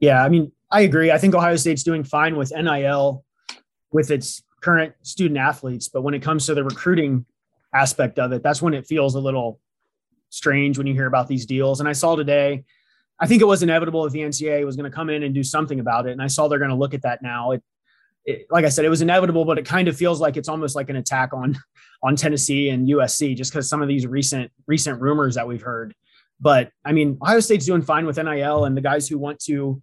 Yeah, 0.00 0.24
I 0.24 0.28
mean, 0.28 0.50
I 0.70 0.80
agree. 0.82 1.10
I 1.12 1.18
think 1.18 1.34
Ohio 1.34 1.56
State's 1.56 1.82
doing 1.82 2.04
fine 2.04 2.36
with 2.36 2.52
NIL 2.52 3.24
with 3.92 4.10
its 4.10 4.42
current 4.62 4.94
student 5.02 5.38
athletes, 5.38 5.88
but 5.88 6.02
when 6.02 6.14
it 6.14 6.22
comes 6.22 6.46
to 6.46 6.54
the 6.54 6.64
recruiting 6.64 7.26
aspect 7.74 8.18
of 8.18 8.32
it, 8.32 8.42
that's 8.42 8.62
when 8.62 8.74
it 8.74 8.86
feels 8.86 9.14
a 9.14 9.20
little 9.20 9.60
strange 10.30 10.78
when 10.78 10.86
you 10.86 10.94
hear 10.94 11.06
about 11.06 11.28
these 11.28 11.44
deals. 11.44 11.80
And 11.80 11.88
I 11.88 11.92
saw 11.92 12.16
today, 12.16 12.64
I 13.18 13.26
think 13.26 13.42
it 13.42 13.46
was 13.46 13.62
inevitable 13.62 14.04
that 14.04 14.12
the 14.12 14.20
NCAA 14.20 14.64
was 14.64 14.76
going 14.76 14.90
to 14.90 14.94
come 14.94 15.10
in 15.10 15.22
and 15.22 15.34
do 15.34 15.42
something 15.42 15.80
about 15.80 16.06
it. 16.06 16.12
And 16.12 16.22
I 16.22 16.28
saw 16.28 16.48
they're 16.48 16.58
going 16.58 16.70
to 16.70 16.76
look 16.76 16.94
at 16.94 17.02
that 17.02 17.20
now. 17.22 17.52
It, 17.52 17.62
it, 18.24 18.46
like 18.50 18.64
I 18.64 18.68
said, 18.68 18.84
it 18.84 18.90
was 18.90 19.02
inevitable, 19.02 19.44
but 19.44 19.58
it 19.58 19.66
kind 19.66 19.88
of 19.88 19.96
feels 19.96 20.20
like 20.20 20.36
it's 20.36 20.48
almost 20.48 20.76
like 20.76 20.88
an 20.88 20.96
attack 20.96 21.32
on 21.32 21.58
on 22.02 22.16
Tennessee 22.16 22.70
and 22.70 22.88
USC 22.88 23.36
just 23.36 23.52
because 23.52 23.68
some 23.68 23.82
of 23.82 23.88
these 23.88 24.06
recent 24.06 24.50
recent 24.66 25.00
rumors 25.00 25.34
that 25.34 25.46
we've 25.46 25.62
heard. 25.62 25.94
But 26.40 26.70
I 26.84 26.92
mean, 26.92 27.18
Ohio 27.20 27.40
State's 27.40 27.66
doing 27.66 27.82
fine 27.82 28.06
with 28.06 28.16
NIL, 28.16 28.64
and 28.64 28.76
the 28.76 28.80
guys 28.80 29.08
who 29.08 29.18
want 29.18 29.38
to 29.40 29.82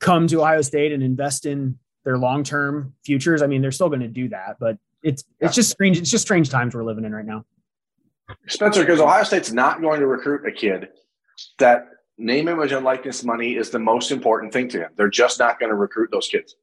come 0.00 0.26
to 0.28 0.40
Ohio 0.40 0.62
State 0.62 0.92
and 0.92 1.02
invest 1.02 1.46
in 1.46 1.78
their 2.04 2.18
long 2.18 2.44
term 2.44 2.94
futures, 3.04 3.42
I 3.42 3.46
mean, 3.46 3.62
they're 3.62 3.72
still 3.72 3.88
going 3.88 4.00
to 4.00 4.08
do 4.08 4.28
that. 4.28 4.56
But 4.60 4.78
it's 5.02 5.24
it's 5.40 5.54
just 5.54 5.70
strange. 5.70 5.98
It's 5.98 6.10
just 6.10 6.22
strange 6.22 6.50
times 6.50 6.74
we're 6.74 6.84
living 6.84 7.04
in 7.04 7.12
right 7.14 7.26
now. 7.26 7.44
Spencer, 8.48 8.80
because 8.80 9.00
Ohio 9.00 9.24
State's 9.24 9.52
not 9.52 9.80
going 9.80 10.00
to 10.00 10.06
recruit 10.06 10.46
a 10.46 10.52
kid 10.52 10.88
that 11.58 11.88
name, 12.18 12.48
image, 12.48 12.72
and 12.72 12.84
likeness 12.84 13.24
money 13.24 13.56
is 13.56 13.70
the 13.70 13.78
most 13.78 14.10
important 14.10 14.52
thing 14.52 14.68
to 14.68 14.80
him. 14.80 14.90
They're 14.96 15.08
just 15.08 15.38
not 15.38 15.60
going 15.60 15.70
to 15.70 15.76
recruit 15.76 16.10
those 16.10 16.28
kids. 16.28 16.56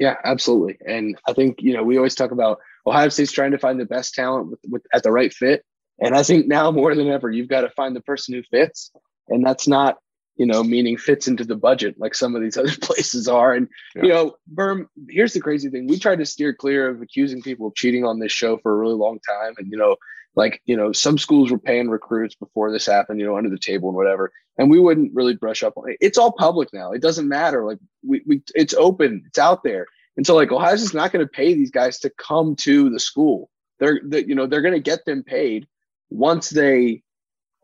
Yeah, 0.00 0.16
absolutely. 0.24 0.78
And 0.86 1.18
I 1.26 1.32
think, 1.32 1.62
you 1.62 1.72
know, 1.72 1.82
we 1.84 1.96
always 1.96 2.16
talk 2.16 2.32
about 2.32 2.58
Ohio 2.86 3.08
State's 3.08 3.32
trying 3.32 3.52
to 3.52 3.58
find 3.58 3.78
the 3.78 3.86
best 3.86 4.14
talent 4.14 4.50
with, 4.50 4.60
with 4.68 4.82
at 4.92 5.04
the 5.04 5.12
right 5.12 5.32
fit. 5.32 5.64
And 6.00 6.16
I 6.16 6.24
think 6.24 6.48
now 6.48 6.70
more 6.72 6.94
than 6.94 7.08
ever, 7.08 7.30
you've 7.30 7.48
got 7.48 7.60
to 7.60 7.70
find 7.70 7.94
the 7.94 8.00
person 8.00 8.34
who 8.34 8.42
fits. 8.42 8.90
And 9.28 9.46
that's 9.46 9.68
not, 9.68 9.98
you 10.36 10.46
know, 10.46 10.64
meaning 10.64 10.96
fits 10.96 11.28
into 11.28 11.44
the 11.44 11.56
budget 11.56 11.94
like 11.98 12.14
some 12.14 12.34
of 12.34 12.42
these 12.42 12.56
other 12.58 12.76
places 12.80 13.28
are. 13.28 13.54
And, 13.54 13.68
yeah. 13.94 14.02
you 14.02 14.08
know, 14.08 14.36
Berm, 14.52 14.86
here's 15.08 15.32
the 15.32 15.40
crazy 15.40 15.70
thing. 15.70 15.86
We 15.86 15.98
tried 15.98 16.18
to 16.18 16.26
steer 16.26 16.54
clear 16.54 16.88
of 16.88 17.02
accusing 17.02 17.42
people 17.42 17.68
of 17.68 17.74
cheating 17.74 18.04
on 18.04 18.18
this 18.18 18.32
show 18.32 18.58
for 18.58 18.72
a 18.72 18.76
really 18.76 18.94
long 18.94 19.18
time. 19.20 19.54
And, 19.58 19.70
you 19.70 19.78
know, 19.78 19.96
like, 20.36 20.60
you 20.64 20.76
know, 20.76 20.92
some 20.92 21.16
schools 21.16 21.50
were 21.50 21.58
paying 21.58 21.88
recruits 21.88 22.34
before 22.34 22.72
this 22.72 22.86
happened, 22.86 23.20
you 23.20 23.26
know, 23.26 23.36
under 23.36 23.50
the 23.50 23.58
table 23.58 23.88
and 23.88 23.96
whatever. 23.96 24.32
And 24.58 24.70
we 24.70 24.80
wouldn't 24.80 25.14
really 25.14 25.36
brush 25.36 25.62
up 25.62 25.74
on 25.76 25.90
it. 25.90 25.96
It's 26.00 26.18
all 26.18 26.32
public 26.32 26.70
now. 26.72 26.92
It 26.92 27.02
doesn't 27.02 27.28
matter. 27.28 27.64
Like 27.64 27.78
we, 28.06 28.22
we 28.26 28.42
it's 28.54 28.74
open, 28.74 29.22
it's 29.26 29.38
out 29.38 29.62
there. 29.62 29.86
And 30.16 30.26
so 30.26 30.34
like 30.34 30.50
Ohio's 30.50 30.82
just 30.82 30.94
not 30.94 31.12
going 31.12 31.24
to 31.24 31.30
pay 31.30 31.54
these 31.54 31.70
guys 31.70 31.98
to 32.00 32.10
come 32.18 32.56
to 32.56 32.90
the 32.90 33.00
school. 33.00 33.50
They're, 33.78 34.00
they, 34.04 34.24
you 34.24 34.34
know, 34.34 34.46
they're 34.46 34.62
going 34.62 34.74
to 34.74 34.80
get 34.80 35.04
them 35.04 35.22
paid 35.22 35.66
once 36.10 36.50
they 36.50 37.02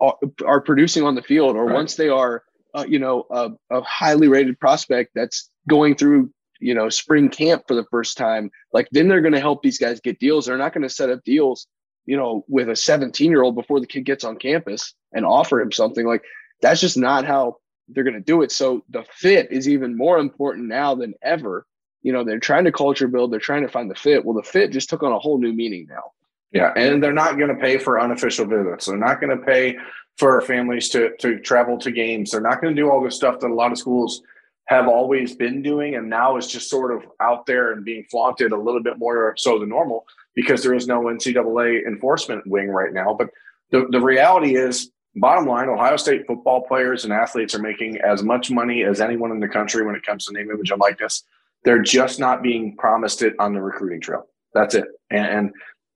are, 0.00 0.16
are 0.44 0.60
producing 0.60 1.04
on 1.04 1.14
the 1.14 1.22
field 1.22 1.56
or 1.56 1.66
right. 1.66 1.74
once 1.74 1.94
they 1.94 2.08
are, 2.08 2.42
uh, 2.74 2.84
you 2.88 2.98
know, 2.98 3.26
a, 3.30 3.50
a 3.70 3.82
highly 3.82 4.28
rated 4.28 4.58
prospect 4.58 5.12
that's 5.14 5.50
going 5.68 5.94
through, 5.94 6.30
you 6.60 6.74
know, 6.74 6.88
spring 6.88 7.28
camp 7.28 7.64
for 7.66 7.74
the 7.74 7.86
first 7.90 8.16
time. 8.16 8.50
Like 8.72 8.88
then 8.92 9.08
they're 9.08 9.20
going 9.20 9.34
to 9.34 9.40
help 9.40 9.62
these 9.62 9.78
guys 9.78 10.00
get 10.00 10.18
deals. 10.18 10.46
They're 10.46 10.58
not 10.58 10.74
going 10.74 10.82
to 10.82 10.94
set 10.94 11.10
up 11.10 11.24
deals, 11.24 11.66
you 12.06 12.16
know, 12.16 12.44
with 12.48 12.68
a 12.68 12.76
17 12.76 13.30
year 13.30 13.42
old 13.42 13.54
before 13.54 13.80
the 13.80 13.86
kid 13.86 14.04
gets 14.04 14.24
on 14.24 14.36
campus 14.36 14.94
and 15.12 15.24
offer 15.24 15.60
him 15.60 15.72
something 15.72 16.06
like 16.06 16.22
that's 16.62 16.80
just 16.80 16.96
not 16.96 17.24
how 17.24 17.56
they're 17.88 18.04
going 18.04 18.14
to 18.14 18.20
do 18.20 18.42
it. 18.42 18.52
So 18.52 18.84
the 18.90 19.04
fit 19.12 19.50
is 19.50 19.68
even 19.68 19.96
more 19.96 20.18
important 20.18 20.68
now 20.68 20.94
than 20.94 21.14
ever 21.22 21.66
you 22.02 22.12
know, 22.12 22.24
they're 22.24 22.40
trying 22.40 22.64
to 22.64 22.72
culture 22.72 23.08
build, 23.08 23.32
they're 23.32 23.40
trying 23.40 23.62
to 23.62 23.68
find 23.68 23.90
the 23.90 23.94
fit. 23.94 24.24
Well, 24.24 24.36
the 24.36 24.42
fit 24.42 24.72
just 24.72 24.88
took 24.88 25.02
on 25.02 25.12
a 25.12 25.18
whole 25.18 25.38
new 25.38 25.52
meaning 25.52 25.86
now. 25.88 26.12
Yeah, 26.52 26.72
and 26.76 27.02
they're 27.02 27.12
not 27.12 27.38
going 27.38 27.54
to 27.54 27.60
pay 27.60 27.78
for 27.78 28.00
unofficial 28.00 28.46
visits. 28.46 28.86
They're 28.86 28.96
not 28.96 29.20
going 29.20 29.38
to 29.38 29.44
pay 29.44 29.76
for 30.20 30.34
our 30.34 30.42
families 30.42 30.90
to 30.90 31.16
to 31.16 31.40
travel 31.40 31.78
to 31.78 31.90
games. 31.90 32.30
They're 32.30 32.40
not 32.40 32.60
going 32.60 32.76
to 32.76 32.80
do 32.80 32.90
all 32.90 33.02
this 33.02 33.16
stuff 33.16 33.40
that 33.40 33.50
a 33.50 33.54
lot 33.54 33.72
of 33.72 33.78
schools 33.78 34.22
have 34.66 34.86
always 34.86 35.34
been 35.34 35.62
doing, 35.62 35.96
and 35.96 36.08
now 36.08 36.36
is 36.36 36.46
just 36.46 36.70
sort 36.70 36.94
of 36.94 37.02
out 37.18 37.46
there 37.46 37.72
and 37.72 37.84
being 37.84 38.04
flaunted 38.08 38.52
a 38.52 38.56
little 38.56 38.82
bit 38.82 38.98
more 38.98 39.34
so 39.36 39.58
than 39.58 39.70
normal 39.70 40.06
because 40.36 40.62
there 40.62 40.74
is 40.74 40.86
no 40.86 41.00
NCAA 41.04 41.86
enforcement 41.86 42.46
wing 42.46 42.68
right 42.68 42.92
now. 42.92 43.14
But 43.18 43.30
the, 43.72 43.88
the 43.90 44.00
reality 44.00 44.56
is, 44.56 44.92
bottom 45.16 45.46
line, 45.46 45.68
Ohio 45.68 45.96
State 45.96 46.26
football 46.26 46.62
players 46.62 47.04
and 47.04 47.12
athletes 47.12 47.54
are 47.54 47.62
making 47.62 47.98
as 47.98 48.22
much 48.22 48.50
money 48.50 48.84
as 48.84 49.00
anyone 49.00 49.32
in 49.32 49.40
the 49.40 49.48
country 49.48 49.84
when 49.84 49.96
it 49.96 50.04
comes 50.04 50.26
to 50.26 50.32
name, 50.32 50.50
image, 50.50 50.70
and 50.70 50.80
likeness. 50.80 51.24
They're 51.64 51.82
just 51.82 52.20
not 52.20 52.42
being 52.42 52.76
promised 52.76 53.22
it 53.22 53.34
on 53.38 53.54
the 53.54 53.60
recruiting 53.60 54.00
trail. 54.00 54.26
That's 54.54 54.74
it. 54.74 54.84
And, 55.10 55.26
and 55.26 55.50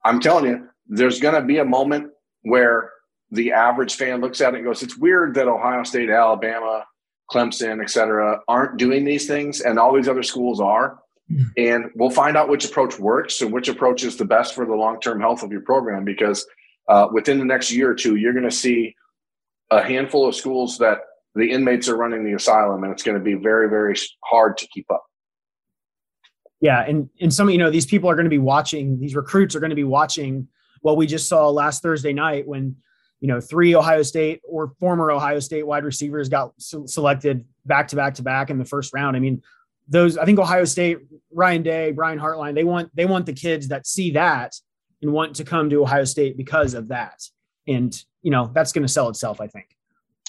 I'm 0.04 0.18
telling 0.18 0.46
you, 0.46 0.68
there's 0.88 1.20
going 1.20 1.34
to 1.34 1.42
be 1.42 1.58
a 1.58 1.64
moment 1.64 2.10
where 2.42 2.90
the 3.30 3.52
average 3.52 3.94
fan 3.96 4.20
looks 4.20 4.40
at 4.40 4.54
it 4.54 4.58
and 4.58 4.64
goes, 4.64 4.82
"It's 4.82 4.96
weird 4.96 5.34
that 5.34 5.48
Ohio 5.48 5.82
State, 5.84 6.10
Alabama, 6.10 6.84
Clemson, 7.30 7.82
et 7.82 7.90
cetera, 7.90 8.40
aren't 8.48 8.76
doing 8.76 9.04
these 9.04 9.26
things, 9.26 9.60
and 9.60 9.78
all 9.78 9.94
these 9.94 10.08
other 10.08 10.22
schools 10.22 10.60
are." 10.60 10.98
Mm-hmm. 11.30 11.44
And 11.56 11.84
we'll 11.94 12.10
find 12.10 12.36
out 12.36 12.48
which 12.48 12.64
approach 12.64 12.98
works 12.98 13.40
and 13.40 13.52
which 13.52 13.68
approach 13.68 14.04
is 14.04 14.16
the 14.16 14.26
best 14.26 14.54
for 14.54 14.66
the 14.66 14.74
long 14.74 15.00
term 15.00 15.20
health 15.20 15.42
of 15.42 15.50
your 15.50 15.62
program. 15.62 16.04
Because 16.04 16.46
uh, 16.88 17.08
within 17.12 17.38
the 17.38 17.44
next 17.44 17.72
year 17.72 17.90
or 17.90 17.94
two, 17.94 18.16
you're 18.16 18.34
going 18.34 18.44
to 18.44 18.50
see 18.50 18.94
a 19.70 19.82
handful 19.82 20.28
of 20.28 20.34
schools 20.34 20.78
that 20.78 20.98
the 21.34 21.50
inmates 21.50 21.88
are 21.88 21.96
running 21.96 22.24
the 22.24 22.34
asylum, 22.34 22.84
and 22.84 22.92
it's 22.92 23.02
going 23.02 23.18
to 23.18 23.24
be 23.24 23.34
very, 23.34 23.68
very 23.68 23.96
hard 24.22 24.56
to 24.58 24.68
keep 24.68 24.86
up 24.90 25.04
yeah 26.64 26.82
and 26.88 27.10
and 27.20 27.32
some 27.32 27.50
you 27.50 27.58
know 27.58 27.70
these 27.70 27.86
people 27.86 28.08
are 28.08 28.14
going 28.14 28.24
to 28.24 28.30
be 28.30 28.38
watching 28.38 28.98
these 28.98 29.14
recruits 29.14 29.54
are 29.54 29.60
going 29.60 29.70
to 29.70 29.76
be 29.76 29.84
watching 29.84 30.48
what 30.80 30.96
we 30.96 31.06
just 31.06 31.28
saw 31.28 31.48
last 31.50 31.82
thursday 31.82 32.12
night 32.12 32.48
when 32.48 32.74
you 33.24 33.28
know 33.28 33.40
three 33.40 33.74
ohio 33.74 34.02
state 34.02 34.42
or 34.46 34.74
former 34.78 35.10
ohio 35.10 35.40
state 35.40 35.66
wide 35.66 35.82
receivers 35.82 36.28
got 36.28 36.52
selected 36.58 37.42
back 37.64 37.88
to 37.88 37.96
back 37.96 38.12
to 38.12 38.22
back 38.22 38.50
in 38.50 38.58
the 38.58 38.66
first 38.66 38.92
round. 38.92 39.16
I 39.16 39.20
mean 39.20 39.40
those 39.88 40.18
i 40.18 40.26
think 40.26 40.38
ohio 40.38 40.64
state 40.64 40.98
ryan 41.30 41.62
day 41.62 41.90
brian 41.90 42.18
hartline 42.18 42.54
they 42.54 42.64
want 42.64 42.90
they 42.94 43.04
want 43.04 43.26
the 43.26 43.32
kids 43.32 43.68
that 43.68 43.86
see 43.86 44.10
that 44.10 44.54
and 45.02 45.10
want 45.10 45.36
to 45.36 45.44
come 45.44 45.70
to 45.70 45.82
ohio 45.82 46.04
state 46.04 46.36
because 46.36 46.74
of 46.74 46.88
that. 46.88 47.22
And 47.66 47.98
you 48.20 48.30
know 48.30 48.50
that's 48.52 48.72
going 48.72 48.86
to 48.86 48.92
sell 48.92 49.08
itself 49.08 49.40
i 49.40 49.46
think. 49.46 49.68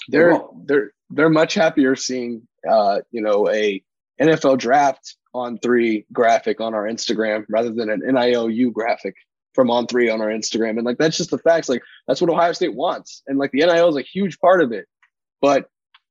They're 0.08 0.40
they're 0.64 0.92
they're 1.10 1.28
much 1.28 1.52
happier 1.52 1.96
seeing 1.96 2.48
uh 2.66 3.00
you 3.10 3.20
know 3.20 3.46
a 3.50 3.82
NFL 4.22 4.56
draft 4.56 5.16
on 5.34 5.58
three 5.58 6.06
graphic 6.14 6.62
on 6.62 6.72
our 6.72 6.84
Instagram 6.84 7.44
rather 7.50 7.70
than 7.70 7.90
an 7.90 8.00
NILU 8.00 8.72
graphic 8.72 9.16
from 9.56 9.70
on 9.70 9.88
three 9.88 10.08
on 10.08 10.20
our 10.20 10.28
Instagram. 10.28 10.76
And 10.76 10.84
like 10.84 10.98
that's 10.98 11.16
just 11.16 11.30
the 11.30 11.38
facts. 11.38 11.68
Like 11.68 11.82
that's 12.06 12.20
what 12.20 12.30
Ohio 12.30 12.52
State 12.52 12.74
wants. 12.74 13.22
And 13.26 13.38
like 13.38 13.50
the 13.50 13.66
NIL 13.66 13.88
is 13.88 13.96
a 13.96 14.02
huge 14.02 14.38
part 14.38 14.62
of 14.62 14.70
it. 14.70 14.86
But 15.40 15.68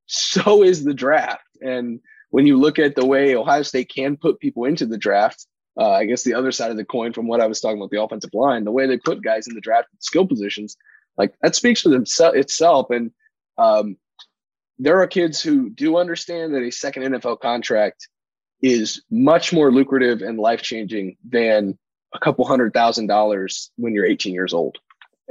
so 0.07 0.63
is 0.63 0.83
the 0.83 0.93
draft. 0.93 1.47
And 1.61 2.01
when 2.31 2.45
you 2.45 2.59
look 2.59 2.79
at 2.79 2.95
the 2.95 3.05
way 3.05 3.35
Ohio 3.35 3.61
State 3.61 3.89
can 3.95 4.17
put 4.17 4.41
people 4.41 4.65
into 4.65 4.85
the 4.85 4.97
draft, 4.97 5.47
uh, 5.79 5.91
I 5.91 6.05
guess 6.05 6.23
the 6.23 6.33
other 6.33 6.51
side 6.51 6.71
of 6.71 6.77
the 6.77 6.85
coin 6.85 7.13
from 7.13 7.27
what 7.27 7.39
I 7.39 7.47
was 7.47 7.61
talking 7.61 7.77
about 7.77 7.91
the 7.91 8.01
offensive 8.01 8.33
line, 8.33 8.65
the 8.65 8.71
way 8.71 8.87
they 8.87 8.97
put 8.97 9.23
guys 9.23 9.47
in 9.47 9.55
the 9.55 9.61
draft 9.61 9.87
skill 9.99 10.27
positions, 10.27 10.75
like 11.17 11.33
that 11.41 11.55
speaks 11.55 11.81
for 11.81 11.89
themselves 11.89 12.37
itself. 12.37 12.89
And 12.89 13.11
um, 13.57 13.97
there 14.79 14.99
are 15.01 15.07
kids 15.07 15.41
who 15.41 15.69
do 15.69 15.97
understand 15.97 16.53
that 16.53 16.63
a 16.63 16.71
second 16.71 17.03
NFL 17.03 17.39
contract 17.39 18.07
is 18.61 19.03
much 19.11 19.53
more 19.53 19.71
lucrative 19.71 20.21
and 20.21 20.39
life 20.39 20.61
changing 20.61 21.17
than 21.27 21.77
a 22.15 22.19
couple 22.19 22.45
hundred 22.45 22.73
thousand 22.73 23.07
dollars 23.07 23.71
when 23.77 23.93
you're 23.93 24.05
18 24.05 24.33
years 24.33 24.53
old. 24.53 24.77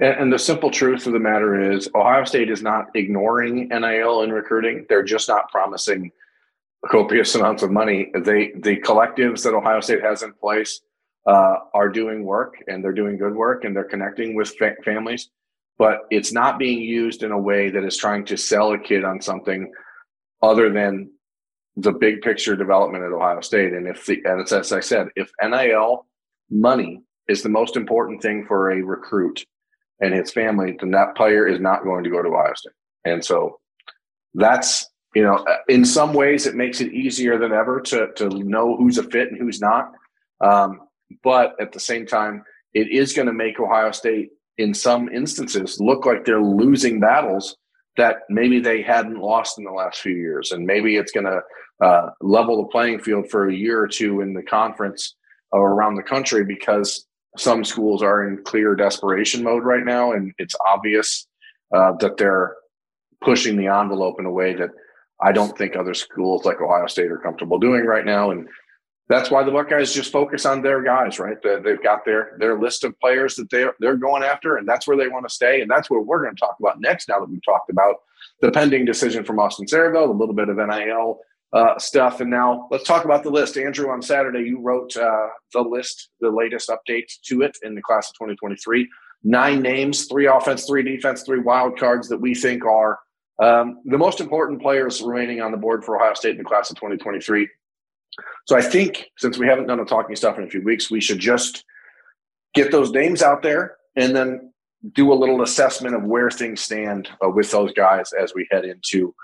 And, 0.00 0.32
the 0.32 0.38
simple 0.38 0.70
truth 0.70 1.06
of 1.06 1.12
the 1.12 1.20
matter 1.20 1.70
is, 1.70 1.88
Ohio 1.94 2.24
State 2.24 2.50
is 2.50 2.62
not 2.62 2.86
ignoring 2.96 3.68
NIL 3.68 4.22
in 4.22 4.32
recruiting. 4.32 4.86
They're 4.88 5.04
just 5.04 5.28
not 5.28 5.48
promising 5.50 6.10
copious 6.90 7.34
amounts 7.36 7.62
of 7.62 7.70
money. 7.70 8.10
They 8.12 8.52
the 8.56 8.76
collectives 8.78 9.44
that 9.44 9.54
Ohio 9.54 9.80
State 9.80 10.02
has 10.02 10.24
in 10.24 10.32
place 10.32 10.80
uh, 11.26 11.56
are 11.72 11.88
doing 11.88 12.24
work, 12.24 12.56
and 12.66 12.82
they're 12.82 12.92
doing 12.92 13.16
good 13.16 13.36
work, 13.36 13.64
and 13.64 13.74
they're 13.74 13.84
connecting 13.84 14.34
with 14.34 14.48
fa- 14.56 14.76
families. 14.84 15.30
But 15.78 16.00
it's 16.10 16.32
not 16.32 16.58
being 16.58 16.80
used 16.80 17.22
in 17.22 17.30
a 17.30 17.38
way 17.38 17.70
that 17.70 17.84
is 17.84 17.96
trying 17.96 18.24
to 18.26 18.36
sell 18.36 18.72
a 18.72 18.78
kid 18.78 19.04
on 19.04 19.20
something 19.20 19.72
other 20.42 20.70
than 20.70 21.10
the 21.76 21.92
big 21.92 22.20
picture 22.22 22.56
development 22.56 23.04
at 23.04 23.12
Ohio 23.12 23.40
State. 23.40 23.72
And 23.72 23.86
if 23.86 24.06
the 24.06 24.20
and 24.24 24.40
it's 24.40 24.52
as 24.52 24.72
I 24.72 24.80
said, 24.80 25.08
if 25.14 25.30
NIL 25.40 26.06
money 26.54 27.02
is 27.28 27.42
the 27.42 27.48
most 27.48 27.76
important 27.76 28.22
thing 28.22 28.44
for 28.46 28.70
a 28.70 28.82
recruit 28.82 29.44
and 30.00 30.14
his 30.14 30.32
family, 30.32 30.76
then 30.80 30.90
that 30.92 31.16
player 31.16 31.46
is 31.46 31.60
not 31.60 31.84
going 31.84 32.04
to 32.04 32.10
go 32.10 32.22
to 32.22 32.28
Ohio 32.28 32.54
State. 32.54 32.72
And 33.04 33.24
so 33.24 33.60
that's 34.34 34.88
you 35.14 35.22
know, 35.22 35.44
in 35.68 35.84
some 35.84 36.12
ways 36.12 36.44
it 36.46 36.56
makes 36.56 36.80
it 36.80 36.92
easier 36.92 37.38
than 37.38 37.52
ever 37.52 37.80
to 37.80 38.08
to 38.16 38.28
know 38.28 38.76
who's 38.76 38.98
a 38.98 39.04
fit 39.04 39.28
and 39.28 39.38
who's 39.38 39.60
not. 39.60 39.92
Um, 40.40 40.80
but 41.22 41.54
at 41.60 41.72
the 41.72 41.80
same 41.80 42.06
time, 42.06 42.42
it 42.74 42.90
is 42.90 43.12
going 43.12 43.26
to 43.26 43.32
make 43.32 43.60
Ohio 43.60 43.92
State, 43.92 44.30
in 44.58 44.74
some 44.74 45.08
instances, 45.08 45.80
look 45.80 46.06
like 46.06 46.24
they're 46.24 46.42
losing 46.42 46.98
battles 46.98 47.56
that 47.96 48.18
maybe 48.28 48.58
they 48.58 48.82
hadn't 48.82 49.18
lost 49.18 49.58
in 49.58 49.64
the 49.64 49.70
last 49.70 50.00
few 50.00 50.14
years, 50.14 50.50
and 50.50 50.66
maybe 50.66 50.96
it's 50.96 51.12
going 51.12 51.26
to 51.26 51.40
uh, 51.84 52.10
level 52.20 52.56
the 52.56 52.68
playing 52.68 52.98
field 52.98 53.30
for 53.30 53.48
a 53.48 53.54
year 53.54 53.80
or 53.80 53.88
two 53.88 54.20
in 54.20 54.34
the 54.34 54.42
conference 54.42 55.14
around 55.60 55.96
the 55.96 56.02
country 56.02 56.44
because 56.44 57.06
some 57.36 57.64
schools 57.64 58.02
are 58.02 58.28
in 58.28 58.42
clear 58.44 58.74
desperation 58.74 59.42
mode 59.42 59.64
right 59.64 59.84
now, 59.84 60.12
and 60.12 60.32
it's 60.38 60.54
obvious 60.66 61.26
uh, 61.74 61.92
that 62.00 62.16
they're 62.16 62.56
pushing 63.20 63.56
the 63.56 63.66
envelope 63.66 64.20
in 64.20 64.26
a 64.26 64.30
way 64.30 64.54
that 64.54 64.70
I 65.20 65.32
don't 65.32 65.56
think 65.56 65.76
other 65.76 65.94
schools 65.94 66.44
like 66.44 66.60
Ohio 66.60 66.86
State 66.86 67.10
are 67.10 67.18
comfortable 67.18 67.58
doing 67.58 67.84
right 67.84 68.04
now. 68.04 68.30
And 68.30 68.48
that's 69.08 69.30
why 69.30 69.42
the 69.42 69.50
Buckeyes 69.50 69.92
just 69.92 70.12
focus 70.12 70.46
on 70.46 70.62
their 70.62 70.82
guys, 70.82 71.18
right? 71.18 71.36
They've 71.42 71.82
got 71.82 72.04
their 72.04 72.36
their 72.38 72.58
list 72.58 72.84
of 72.84 72.98
players 73.00 73.34
that 73.36 73.50
they're 73.50 73.74
they're 73.80 73.96
going 73.96 74.22
after, 74.22 74.56
and 74.56 74.68
that's 74.68 74.86
where 74.86 74.96
they 74.96 75.08
want 75.08 75.28
to 75.28 75.34
stay. 75.34 75.60
And 75.60 75.70
that's 75.70 75.90
what 75.90 76.06
we're 76.06 76.22
going 76.22 76.34
to 76.34 76.40
talk 76.40 76.56
about 76.58 76.80
next. 76.80 77.08
Now 77.08 77.20
that 77.20 77.28
we've 77.28 77.44
talked 77.44 77.70
about 77.70 77.96
the 78.40 78.50
pending 78.50 78.84
decision 78.84 79.24
from 79.24 79.38
Austin 79.38 79.66
Siereveld, 79.66 80.08
a 80.08 80.12
little 80.12 80.34
bit 80.34 80.48
of 80.48 80.56
NIL 80.56 81.20
uh, 81.54 81.78
stuff, 81.78 82.20
and 82.20 82.30
now 82.30 82.66
let's 82.70 82.84
talk 82.84 83.04
about 83.04 83.22
the 83.22 83.30
list. 83.30 83.56
Andrew, 83.56 83.88
on 83.90 84.02
Saturday 84.02 84.40
you 84.40 84.60
wrote 84.60 84.96
uh, 84.96 85.28
the 85.52 85.60
list, 85.60 86.10
the 86.20 86.30
latest 86.30 86.68
update 86.68 87.10
to 87.26 87.42
it 87.42 87.56
in 87.62 87.74
the 87.74 87.82
class 87.82 88.08
of 88.10 88.14
2023. 88.14 88.88
Nine 89.22 89.62
names, 89.62 90.06
three 90.06 90.26
offense, 90.26 90.66
three 90.66 90.82
defense, 90.82 91.22
three 91.22 91.38
wild 91.38 91.78
cards 91.78 92.08
that 92.08 92.20
we 92.20 92.34
think 92.34 92.64
are 92.64 92.98
um, 93.42 93.80
the 93.84 93.96
most 93.96 94.20
important 94.20 94.60
players 94.60 95.00
remaining 95.00 95.40
on 95.40 95.52
the 95.52 95.56
board 95.56 95.84
for 95.84 95.96
Ohio 95.96 96.14
State 96.14 96.32
in 96.32 96.38
the 96.38 96.44
class 96.44 96.70
of 96.70 96.76
2023. 96.76 97.48
So 98.46 98.56
I 98.56 98.62
think 98.62 99.10
since 99.16 99.38
we 99.38 99.46
haven't 99.46 99.66
done 99.66 99.78
the 99.78 99.84
talking 99.84 100.16
stuff 100.16 100.36
in 100.36 100.44
a 100.44 100.48
few 100.48 100.62
weeks, 100.62 100.90
we 100.90 101.00
should 101.00 101.18
just 101.18 101.64
get 102.54 102.70
those 102.70 102.90
names 102.90 103.22
out 103.22 103.42
there 103.42 103.76
and 103.96 104.14
then 104.14 104.52
do 104.92 105.12
a 105.12 105.14
little 105.14 105.42
assessment 105.42 105.94
of 105.94 106.04
where 106.04 106.30
things 106.30 106.60
stand 106.60 107.08
uh, 107.24 107.28
with 107.28 107.50
those 107.50 107.72
guys 107.72 108.12
as 108.12 108.34
we 108.34 108.46
head 108.50 108.64
into 108.64 109.14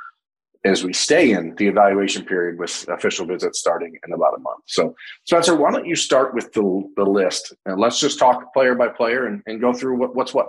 as 0.64 0.84
we 0.84 0.92
stay 0.92 1.30
in 1.32 1.54
the 1.56 1.66
evaluation 1.66 2.24
period 2.24 2.58
with 2.58 2.86
official 2.88 3.26
visits 3.26 3.58
starting 3.58 3.98
in 4.06 4.12
about 4.12 4.36
a 4.36 4.40
month. 4.40 4.62
So, 4.66 4.94
Spencer, 5.24 5.56
why 5.56 5.70
don't 5.70 5.86
you 5.86 5.96
start 5.96 6.34
with 6.34 6.52
the, 6.52 6.82
the 6.96 7.04
list 7.04 7.54
and 7.64 7.80
let's 7.80 7.98
just 7.98 8.18
talk 8.18 8.52
player 8.52 8.74
by 8.74 8.88
player 8.88 9.26
and, 9.26 9.42
and 9.46 9.60
go 9.60 9.72
through 9.72 9.96
what, 9.98 10.14
what's 10.14 10.34
what. 10.34 10.48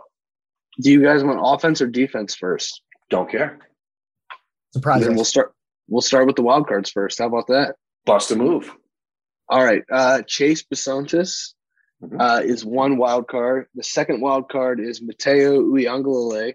Do 0.81 0.91
you 0.91 1.01
guys 1.01 1.23
want 1.23 1.39
offense 1.41 1.81
or 1.81 1.87
defense 1.87 2.35
first? 2.35 2.81
Don't 3.09 3.29
care. 3.29 3.59
Surprising. 4.73 5.07
Then 5.07 5.15
we'll 5.15 5.25
start. 5.25 5.53
We'll 5.87 6.01
start 6.01 6.27
with 6.27 6.37
the 6.37 6.43
wild 6.43 6.67
cards 6.67 6.89
first. 6.91 7.19
How 7.19 7.27
about 7.27 7.47
that? 7.47 7.75
Bust 8.05 8.31
a 8.31 8.35
move. 8.37 8.73
All 9.49 9.63
right. 9.63 9.83
Uh, 9.91 10.21
Chase 10.21 10.63
Bisontis 10.63 11.53
Mhm. 12.01 12.19
uh, 12.19 12.41
is 12.43 12.63
one 12.65 12.97
wild 12.97 13.27
card. 13.27 13.67
The 13.75 13.83
second 13.83 14.21
wild 14.21 14.49
card 14.49 14.79
is 14.79 15.01
Mateo 15.01 15.61
Uiagalelei, 15.61 16.53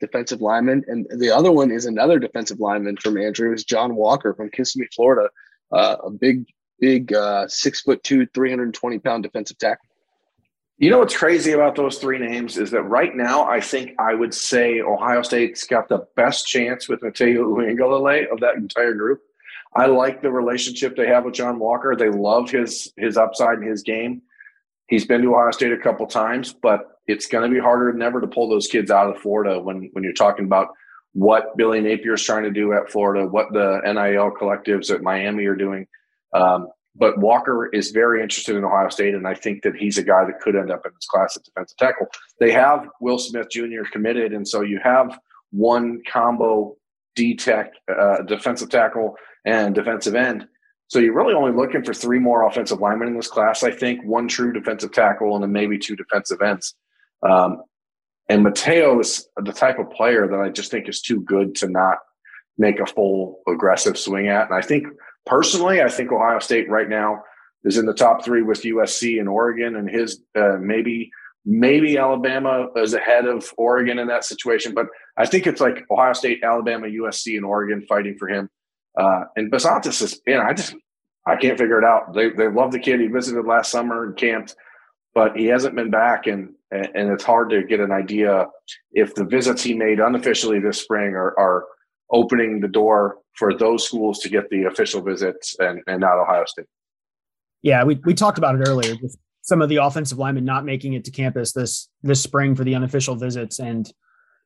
defensive 0.00 0.40
lineman, 0.40 0.84
and 0.86 1.06
the 1.18 1.30
other 1.30 1.52
one 1.52 1.70
is 1.70 1.86
another 1.86 2.18
defensive 2.18 2.60
lineman 2.60 2.96
from 2.96 3.16
Andrew 3.16 3.52
is 3.52 3.64
John 3.64 3.94
Walker 3.96 4.34
from 4.34 4.50
Kissimmee, 4.50 4.88
Florida, 4.94 5.30
uh, 5.72 5.96
a 6.04 6.10
big, 6.10 6.46
big 6.80 7.12
uh, 7.12 7.46
six 7.48 7.80
foot 7.80 8.02
two, 8.02 8.26
three 8.34 8.50
hundred 8.50 8.64
and 8.64 8.74
twenty 8.74 8.98
pound 8.98 9.22
defensive 9.22 9.58
tackle. 9.58 9.86
You 10.76 10.90
know 10.90 10.98
what's 10.98 11.16
crazy 11.16 11.52
about 11.52 11.76
those 11.76 11.98
three 11.98 12.18
names 12.18 12.58
is 12.58 12.72
that 12.72 12.82
right 12.82 13.14
now 13.14 13.44
I 13.44 13.60
think 13.60 13.94
I 13.98 14.12
would 14.12 14.34
say 14.34 14.80
Ohio 14.80 15.22
State's 15.22 15.64
got 15.64 15.88
the 15.88 16.06
best 16.16 16.46
chance 16.46 16.88
with 16.88 17.00
Mateo 17.00 17.44
Uiagalelei 17.54 18.30
of 18.30 18.40
that 18.40 18.56
entire 18.56 18.92
group. 18.92 19.20
I 19.76 19.86
like 19.86 20.20
the 20.20 20.30
relationship 20.30 20.96
they 20.96 21.06
have 21.06 21.24
with 21.24 21.34
John 21.34 21.60
Walker. 21.60 21.94
They 21.96 22.10
love 22.10 22.50
his 22.50 22.92
his 22.96 23.16
upside 23.16 23.58
and 23.58 23.68
his 23.68 23.82
game. 23.82 24.22
He's 24.88 25.06
been 25.06 25.22
to 25.22 25.34
Ohio 25.34 25.52
State 25.52 25.72
a 25.72 25.78
couple 25.78 26.06
times, 26.06 26.52
but 26.52 26.93
it's 27.06 27.26
going 27.26 27.48
to 27.48 27.54
be 27.54 27.60
harder 27.60 27.92
than 27.92 28.02
ever 28.02 28.20
to 28.20 28.26
pull 28.26 28.48
those 28.48 28.66
kids 28.66 28.90
out 28.90 29.08
of 29.08 29.20
Florida 29.20 29.60
when 29.60 29.90
when 29.92 30.04
you're 30.04 30.12
talking 30.12 30.44
about 30.44 30.68
what 31.12 31.56
Billy 31.56 31.80
Napier 31.80 32.14
is 32.14 32.22
trying 32.22 32.42
to 32.42 32.50
do 32.50 32.72
at 32.72 32.90
Florida, 32.90 33.26
what 33.26 33.52
the 33.52 33.80
NIL 33.84 34.32
collectives 34.32 34.92
at 34.92 35.02
Miami 35.02 35.46
are 35.46 35.54
doing. 35.54 35.86
Um, 36.34 36.68
but 36.96 37.18
Walker 37.18 37.68
is 37.72 37.90
very 37.90 38.22
interested 38.22 38.56
in 38.56 38.64
Ohio 38.64 38.88
State, 38.88 39.14
and 39.14 39.26
I 39.26 39.34
think 39.34 39.62
that 39.62 39.74
he's 39.76 39.98
a 39.98 40.02
guy 40.02 40.24
that 40.24 40.40
could 40.40 40.56
end 40.56 40.70
up 40.70 40.82
in 40.84 40.92
this 40.94 41.06
class 41.06 41.36
at 41.36 41.44
defensive 41.44 41.76
tackle. 41.76 42.06
They 42.38 42.52
have 42.52 42.88
Will 43.00 43.18
Smith 43.18 43.48
Jr. 43.50 43.82
committed, 43.92 44.32
and 44.32 44.46
so 44.46 44.62
you 44.62 44.80
have 44.82 45.18
one 45.50 46.02
combo 46.10 46.76
D 47.16 47.36
tech 47.36 47.72
uh, 47.88 48.22
defensive 48.22 48.70
tackle 48.70 49.16
and 49.44 49.74
defensive 49.74 50.14
end. 50.14 50.46
So 50.88 50.98
you're 50.98 51.14
really 51.14 51.34
only 51.34 51.52
looking 51.52 51.82
for 51.82 51.94
three 51.94 52.18
more 52.18 52.46
offensive 52.46 52.80
linemen 52.80 53.08
in 53.08 53.16
this 53.16 53.28
class. 53.28 53.62
I 53.62 53.70
think 53.70 54.04
one 54.04 54.28
true 54.28 54.52
defensive 54.52 54.92
tackle 54.92 55.34
and 55.34 55.42
then 55.42 55.52
maybe 55.52 55.78
two 55.78 55.96
defensive 55.96 56.42
ends. 56.42 56.74
Um, 57.28 57.62
and 58.28 58.42
Mateo 58.42 58.98
is 59.00 59.28
the 59.36 59.52
type 59.52 59.78
of 59.78 59.90
player 59.90 60.26
that 60.26 60.40
I 60.40 60.48
just 60.48 60.70
think 60.70 60.88
is 60.88 61.00
too 61.00 61.20
good 61.20 61.54
to 61.56 61.68
not 61.68 61.98
make 62.56 62.80
a 62.80 62.86
full 62.86 63.40
aggressive 63.48 63.98
swing 63.98 64.28
at. 64.28 64.50
And 64.50 64.54
I 64.54 64.62
think 64.62 64.86
personally, 65.26 65.82
I 65.82 65.88
think 65.88 66.12
Ohio 66.12 66.38
State 66.38 66.68
right 66.70 66.88
now 66.88 67.22
is 67.64 67.76
in 67.78 67.86
the 67.86 67.94
top 67.94 68.24
three 68.24 68.42
with 68.42 68.62
USC 68.62 69.18
and 69.18 69.28
Oregon, 69.28 69.76
and 69.76 69.88
his 69.88 70.22
uh, 70.36 70.56
maybe 70.60 71.10
maybe 71.44 71.98
Alabama 71.98 72.68
is 72.76 72.94
ahead 72.94 73.26
of 73.26 73.52
Oregon 73.58 73.98
in 73.98 74.06
that 74.08 74.24
situation. 74.24 74.72
But 74.74 74.86
I 75.16 75.26
think 75.26 75.46
it's 75.46 75.60
like 75.60 75.84
Ohio 75.90 76.12
State, 76.14 76.42
Alabama, 76.42 76.86
USC, 76.86 77.36
and 77.36 77.44
Oregon 77.44 77.84
fighting 77.88 78.16
for 78.18 78.28
him. 78.28 78.48
Uh, 78.98 79.24
and 79.36 79.50
Bisontis 79.50 80.00
is, 80.02 80.20
you 80.26 80.34
know, 80.34 80.42
I 80.42 80.54
just 80.54 80.74
I 81.26 81.36
can't 81.36 81.58
figure 81.58 81.78
it 81.78 81.84
out. 81.84 82.14
They 82.14 82.30
they 82.30 82.48
love 82.48 82.72
the 82.72 82.78
kid. 82.78 83.00
He 83.00 83.08
visited 83.08 83.44
last 83.44 83.70
summer 83.70 84.04
and 84.04 84.16
camped, 84.16 84.54
but 85.14 85.36
he 85.36 85.46
hasn't 85.46 85.74
been 85.74 85.90
back, 85.90 86.26
and 86.26 86.54
and 86.74 87.10
it's 87.10 87.24
hard 87.24 87.50
to 87.50 87.62
get 87.62 87.80
an 87.80 87.92
idea 87.92 88.46
if 88.92 89.14
the 89.14 89.24
visits 89.24 89.62
he 89.62 89.74
made 89.74 90.00
unofficially 90.00 90.58
this 90.58 90.82
spring 90.82 91.14
are 91.14 91.38
are 91.38 91.64
opening 92.10 92.60
the 92.60 92.68
door 92.68 93.18
for 93.34 93.56
those 93.56 93.84
schools 93.86 94.20
to 94.20 94.28
get 94.28 94.48
the 94.50 94.64
official 94.64 95.02
visits 95.02 95.56
and, 95.58 95.80
and 95.86 96.00
not 96.00 96.18
Ohio 96.18 96.44
State. 96.46 96.66
Yeah, 97.62 97.82
we, 97.84 98.00
we 98.04 98.14
talked 98.14 98.38
about 98.38 98.54
it 98.54 98.68
earlier 98.68 98.94
with 99.00 99.16
some 99.42 99.62
of 99.62 99.68
the 99.68 99.76
offensive 99.76 100.18
linemen 100.18 100.44
not 100.44 100.64
making 100.64 100.92
it 100.94 101.04
to 101.04 101.10
campus 101.10 101.52
this 101.52 101.88
this 102.02 102.22
spring 102.22 102.54
for 102.54 102.64
the 102.64 102.74
unofficial 102.74 103.14
visits. 103.14 103.58
And 103.58 103.90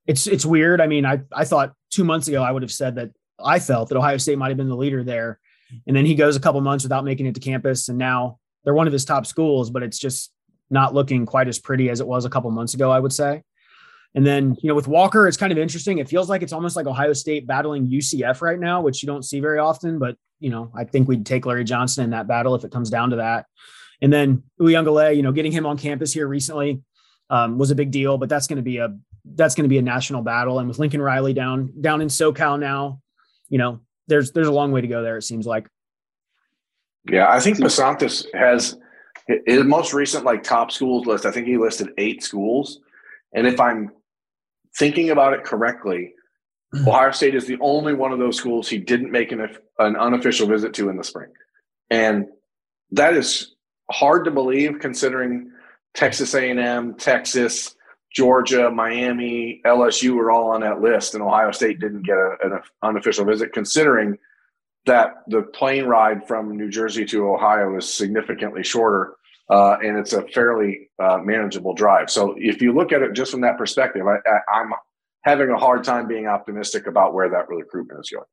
it's 0.06 0.26
it's 0.26 0.46
weird. 0.46 0.80
I 0.80 0.86
mean, 0.86 1.04
I, 1.04 1.20
I 1.32 1.44
thought 1.44 1.72
two 1.90 2.04
months 2.04 2.28
ago 2.28 2.42
I 2.42 2.50
would 2.50 2.62
have 2.62 2.72
said 2.72 2.96
that 2.96 3.10
I 3.42 3.58
felt 3.58 3.88
that 3.88 3.98
Ohio 3.98 4.16
State 4.16 4.38
might 4.38 4.48
have 4.48 4.56
been 4.56 4.68
the 4.68 4.76
leader 4.76 5.04
there. 5.04 5.38
And 5.86 5.94
then 5.94 6.06
he 6.06 6.14
goes 6.14 6.34
a 6.34 6.40
couple 6.40 6.60
months 6.62 6.84
without 6.84 7.04
making 7.04 7.26
it 7.26 7.34
to 7.34 7.40
campus. 7.40 7.88
And 7.88 7.98
now 7.98 8.38
they're 8.64 8.74
one 8.74 8.86
of 8.86 8.92
his 8.92 9.04
top 9.04 9.26
schools, 9.26 9.70
but 9.70 9.82
it's 9.82 9.98
just 9.98 10.32
not 10.70 10.94
looking 10.94 11.26
quite 11.26 11.48
as 11.48 11.58
pretty 11.58 11.90
as 11.90 12.00
it 12.00 12.06
was 12.06 12.24
a 12.24 12.30
couple 12.30 12.50
months 12.50 12.74
ago, 12.74 12.90
I 12.90 12.98
would 12.98 13.12
say. 13.12 13.42
And 14.14 14.26
then, 14.26 14.56
you 14.62 14.68
know, 14.68 14.74
with 14.74 14.88
Walker, 14.88 15.28
it's 15.28 15.36
kind 15.36 15.52
of 15.52 15.58
interesting. 15.58 15.98
It 15.98 16.08
feels 16.08 16.28
like 16.28 16.42
it's 16.42 16.52
almost 16.52 16.76
like 16.76 16.86
Ohio 16.86 17.12
State 17.12 17.46
battling 17.46 17.86
UCF 17.86 18.40
right 18.40 18.58
now, 18.58 18.80
which 18.80 19.02
you 19.02 19.06
don't 19.06 19.24
see 19.24 19.40
very 19.40 19.58
often. 19.58 19.98
But 19.98 20.16
you 20.40 20.50
know, 20.50 20.70
I 20.74 20.84
think 20.84 21.08
we'd 21.08 21.26
take 21.26 21.46
Larry 21.46 21.64
Johnson 21.64 22.04
in 22.04 22.10
that 22.10 22.28
battle 22.28 22.54
if 22.54 22.64
it 22.64 22.72
comes 22.72 22.90
down 22.90 23.10
to 23.10 23.16
that. 23.16 23.46
And 24.00 24.12
then 24.12 24.44
Uiagalelei, 24.60 25.16
you 25.16 25.22
know, 25.22 25.32
getting 25.32 25.52
him 25.52 25.66
on 25.66 25.76
campus 25.76 26.12
here 26.12 26.28
recently 26.28 26.82
um, 27.30 27.58
was 27.58 27.70
a 27.70 27.74
big 27.74 27.90
deal, 27.90 28.16
but 28.16 28.28
that's 28.28 28.46
going 28.46 28.56
to 28.56 28.62
be 28.62 28.78
a 28.78 28.96
that's 29.34 29.54
going 29.54 29.64
to 29.64 29.68
be 29.68 29.78
a 29.78 29.82
national 29.82 30.22
battle. 30.22 30.58
And 30.58 30.68
with 30.68 30.78
Lincoln 30.78 31.02
Riley 31.02 31.34
down 31.34 31.72
down 31.80 32.00
in 32.00 32.08
SoCal 32.08 32.58
now, 32.58 33.00
you 33.48 33.58
know, 33.58 33.80
there's 34.06 34.32
there's 34.32 34.48
a 34.48 34.52
long 34.52 34.72
way 34.72 34.80
to 34.80 34.86
go 34.88 35.02
there. 35.02 35.16
It 35.16 35.22
seems 35.22 35.46
like. 35.46 35.68
Yeah, 37.10 37.30
I 37.30 37.40
think 37.40 37.58
Bisontis 37.58 38.26
has 38.34 38.76
his 39.46 39.64
most 39.64 39.92
recent 39.92 40.24
like 40.24 40.42
top 40.42 40.72
schools 40.72 41.06
list. 41.06 41.26
I 41.26 41.30
think 41.30 41.46
he 41.46 41.58
listed 41.58 41.90
eight 41.98 42.22
schools, 42.22 42.80
and 43.32 43.46
if 43.46 43.60
I'm 43.60 43.90
thinking 44.76 45.10
about 45.10 45.34
it 45.34 45.44
correctly, 45.44 46.14
hmm. 46.72 46.88
Ohio 46.88 47.10
State 47.10 47.34
is 47.34 47.46
the 47.46 47.58
only 47.60 47.94
one 47.94 48.12
of 48.12 48.18
those 48.18 48.36
schools 48.36 48.68
he 48.68 48.78
didn't 48.78 49.12
make 49.12 49.32
an, 49.32 49.48
an 49.78 49.96
unofficial 49.96 50.46
visit 50.46 50.72
to 50.74 50.88
in 50.88 50.96
the 50.96 51.04
spring, 51.04 51.30
and 51.90 52.26
that 52.90 53.14
is 53.14 53.54
hard 53.90 54.24
to 54.24 54.30
believe 54.30 54.78
considering 54.80 55.50
Texas 55.94 56.34
A&M, 56.34 56.94
Texas, 56.94 57.74
Georgia, 58.12 58.70
Miami, 58.70 59.60
LSU 59.66 60.14
were 60.14 60.30
all 60.30 60.50
on 60.50 60.62
that 60.62 60.80
list, 60.80 61.14
and 61.14 61.22
Ohio 61.22 61.50
State 61.50 61.80
didn't 61.80 62.02
get 62.02 62.16
a, 62.16 62.36
an 62.42 62.60
unofficial 62.82 63.24
visit, 63.24 63.52
considering 63.52 64.18
that 64.86 65.22
the 65.28 65.42
plane 65.42 65.84
ride 65.84 66.26
from 66.26 66.56
New 66.56 66.70
Jersey 66.70 67.04
to 67.06 67.28
Ohio 67.28 67.76
is 67.76 67.92
significantly 67.92 68.62
shorter, 68.62 69.16
uh, 69.50 69.76
and 69.82 69.96
it's 69.98 70.12
a 70.12 70.22
fairly 70.28 70.90
uh, 70.98 71.18
manageable 71.18 71.74
drive. 71.74 72.10
So 72.10 72.34
if 72.38 72.60
you 72.60 72.72
look 72.72 72.92
at 72.92 73.02
it 73.02 73.12
just 73.14 73.30
from 73.30 73.40
that 73.42 73.58
perspective, 73.58 74.06
I, 74.06 74.16
I, 74.28 74.60
I'm 74.60 74.70
having 75.22 75.50
a 75.50 75.58
hard 75.58 75.84
time 75.84 76.06
being 76.06 76.26
optimistic 76.26 76.86
about 76.86 77.14
where 77.14 77.28
that 77.28 77.48
recruitment 77.48 78.00
is 78.00 78.10
going. 78.10 78.26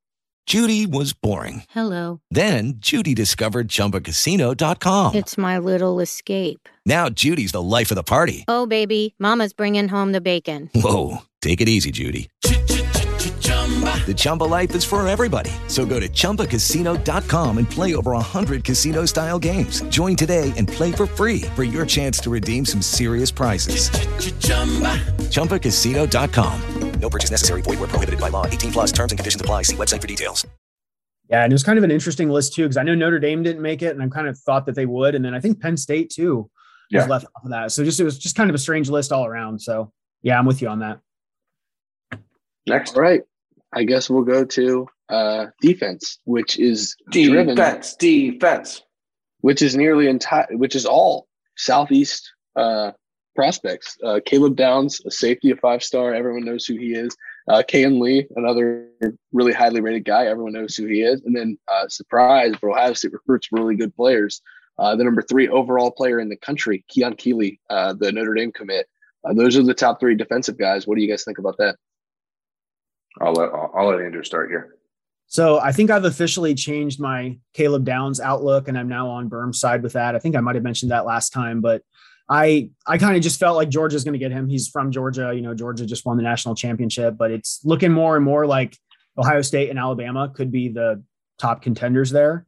Judy 0.45 0.85
was 0.85 1.11
boring. 1.13 1.63
Hello. 1.71 2.21
Then 2.29 2.75
Judy 2.77 3.15
discovered 3.15 3.67
ChumbaCasino.com. 3.67 5.15
It's 5.15 5.39
my 5.39 5.57
little 5.57 5.99
escape. 5.99 6.69
Now 6.85 7.09
Judy's 7.09 7.51
the 7.51 7.63
life 7.63 7.89
of 7.89 7.95
the 7.95 8.03
party. 8.03 8.45
Oh, 8.47 8.67
baby, 8.67 9.15
Mama's 9.17 9.53
bringing 9.53 9.87
home 9.87 10.11
the 10.11 10.21
bacon. 10.21 10.69
Whoa, 10.75 11.23
take 11.41 11.61
it 11.61 11.69
easy, 11.69 11.89
Judy. 11.91 12.29
The 14.05 14.13
Chumba 14.15 14.43
life 14.43 14.75
is 14.75 14.83
for 14.85 15.05
everybody. 15.07 15.49
So 15.67 15.85
go 15.85 15.99
to 15.99 16.07
ChumbaCasino.com 16.07 17.57
and 17.57 17.67
play 17.69 17.95
over 17.95 18.11
100 18.11 18.63
casino 18.63 19.05
style 19.05 19.39
games. 19.39 19.81
Join 19.89 20.15
today 20.15 20.53
and 20.55 20.67
play 20.67 20.91
for 20.91 21.07
free 21.07 21.41
for 21.55 21.63
your 21.63 21.85
chance 21.87 22.19
to 22.19 22.29
redeem 22.29 22.65
some 22.65 22.81
serious 22.83 23.31
prizes. 23.31 23.89
ChumbaCasino.com. 25.31 26.61
No 26.99 27.09
purchase 27.09 27.31
necessary. 27.31 27.61
Void 27.61 27.79
where 27.79 27.87
prohibited 27.87 28.19
by 28.19 28.29
law. 28.29 28.45
18 28.47 28.71
plus 28.71 28.91
terms 28.91 29.11
and 29.11 29.19
conditions 29.19 29.41
apply. 29.41 29.63
See 29.63 29.75
website 29.75 30.01
for 30.01 30.07
details. 30.07 30.45
Yeah, 31.29 31.43
and 31.43 31.51
it 31.51 31.55
was 31.55 31.63
kind 31.63 31.77
of 31.79 31.83
an 31.83 31.89
interesting 31.91 32.29
list 32.29 32.53
too, 32.53 32.63
because 32.63 32.77
I 32.77 32.83
know 32.83 32.93
Notre 32.95 33.17
Dame 33.19 33.41
didn't 33.43 33.61
make 33.61 33.81
it, 33.81 33.95
and 33.95 34.01
I 34.03 34.07
kind 34.07 34.27
of 34.27 34.37
thought 34.37 34.65
that 34.67 34.75
they 34.75 34.85
would. 34.85 35.15
And 35.15 35.25
then 35.25 35.33
I 35.33 35.39
think 35.39 35.59
Penn 35.59 35.75
State 35.75 36.11
too 36.11 36.37
was 36.37 37.03
Yeah. 37.03 37.05
left 37.05 37.25
off 37.35 37.43
of 37.43 37.49
that. 37.51 37.71
So 37.71 37.83
just 37.83 37.99
it 37.99 38.03
was 38.03 38.17
just 38.19 38.35
kind 38.35 38.49
of 38.49 38.55
a 38.55 38.59
strange 38.59 38.89
list 38.89 39.11
all 39.11 39.25
around. 39.25 39.59
So 39.59 39.91
yeah, 40.21 40.37
I'm 40.39 40.45
with 40.45 40.61
you 40.61 40.67
on 40.69 40.79
that. 40.79 40.99
Next, 42.67 42.95
All 42.95 43.01
right. 43.01 43.21
I 43.73 43.83
guess 43.83 44.09
we'll 44.09 44.23
go 44.23 44.45
to 44.45 44.87
uh, 45.09 45.47
defense, 45.61 46.19
which 46.25 46.57
is 46.59 46.95
driven, 47.11 47.55
defense, 47.55 47.95
defense. 47.95 48.81
which 49.41 49.61
is 49.61 49.75
nearly 49.75 50.07
entire, 50.07 50.47
which 50.51 50.75
is 50.75 50.85
all 50.85 51.27
Southeast 51.57 52.31
uh, 52.55 52.91
prospects. 53.35 53.97
Uh, 54.03 54.19
Caleb 54.25 54.55
Downs, 54.55 55.01
a 55.05 55.11
safety, 55.11 55.51
a 55.51 55.55
five 55.57 55.83
star. 55.83 56.13
Everyone 56.13 56.45
knows 56.45 56.65
who 56.65 56.75
he 56.75 56.93
is. 56.93 57.15
Uh, 57.47 57.61
Kayin 57.67 57.99
Lee, 58.01 58.25
another 58.35 58.87
really 59.31 59.53
highly 59.53 59.81
rated 59.81 60.05
guy. 60.05 60.25
Everyone 60.25 60.53
knows 60.53 60.75
who 60.75 60.87
he 60.87 61.01
is. 61.01 61.21
And 61.25 61.35
then, 61.35 61.57
uh, 61.67 61.87
surprise, 61.87 62.55
for 62.59 62.71
Ohio 62.71 62.93
State 62.93 63.13
recruits 63.13 63.49
really 63.51 63.75
good 63.75 63.95
players. 63.95 64.41
Uh, 64.79 64.95
the 64.95 65.03
number 65.03 65.21
three 65.21 65.47
overall 65.47 65.91
player 65.91 66.19
in 66.19 66.27
the 66.27 66.35
country, 66.37 66.83
Keon 66.89 67.15
Keeley, 67.15 67.59
uh, 67.69 67.93
the 67.93 68.11
Notre 68.11 68.33
Dame 68.33 68.51
commit. 68.51 68.87
Uh, 69.23 69.33
those 69.33 69.55
are 69.55 69.63
the 69.63 69.73
top 69.73 69.99
three 69.99 70.15
defensive 70.15 70.57
guys. 70.57 70.87
What 70.87 70.95
do 70.95 71.03
you 71.03 71.09
guys 71.09 71.23
think 71.23 71.37
about 71.37 71.57
that? 71.57 71.77
I'll 73.21 73.33
let 73.33 73.49
I'll, 73.53 73.87
let 73.87 74.01
Andrew 74.01 74.23
start 74.23 74.49
here. 74.49 74.75
So 75.27 75.59
I 75.59 75.71
think 75.71 75.89
I've 75.89 76.05
officially 76.05 76.53
changed 76.53 76.99
my 76.99 77.37
Caleb 77.53 77.85
Downs 77.85 78.19
outlook, 78.19 78.67
and 78.67 78.77
I'm 78.77 78.87
now 78.87 79.09
on 79.09 79.27
Berm's 79.27 79.59
side 79.59 79.81
with 79.83 79.93
that. 79.93 80.15
I 80.15 80.19
think 80.19 80.35
I 80.35 80.39
might 80.39 80.55
have 80.55 80.63
mentioned 80.63 80.91
that 80.91 81.05
last 81.05 81.31
time, 81.31 81.61
but 81.61 81.81
I 82.29 82.69
I 82.85 82.97
kind 82.97 83.15
of 83.15 83.23
just 83.23 83.39
felt 83.39 83.55
like 83.55 83.69
Georgia's 83.69 84.03
going 84.03 84.13
to 84.13 84.19
get 84.19 84.31
him. 84.31 84.47
He's 84.47 84.67
from 84.67 84.91
Georgia. 84.91 85.31
You 85.33 85.41
know, 85.41 85.53
Georgia 85.53 85.85
just 85.85 86.05
won 86.05 86.17
the 86.17 86.23
national 86.23 86.55
championship, 86.55 87.17
but 87.17 87.31
it's 87.31 87.61
looking 87.63 87.91
more 87.91 88.15
and 88.15 88.25
more 88.25 88.45
like 88.45 88.77
Ohio 89.17 89.41
State 89.41 89.69
and 89.69 89.79
Alabama 89.79 90.31
could 90.33 90.51
be 90.51 90.69
the 90.69 91.03
top 91.37 91.61
contenders 91.61 92.11
there. 92.11 92.45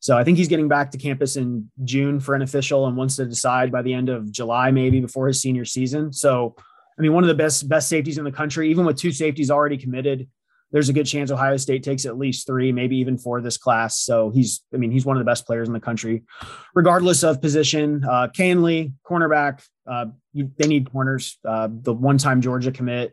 So 0.00 0.16
I 0.16 0.24
think 0.24 0.38
he's 0.38 0.48
getting 0.48 0.68
back 0.68 0.90
to 0.92 0.98
campus 0.98 1.36
in 1.36 1.70
June 1.84 2.20
for 2.20 2.34
an 2.34 2.40
official 2.40 2.86
and 2.86 2.96
wants 2.96 3.16
to 3.16 3.26
decide 3.26 3.70
by 3.70 3.82
the 3.82 3.92
end 3.92 4.08
of 4.08 4.32
July, 4.32 4.70
maybe 4.70 5.00
before 5.00 5.28
his 5.28 5.42
senior 5.42 5.66
season. 5.66 6.10
So, 6.12 6.56
I 7.00 7.02
mean, 7.02 7.14
one 7.14 7.24
of 7.24 7.28
the 7.28 7.34
best 7.34 7.66
best 7.66 7.88
safeties 7.88 8.18
in 8.18 8.24
the 8.24 8.30
country, 8.30 8.70
even 8.70 8.84
with 8.84 8.98
two 8.98 9.10
safeties 9.10 9.50
already 9.50 9.78
committed, 9.78 10.28
there's 10.70 10.90
a 10.90 10.92
good 10.92 11.06
chance 11.06 11.30
Ohio 11.30 11.56
State 11.56 11.82
takes 11.82 12.04
at 12.04 12.18
least 12.18 12.46
three, 12.46 12.72
maybe 12.72 12.98
even 12.98 13.16
four 13.16 13.40
this 13.40 13.56
class. 13.56 13.98
So 13.98 14.28
he's, 14.28 14.60
I 14.74 14.76
mean, 14.76 14.90
he's 14.90 15.06
one 15.06 15.16
of 15.16 15.18
the 15.22 15.24
best 15.24 15.46
players 15.46 15.66
in 15.66 15.72
the 15.72 15.80
country, 15.80 16.24
regardless 16.74 17.22
of 17.22 17.40
position. 17.40 18.04
Uh, 18.04 18.28
Kayin 18.28 18.62
Lee, 18.62 18.92
cornerback, 19.02 19.64
uh, 19.90 20.06
you, 20.34 20.50
they 20.58 20.68
need 20.68 20.92
corners. 20.92 21.38
Uh, 21.42 21.68
the 21.70 21.94
one-time 21.94 22.42
Georgia 22.42 22.70
commit 22.70 23.12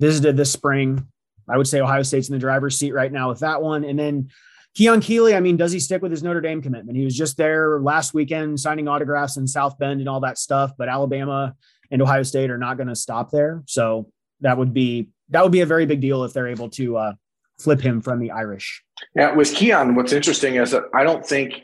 visited 0.00 0.36
this 0.36 0.50
spring. 0.50 1.06
I 1.48 1.56
would 1.56 1.68
say 1.68 1.80
Ohio 1.80 2.02
State's 2.02 2.28
in 2.28 2.32
the 2.32 2.40
driver's 2.40 2.76
seat 2.76 2.92
right 2.92 3.12
now 3.12 3.28
with 3.28 3.38
that 3.38 3.62
one. 3.62 3.84
And 3.84 3.96
then 3.96 4.30
Keon 4.74 5.00
Keeley, 5.00 5.36
I 5.36 5.40
mean, 5.40 5.56
does 5.56 5.72
he 5.72 5.80
stick 5.80 6.02
with 6.02 6.10
his 6.10 6.24
Notre 6.24 6.40
Dame 6.40 6.60
commitment? 6.60 6.98
He 6.98 7.04
was 7.04 7.16
just 7.16 7.36
there 7.36 7.80
last 7.80 8.14
weekend 8.14 8.58
signing 8.58 8.88
autographs 8.88 9.36
in 9.36 9.46
South 9.46 9.78
Bend 9.78 10.00
and 10.00 10.08
all 10.08 10.20
that 10.20 10.38
stuff, 10.38 10.72
but 10.76 10.88
Alabama 10.88 11.54
and 11.90 12.02
Ohio 12.02 12.22
State 12.22 12.50
are 12.50 12.58
not 12.58 12.76
going 12.76 12.88
to 12.88 12.96
stop 12.96 13.30
there. 13.30 13.62
So 13.66 14.10
that 14.40 14.56
would 14.56 14.72
be 14.72 15.08
that 15.30 15.42
would 15.42 15.52
be 15.52 15.60
a 15.60 15.66
very 15.66 15.86
big 15.86 16.00
deal 16.00 16.24
if 16.24 16.32
they're 16.32 16.48
able 16.48 16.70
to 16.70 16.96
uh, 16.96 17.12
flip 17.58 17.80
him 17.80 18.00
from 18.00 18.18
the 18.18 18.30
Irish. 18.30 18.82
Yeah, 19.14 19.32
with 19.34 19.54
Keon, 19.54 19.94
what's 19.94 20.12
interesting 20.12 20.56
is 20.56 20.70
that 20.70 20.84
I 20.94 21.04
don't 21.04 21.26
think 21.26 21.62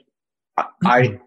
I 0.59 1.19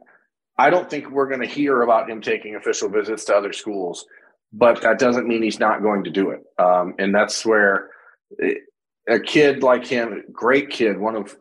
I, 0.57 0.69
don't 0.69 0.89
think 0.89 1.09
we're 1.09 1.27
going 1.27 1.41
to 1.41 1.47
hear 1.47 1.81
about 1.81 2.09
him 2.09 2.21
taking 2.21 2.55
official 2.55 2.89
visits 2.89 3.25
to 3.25 3.35
other 3.35 3.53
schools, 3.53 4.05
but 4.53 4.81
that 4.81 4.99
doesn't 4.99 5.27
mean 5.27 5.43
he's 5.43 5.59
not 5.59 5.81
going 5.81 6.03
to 6.03 6.09
do 6.09 6.31
it. 6.31 6.43
Um, 6.59 6.95
and 6.99 7.13
that's 7.13 7.45
where 7.45 7.89
it, 8.37 8.59
a 9.07 9.19
kid 9.19 9.63
like 9.63 9.85
him, 9.85 10.23
great 10.31 10.69
kid, 10.69 10.97
one 10.99 11.15
of 11.15 11.35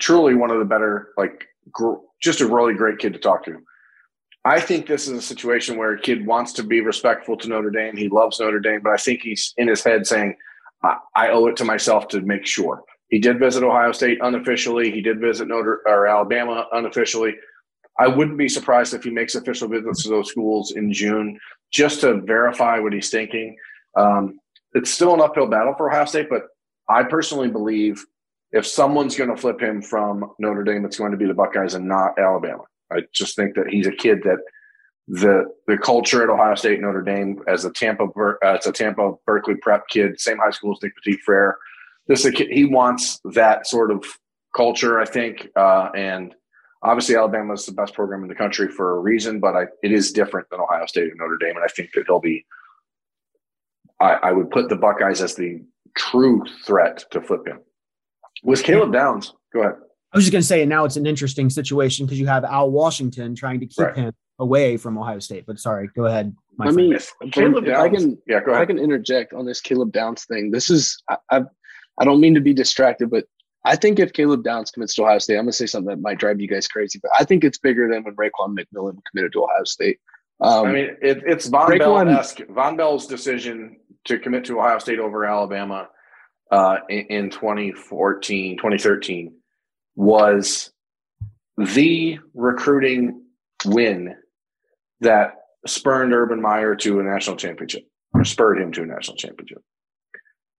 truly 0.00 0.34
one 0.34 0.50
of 0.50 0.58
the 0.58 0.64
better, 0.64 1.08
like 1.16 1.46
gr- 1.70 2.00
just 2.20 2.40
a 2.40 2.46
really 2.46 2.74
great 2.74 2.98
kid 2.98 3.12
to 3.12 3.18
talk 3.18 3.44
to. 3.44 3.58
I 4.44 4.60
think 4.60 4.86
this 4.86 5.06
is 5.06 5.16
a 5.16 5.22
situation 5.22 5.76
where 5.76 5.92
a 5.92 6.00
kid 6.00 6.26
wants 6.26 6.52
to 6.54 6.64
be 6.64 6.80
respectful 6.80 7.36
to 7.36 7.48
Notre 7.48 7.70
Dame. 7.70 7.96
He 7.96 8.08
loves 8.08 8.40
Notre 8.40 8.58
Dame, 8.58 8.80
but 8.82 8.92
I 8.92 8.96
think 8.96 9.22
he's 9.22 9.54
in 9.56 9.68
his 9.68 9.84
head 9.84 10.06
saying, 10.06 10.36
I, 10.82 10.96
I 11.14 11.28
owe 11.30 11.46
it 11.46 11.56
to 11.56 11.64
myself 11.64 12.08
to 12.08 12.20
make 12.20 12.44
sure. 12.44 12.82
He 13.08 13.18
did 13.18 13.38
visit 13.38 13.62
Ohio 13.62 13.92
State 13.92 14.18
unofficially. 14.20 14.90
He 14.90 15.00
did 15.00 15.20
visit 15.20 15.46
Notre 15.46 15.82
or 15.86 16.06
Alabama 16.06 16.66
unofficially. 16.72 17.36
I 17.98 18.08
wouldn't 18.08 18.38
be 18.38 18.48
surprised 18.48 18.94
if 18.94 19.04
he 19.04 19.10
makes 19.10 19.34
official 19.34 19.68
visits 19.68 20.02
to 20.02 20.08
those 20.08 20.30
schools 20.30 20.72
in 20.72 20.92
June 20.92 21.38
just 21.70 22.00
to 22.00 22.20
verify 22.22 22.78
what 22.78 22.92
he's 22.92 23.10
thinking. 23.10 23.56
Um, 23.96 24.40
it's 24.72 24.90
still 24.90 25.14
an 25.14 25.20
uphill 25.20 25.46
battle 25.46 25.74
for 25.76 25.90
Ohio 25.90 26.06
State, 26.06 26.28
but 26.30 26.48
I 26.88 27.04
personally 27.04 27.48
believe 27.48 28.04
if 28.50 28.66
someone's 28.66 29.16
going 29.16 29.30
to 29.30 29.36
flip 29.36 29.60
him 29.60 29.82
from 29.82 30.32
Notre 30.38 30.64
Dame, 30.64 30.84
it's 30.84 30.98
going 30.98 31.12
to 31.12 31.16
be 31.16 31.26
the 31.26 31.34
Buckeyes 31.34 31.74
and 31.74 31.86
not 31.86 32.18
Alabama. 32.18 32.64
I 32.92 33.00
just 33.12 33.36
think 33.36 33.54
that 33.54 33.68
he's 33.68 33.86
a 33.86 33.92
kid 33.92 34.20
that 34.24 34.38
the 35.08 35.44
the 35.66 35.78
culture 35.78 36.22
at 36.22 36.30
Ohio 36.30 36.54
State, 36.54 36.74
and 36.74 36.82
Notre 36.82 37.02
Dame, 37.02 37.42
as 37.48 37.64
a 37.64 37.72
Tampa 37.72 38.04
uh, 38.04 38.34
as 38.42 38.66
a 38.66 38.72
Tampa 38.72 39.12
Berkeley 39.26 39.56
prep 39.56 39.88
kid, 39.88 40.20
same 40.20 40.38
high 40.38 40.50
school 40.50 40.72
as 40.72 40.82
Nick 40.82 40.94
Petit 40.96 41.18
Frere. 41.24 41.56
This 42.08 42.28
kid, 42.30 42.48
he 42.50 42.64
wants 42.64 43.20
that 43.34 43.66
sort 43.66 43.90
of 43.90 44.04
culture, 44.54 45.00
I 45.00 45.04
think, 45.04 45.48
uh, 45.56 45.90
and 45.94 46.34
obviously 46.82 47.16
Alabama 47.16 47.54
is 47.54 47.66
the 47.66 47.72
best 47.72 47.94
program 47.94 48.22
in 48.22 48.28
the 48.28 48.34
country 48.34 48.68
for 48.68 48.96
a 48.96 49.00
reason, 49.00 49.40
but 49.40 49.54
I, 49.54 49.66
it 49.82 49.92
is 49.92 50.12
different 50.12 50.48
than 50.50 50.60
Ohio 50.60 50.86
State 50.86 51.10
and 51.10 51.18
Notre 51.18 51.38
Dame, 51.38 51.56
and 51.56 51.64
I 51.64 51.68
think 51.68 51.90
that 51.94 52.04
he'll 52.06 52.20
be. 52.20 52.44
I, 54.00 54.14
I 54.14 54.32
would 54.32 54.50
put 54.50 54.68
the 54.68 54.76
Buckeyes 54.76 55.22
as 55.22 55.36
the 55.36 55.62
true 55.96 56.44
threat 56.64 57.04
to 57.12 57.20
flip 57.20 57.46
him. 57.46 57.60
Was 58.42 58.62
Caleb 58.62 58.92
Downs? 58.92 59.32
Go 59.52 59.60
ahead. 59.60 59.74
I 60.12 60.18
was 60.18 60.24
just 60.24 60.32
going 60.32 60.42
to 60.42 60.46
say, 60.46 60.60
and 60.60 60.68
now 60.68 60.84
it's 60.84 60.96
an 60.96 61.06
interesting 61.06 61.48
situation 61.48 62.04
because 62.06 62.20
you 62.20 62.26
have 62.26 62.44
Al 62.44 62.70
Washington 62.70 63.34
trying 63.34 63.60
to 63.60 63.66
keep 63.66 63.78
Right. 63.86 63.96
him 63.96 64.12
away 64.38 64.76
from 64.76 64.98
Ohio 64.98 65.18
State. 65.20 65.44
But 65.46 65.58
sorry, 65.58 65.88
go 65.96 66.04
ahead. 66.06 66.34
my 66.58 66.64
I 66.66 66.72
friend. 66.72 66.76
mean, 66.76 66.92
If 66.94 67.12
Caleb 67.32 67.66
if 67.66 67.74
I 67.76 67.88
can, 67.88 68.18
yeah, 68.26 68.40
go 68.44 68.52
if 68.52 68.58
I 68.58 68.66
can 68.66 68.78
interject 68.78 69.32
on 69.32 69.46
this 69.46 69.60
Caleb 69.60 69.92
Downs 69.92 70.24
thing. 70.26 70.50
This 70.50 70.68
is 70.70 71.02
I, 71.08 71.16
I 71.30 71.42
I 72.00 72.04
don't 72.04 72.20
mean 72.20 72.34
to 72.34 72.40
be 72.40 72.52
distracted, 72.52 73.10
but 73.10 73.24
I 73.64 73.76
think 73.76 73.98
if 74.00 74.12
Caleb 74.12 74.42
Downs 74.44 74.70
commits 74.70 74.94
to 74.96 75.02
Ohio 75.04 75.18
State, 75.18 75.36
I'm 75.36 75.44
gonna 75.44 75.52
say 75.52 75.66
something 75.66 75.88
that 75.90 76.00
might 76.00 76.18
drive 76.18 76.40
you 76.40 76.48
guys 76.48 76.66
crazy, 76.68 76.98
but 77.02 77.10
I 77.18 77.24
think 77.24 77.44
it's 77.44 77.58
bigger 77.58 77.88
than 77.90 78.02
when 78.04 78.14
Raekwon 78.16 78.56
McMillan 78.58 78.98
committed 79.10 79.32
to 79.32 79.44
Ohio 79.44 79.64
State. 79.64 79.98
Um, 80.40 80.66
I 80.66 80.72
mean, 80.72 80.96
it, 81.00 81.22
it's 81.24 81.46
Von 81.46 81.70
Raekwon- 81.70 81.78
Bell 82.06 82.18
esque. 82.18 82.38
Vonn 82.38 82.76
Bell's 82.76 83.06
decision 83.06 83.76
to 84.06 84.18
commit 84.18 84.44
to 84.46 84.58
Ohio 84.58 84.78
State 84.78 84.98
over 84.98 85.24
Alabama 85.24 85.88
uh, 86.50 86.78
in, 86.88 87.06
in 87.06 87.30
2014, 87.30 88.56
2013 88.56 89.34
was 89.96 90.70
the 91.56 92.18
recruiting 92.34 93.22
win 93.64 94.16
that 95.00 95.34
spurned 95.66 96.12
Urban 96.12 96.40
Meyer 96.40 96.74
to 96.76 97.00
a 97.00 97.02
national 97.02 97.36
championship 97.36 97.84
or 98.14 98.24
spurred 98.24 98.60
him 98.60 98.72
to 98.72 98.82
a 98.82 98.86
national 98.86 99.16
championship. 99.16 99.62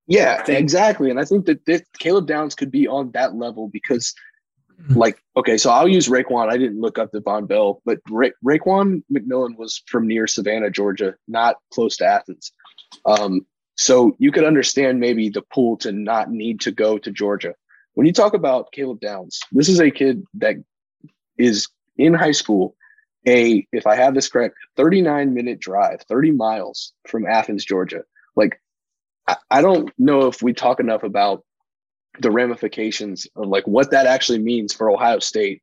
Yeah, 0.07 0.43
exactly. 0.47 1.09
And 1.09 1.19
I 1.19 1.25
think 1.25 1.45
that 1.45 1.65
this, 1.65 1.81
Caleb 1.97 2.27
Downs 2.27 2.55
could 2.55 2.71
be 2.71 2.87
on 2.87 3.11
that 3.11 3.35
level 3.35 3.69
because, 3.69 4.13
Mm-hmm. 4.81 4.97
like, 4.97 5.19
okay, 5.37 5.57
so 5.57 5.69
I'll 5.69 5.87
use 5.87 6.07
Raekwon. 6.07 6.49
I 6.49 6.57
didn't 6.57 6.81
look 6.81 6.97
up 6.97 7.11
the 7.11 7.21
Vonn 7.21 7.47
Bell, 7.47 7.81
but 7.85 7.99
Ra- 8.09 8.29
Raekwon 8.43 9.03
McMillan 9.13 9.55
was 9.55 9.83
from 9.85 10.07
near 10.07 10.25
Savannah, 10.25 10.71
Georgia, 10.71 11.15
not 11.27 11.57
close 11.71 11.95
to 11.97 12.05
Athens. 12.05 12.51
Um, 13.05 13.45
so 13.75 14.15
you 14.17 14.31
could 14.31 14.43
understand 14.43 14.99
maybe 14.99 15.29
the 15.29 15.43
pull 15.53 15.77
to 15.77 15.91
not 15.91 16.31
need 16.31 16.59
to 16.61 16.71
go 16.71 16.97
to 16.97 17.11
Georgia. 17.11 17.53
When 17.93 18.07
you 18.07 18.13
talk 18.13 18.33
about 18.33 18.71
Caleb 18.71 18.99
Downs, 18.99 19.41
this 19.51 19.69
is 19.69 19.79
a 19.79 19.91
kid 19.91 20.23
that 20.35 20.55
is 21.37 21.67
in 21.97 22.13
high 22.13 22.31
school, 22.31 22.75
a, 23.27 23.65
if 23.71 23.85
I 23.87 23.95
have 23.95 24.15
this 24.15 24.29
correct, 24.29 24.55
39 24.77 25.33
minute 25.33 25.59
drive, 25.59 26.01
30 26.09 26.31
miles 26.31 26.93
from 27.07 27.25
Athens, 27.27 27.63
Georgia. 27.65 28.01
Like, 28.35 28.59
I- 29.27 29.37
I 29.49 29.61
don't 29.61 29.91
know 29.97 30.27
if 30.27 30.41
we 30.41 30.53
talk 30.53 30.79
enough 30.79 31.03
about 31.03 31.43
the 32.19 32.31
ramifications 32.31 33.27
of 33.35 33.47
like 33.47 33.65
what 33.65 33.91
that 33.91 34.05
actually 34.05 34.39
means 34.39 34.73
for 34.73 34.91
Ohio 34.91 35.19
State 35.19 35.61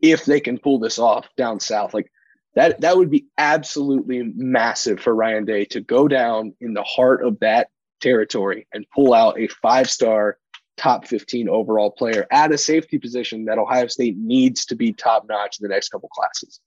if 0.00 0.24
they 0.26 0.40
can 0.40 0.58
pull 0.58 0.78
this 0.78 0.98
off 0.98 1.26
down 1.36 1.58
south. 1.58 1.94
Like 1.94 2.10
that 2.54 2.80
that 2.82 2.96
would 2.96 3.10
be 3.10 3.26
absolutely 3.38 4.22
massive 4.34 5.00
for 5.00 5.14
Ryan 5.14 5.44
Day 5.46 5.64
to 5.66 5.80
go 5.80 6.06
down 6.06 6.54
in 6.60 6.74
the 6.74 6.82
heart 6.82 7.24
of 7.24 7.38
that 7.40 7.68
territory 8.00 8.66
and 8.74 8.84
pull 8.94 9.14
out 9.14 9.38
a 9.40 9.48
five-star 9.48 10.36
top 10.76 11.06
15 11.06 11.48
overall 11.48 11.90
player 11.90 12.26
at 12.30 12.52
a 12.52 12.58
safety 12.58 12.98
position 12.98 13.44
that 13.46 13.58
Ohio 13.58 13.86
State 13.86 14.16
needs 14.16 14.64
to 14.66 14.76
be 14.76 14.92
top 14.92 15.26
notch 15.28 15.58
in 15.58 15.62
the 15.62 15.72
next 15.72 15.88
couple 15.88 16.08
classes. 16.10 16.60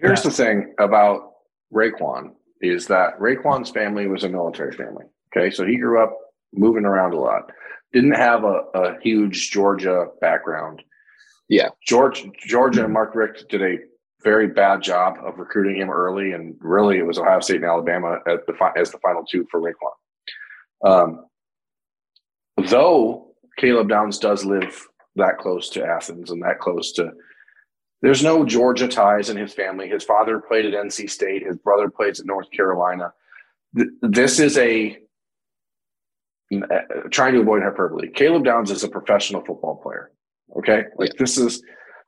Here's 0.00 0.22
the 0.22 0.30
thing 0.30 0.74
about 0.78 1.32
Raekwon 1.72 2.32
is 2.60 2.86
that 2.86 3.18
Raekwon's 3.18 3.70
family 3.70 4.06
was 4.06 4.24
a 4.24 4.28
military 4.28 4.72
family. 4.72 5.04
Okay, 5.36 5.50
so 5.50 5.66
he 5.66 5.76
grew 5.76 6.02
up 6.02 6.16
moving 6.52 6.84
around 6.84 7.12
a 7.12 7.18
lot. 7.18 7.50
Didn't 7.92 8.12
have 8.12 8.44
a, 8.44 8.64
a 8.74 9.00
huge 9.00 9.50
Georgia 9.50 10.06
background. 10.20 10.82
Yeah. 11.48 11.68
George 11.86 12.24
Georgia 12.46 12.84
and 12.84 12.92
Mark 12.92 13.14
Richt 13.14 13.48
did 13.48 13.62
a 13.62 13.78
very 14.22 14.48
bad 14.48 14.82
job 14.82 15.16
of 15.22 15.38
recruiting 15.38 15.76
him 15.76 15.90
early, 15.90 16.32
and 16.32 16.56
really 16.60 16.98
it 16.98 17.06
was 17.06 17.18
Ohio 17.18 17.40
State 17.40 17.56
and 17.56 17.66
Alabama 17.66 18.18
at 18.26 18.46
the 18.46 18.54
fi- 18.54 18.72
as 18.76 18.90
the 18.90 18.98
final 18.98 19.24
two 19.24 19.46
for 19.50 19.60
Raekwon. 19.60 20.90
Um, 20.90 21.26
though 22.68 23.23
Caleb 23.56 23.88
Downs 23.88 24.18
does 24.18 24.44
live 24.44 24.86
that 25.16 25.38
close 25.38 25.68
to 25.70 25.84
Athens 25.84 26.30
and 26.30 26.42
that 26.42 26.58
close 26.58 26.92
to 26.92 27.12
there's 28.04 28.22
no 28.22 28.44
Georgia 28.44 28.86
ties 28.86 29.30
in 29.30 29.36
his 29.38 29.54
family. 29.54 29.88
His 29.88 30.04
father 30.04 30.38
played 30.38 30.66
at 30.66 30.74
NC 30.74 31.08
State. 31.08 31.46
His 31.46 31.56
brother 31.56 31.88
plays 31.88 32.20
at 32.20 32.26
North 32.26 32.50
Carolina. 32.50 33.14
This 34.02 34.38
is 34.38 34.58
a 34.58 34.98
uh, 36.54 36.78
trying 37.10 37.32
to 37.32 37.40
avoid 37.40 37.62
hyperbole. 37.62 38.10
Caleb 38.10 38.44
Downs 38.44 38.70
is 38.70 38.84
a 38.84 38.88
professional 38.88 39.42
football 39.42 39.76
player. 39.76 40.10
Okay, 40.58 40.84
like 40.98 41.14
this 41.14 41.38
is 41.38 41.62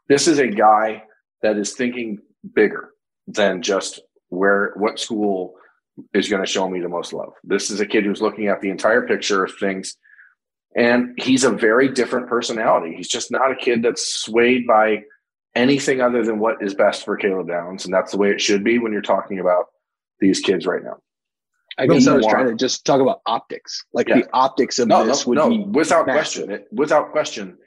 this 0.09 0.29
is 0.29 0.39
a 0.39 0.47
guy 0.47 1.03
that 1.41 1.57
is 1.57 1.73
thinking 1.73 2.19
bigger 2.55 2.91
than 3.27 3.63
just 3.63 4.01
where 4.29 4.75
what 4.77 4.99
school 4.99 5.55
is 6.13 6.29
going 6.29 6.43
to 6.43 6.51
show 6.51 6.69
me 6.69 6.81
the 6.81 6.91
most 6.91 7.15
love. 7.15 7.33
This 7.43 7.71
is 7.71 7.81
a 7.81 7.87
kid 7.87 8.05
who's 8.05 8.21
looking 8.21 8.49
at 8.49 8.61
the 8.61 8.69
entire 8.69 9.07
picture 9.07 9.45
of 9.45 9.53
things, 9.59 9.97
and 10.77 11.15
he's 11.19 11.43
a 11.45 11.51
very 11.51 11.89
different 11.89 12.29
personality. 12.29 12.95
He's 12.95 13.09
just 13.09 13.31
not 13.31 13.51
a 13.51 13.57
kid 13.57 13.83
that's 13.83 14.07
swayed 14.07 14.67
by 14.67 15.03
anything 15.55 16.01
other 16.03 16.23
than 16.25 16.39
what 16.39 16.63
is 16.63 16.75
best 16.75 17.05
for 17.05 17.17
Caleb 17.17 17.49
Downs, 17.49 17.85
and 17.87 17.95
that's 17.95 18.13
the 18.13 18.19
way 18.19 18.31
it 18.31 18.41
should 18.41 18.63
be 18.63 18.79
when 18.79 18.93
you're 18.93 19.03
talking 19.03 19.39
about 19.41 19.65
these 20.21 20.41
kids 20.41 20.67
right 20.67 20.85
now. 20.85 20.99
I 21.79 21.87
guess 21.87 22.07
I 22.07 22.15
was 22.15 22.27
trying 22.27 22.47
to 22.49 22.55
just 22.55 22.85
talk 22.87 23.01
about 23.01 23.21
optics. 23.27 23.85
Like 23.93 24.09
Yeah. 24.09 24.17
the 24.17 24.29
optics 24.33 24.79
of 24.79 24.89
No, 24.89 25.01
no, 25.03 25.07
this 25.07 25.27
would 25.27 25.37
no, 25.37 25.49
be 25.51 25.59
without 25.65 26.07
massive. 26.07 26.47
question. 26.47 26.51
It, 26.51 26.69
without 26.73 27.11
question, 27.13 27.59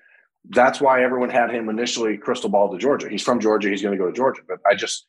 that's 0.50 0.82
why 0.82 1.04
everyone 1.04 1.30
had 1.30 1.52
him 1.52 1.70
initially 1.70 2.18
crystal 2.18 2.50
ball 2.50 2.72
to 2.72 2.78
Georgia. 2.80 3.08
He's 3.08 3.22
from 3.22 3.40
Georgia. 3.40 3.70
He's 3.70 3.84
going 3.84 3.96
to 3.96 4.04
go 4.04 4.10
to 4.10 4.16
Georgia. 4.16 4.42
But 4.48 4.60
I 4.70 4.74
just, 4.74 5.06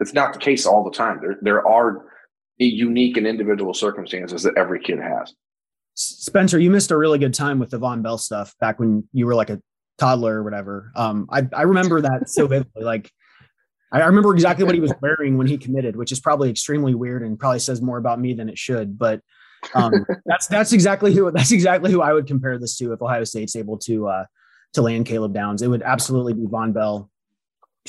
it's 0.00 0.14
not 0.14 0.32
the 0.32 0.38
case 0.38 0.64
all 0.64 0.84
the 0.84 0.90
time. 0.90 1.18
There, 1.20 1.36
there 1.42 1.68
are 1.68 2.06
unique 2.58 3.18
and 3.18 3.26
individual 3.26 3.74
circumstances 3.74 4.42
that 4.44 4.56
every 4.56 4.80
kid 4.80 5.00
has. 5.00 5.34
Spencer, 5.94 6.58
you 6.58 6.70
missed 6.70 6.90
a 6.90 6.96
really 6.96 7.18
good 7.18 7.34
time 7.34 7.58
with 7.58 7.70
the 7.70 7.78
Vonn 7.78 8.02
Bell 8.02 8.18
stuff 8.18 8.54
back 8.60 8.78
when 8.78 9.08
you 9.12 9.26
were 9.26 9.34
like 9.34 9.50
a 9.50 9.60
toddler 9.98 10.40
or 10.40 10.42
whatever. 10.42 10.90
Um, 10.96 11.28
I, 11.30 11.46
I 11.52 11.62
remember 11.62 12.00
that 12.00 12.28
so 12.28 12.46
vividly. 12.48 12.82
Like, 12.82 13.10
I 13.92 14.04
remember 14.04 14.34
exactly 14.34 14.64
what 14.64 14.74
he 14.74 14.80
was 14.80 14.92
wearing 15.02 15.38
when 15.38 15.46
he 15.46 15.56
committed, 15.56 15.94
which 15.94 16.10
is 16.10 16.18
probably 16.18 16.50
extremely 16.50 16.94
weird 16.94 17.22
and 17.22 17.38
probably 17.38 17.60
says 17.60 17.80
more 17.80 17.98
about 17.98 18.18
me 18.18 18.34
than 18.34 18.48
it 18.48 18.58
should. 18.58 18.98
But 18.98 19.20
um, 19.74 19.92
that's 20.26 20.48
that's 20.48 20.72
exactly 20.72 21.14
who 21.14 21.30
that's 21.30 21.52
exactly 21.52 21.92
who 21.92 22.02
I 22.02 22.12
would 22.12 22.26
compare 22.26 22.58
this 22.58 22.76
to 22.78 22.92
if 22.92 23.00
Ohio 23.00 23.24
State's 23.24 23.54
able 23.54 23.78
to 23.78 24.08
uh, 24.08 24.24
to 24.72 24.82
land 24.82 25.06
Caleb 25.06 25.32
Downs. 25.32 25.62
It 25.62 25.68
would 25.68 25.82
absolutely 25.82 26.34
be 26.34 26.46
Vonn 26.46 26.74
Bell 26.74 27.08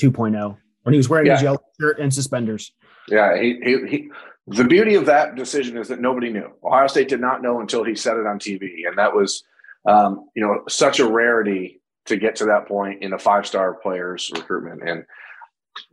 2.0 0.00 0.56
when 0.82 0.92
he 0.92 0.96
was 0.96 1.08
wearing 1.08 1.30
his 1.30 1.42
yellow 1.42 1.58
shirt 1.80 1.98
and 1.98 2.14
suspenders. 2.14 2.72
Yeah, 3.08 3.40
he, 3.40 3.58
he, 3.62 3.86
he, 3.88 4.10
the 4.46 4.64
beauty 4.64 4.94
of 4.94 5.06
that 5.06 5.34
decision 5.34 5.76
is 5.76 5.88
that 5.88 6.00
nobody 6.00 6.30
knew. 6.30 6.50
Ohio 6.64 6.86
State 6.86 7.08
did 7.08 7.20
not 7.20 7.42
know 7.42 7.60
until 7.60 7.82
he 7.82 7.94
said 7.94 8.16
it 8.16 8.26
on 8.26 8.38
TV, 8.38 8.86
and 8.86 8.96
that 8.96 9.14
was, 9.14 9.42
um, 9.88 10.28
you 10.34 10.42
know, 10.42 10.62
such 10.68 11.00
a 11.00 11.06
rarity 11.06 11.80
to 12.06 12.16
get 12.16 12.36
to 12.36 12.44
that 12.46 12.68
point 12.68 13.02
in 13.02 13.12
a 13.12 13.18
five-star 13.18 13.74
player's 13.74 14.30
recruitment. 14.32 14.88
And 14.88 15.04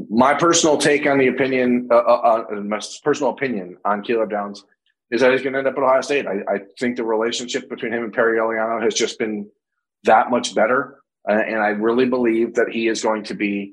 my 0.09 0.35
personal 0.35 0.77
take 0.77 1.07
on 1.07 1.17
the 1.17 1.27
opinion, 1.27 1.87
uh, 1.91 1.95
uh, 1.95 2.45
uh, 2.51 2.55
my 2.61 2.79
personal 3.03 3.31
opinion 3.31 3.77
on 3.85 4.03
Caleb 4.03 4.29
Downs 4.29 4.63
is 5.09 5.21
that 5.21 5.31
he's 5.31 5.41
going 5.41 5.53
to 5.53 5.59
end 5.59 5.67
up 5.67 5.77
at 5.77 5.83
Ohio 5.83 6.01
State. 6.01 6.27
I, 6.27 6.39
I 6.47 6.59
think 6.79 6.95
the 6.95 7.03
relationship 7.03 7.69
between 7.69 7.91
him 7.91 8.03
and 8.03 8.13
Perry 8.13 8.39
Eliano 8.39 8.81
has 8.83 8.93
just 8.93 9.17
been 9.17 9.49
that 10.03 10.29
much 10.29 10.53
better, 10.53 10.99
uh, 11.27 11.33
and 11.33 11.57
I 11.57 11.69
really 11.69 12.05
believe 12.05 12.53
that 12.55 12.69
he 12.69 12.87
is 12.87 13.01
going 13.01 13.23
to 13.23 13.33
be 13.33 13.71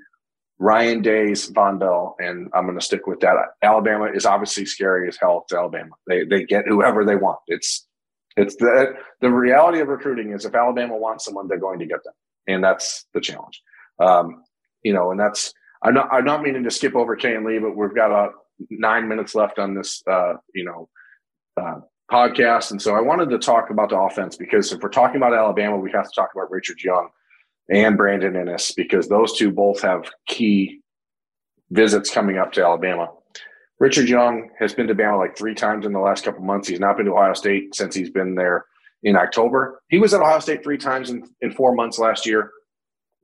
Ryan 0.61 1.01
Day's 1.01 1.51
Vonn 1.51 1.81
Bell, 1.81 2.17
and 2.19 2.51
I'm 2.53 2.67
going 2.67 2.79
to 2.79 2.85
stick 2.85 3.07
with 3.07 3.21
that. 3.21 3.35
Alabama 3.63 4.11
is 4.15 4.27
obviously 4.27 4.67
scary 4.67 5.09
as 5.09 5.17
hell 5.19 5.47
to 5.49 5.57
Alabama. 5.57 5.93
They 6.07 6.25
they 6.25 6.45
get 6.45 6.67
whoever 6.69 7.03
they 7.03 7.17
want. 7.17 7.39
It's 7.47 7.89
it's 8.37 8.57
the 8.57 8.93
the 9.23 9.31
reality 9.31 9.81
of 9.81 9.89
recruiting 9.89 10.33
is 10.33 10.45
if 10.45 10.55
Alabama 10.55 10.99
wants 10.99 11.25
someone, 11.25 11.49
they're 11.49 11.59
going 11.59 11.79
to 11.79 11.87
get 11.87 12.05
them, 12.05 12.13
and 12.47 12.63
that's 12.63 13.07
the 13.15 13.23
challenge. 13.23 13.63
Um, 13.99 14.45
you 14.83 14.93
know, 14.93 15.11
and 15.11 15.19
that's 15.19 15.55
I'm 15.83 15.95
not 15.95 16.13
I'm 16.13 16.27
not 16.27 16.43
meaning 16.43 16.65
to 16.65 16.71
skip 16.71 16.95
over 16.95 17.17
Kayin 17.17 17.47
Lee, 17.47 17.59
but 17.59 17.75
we've 17.75 17.95
got 17.95 18.13
uh, 18.13 18.29
nine 18.69 19.09
minutes 19.09 19.35
left 19.35 19.59
on 19.59 19.75
this 19.75 20.03
uh, 20.07 20.35
you 20.55 20.65
know 20.67 20.91
uh, 21.59 21.81
podcast, 22.13 22.71
and 22.71 22.83
so 22.83 22.95
I 22.95 23.01
wanted 23.01 23.31
to 23.31 23.39
talk 23.39 23.71
about 23.71 23.89
the 23.89 23.99
offense 23.99 24.37
because 24.37 24.73
if 24.73 24.83
we're 24.83 24.91
talking 24.91 25.17
about 25.17 25.33
Alabama, 25.33 25.79
we 25.79 25.91
have 25.93 26.05
to 26.05 26.15
talk 26.15 26.33
about 26.35 26.51
Richard 26.51 26.83
Young 26.83 27.09
and 27.71 27.97
Brandon 27.97 28.35
Inniss 28.35 28.75
because 28.75 29.09
those 29.09 29.37
two 29.37 29.51
both 29.51 29.81
have 29.83 30.11
key 30.27 30.81
visits 31.71 32.11
coming 32.11 32.37
up 32.37 32.53
to 32.53 32.65
Alabama. 32.65 33.09
Richard 33.79 34.09
Young 34.09 34.51
has 34.59 34.75
been 34.75 34.89
to 34.89 34.95
Bama 34.95 35.19
like 35.19 35.39
three 35.39 35.55
times 35.55 35.87
in 35.87 35.93
the 35.93 36.01
last 36.01 36.25
couple 36.25 36.43
months. 36.43 36.69
He's 36.69 36.81
not 36.81 36.97
been 36.97 37.07
to 37.07 37.13
Ohio 37.13 37.33
State 37.33 37.75
since 37.75 37.95
he's 37.95 38.11
been 38.11 38.35
there 38.35 38.67
in 39.03 39.17
October. 39.17 39.81
He 39.89 39.99
was 39.99 40.13
at 40.13 40.21
Ohio 40.21 40.41
State 40.41 40.63
three 40.63 40.77
times 40.77 41.09
in, 41.09 41.27
in 41.41 41.53
four 41.53 41.75
months 41.75 41.99
last 41.99 42.27
year. 42.27 42.51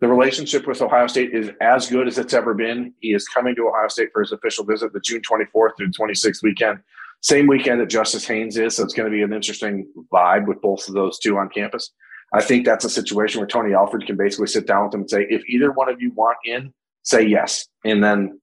The 0.00 0.09
relationship 0.09 0.66
with 0.66 0.80
Ohio 0.80 1.06
State 1.09 1.35
is 1.35 1.50
as 1.61 1.88
good 1.88 2.06
as 2.06 2.18
it's 2.18 2.32
ever 2.32 2.54
been. 2.54 2.94
He 3.00 3.12
is 3.12 3.26
coming 3.28 3.54
to 3.56 3.68
Ohio 3.68 3.88
State 3.88 4.11
for 4.12 4.22
his 4.22 4.32
official 4.32 4.64
visit 4.64 4.92
the 4.92 5.00
June 5.00 5.20
24th 5.20 5.70
through 5.76 5.90
26th 5.90 6.42
weekend. 6.42 6.78
Same 7.22 7.46
weekend 7.46 7.80
that 7.80 7.90
Justice 7.90 8.26
Haynes 8.26 8.56
is. 8.56 8.76
So 8.76 8.85
it's 8.85 8.94
going 8.94 9.11
to 9.11 9.14
be 9.14 9.22
an 9.22 9.32
interesting 9.32 9.90
vibe 10.12 10.46
with 10.46 10.61
both 10.61 10.87
of 10.88 10.94
those 10.94 11.18
two 11.18 11.37
on 11.38 11.48
campus. 11.48 11.92
I 12.32 12.42
think 12.42 12.66
that's 12.66 12.84
a 12.84 12.90
situation 12.90 13.40
where 13.40 13.46
Tony 13.46 13.72
Alford 13.72 14.06
can 14.06 14.16
basically 14.16 14.48
sit 14.48 14.66
down 14.66 14.85
with 14.85 14.92
them 14.92 15.02
and 15.02 15.10
say, 15.10 15.27
if 15.31 15.42
either 15.48 15.72
one 15.72 15.88
of 15.88 16.00
you 16.00 16.12
want 16.12 16.38
in, 16.44 16.72
say 17.02 17.24
yes. 17.27 17.68
And 17.85 18.02
then 18.02 18.40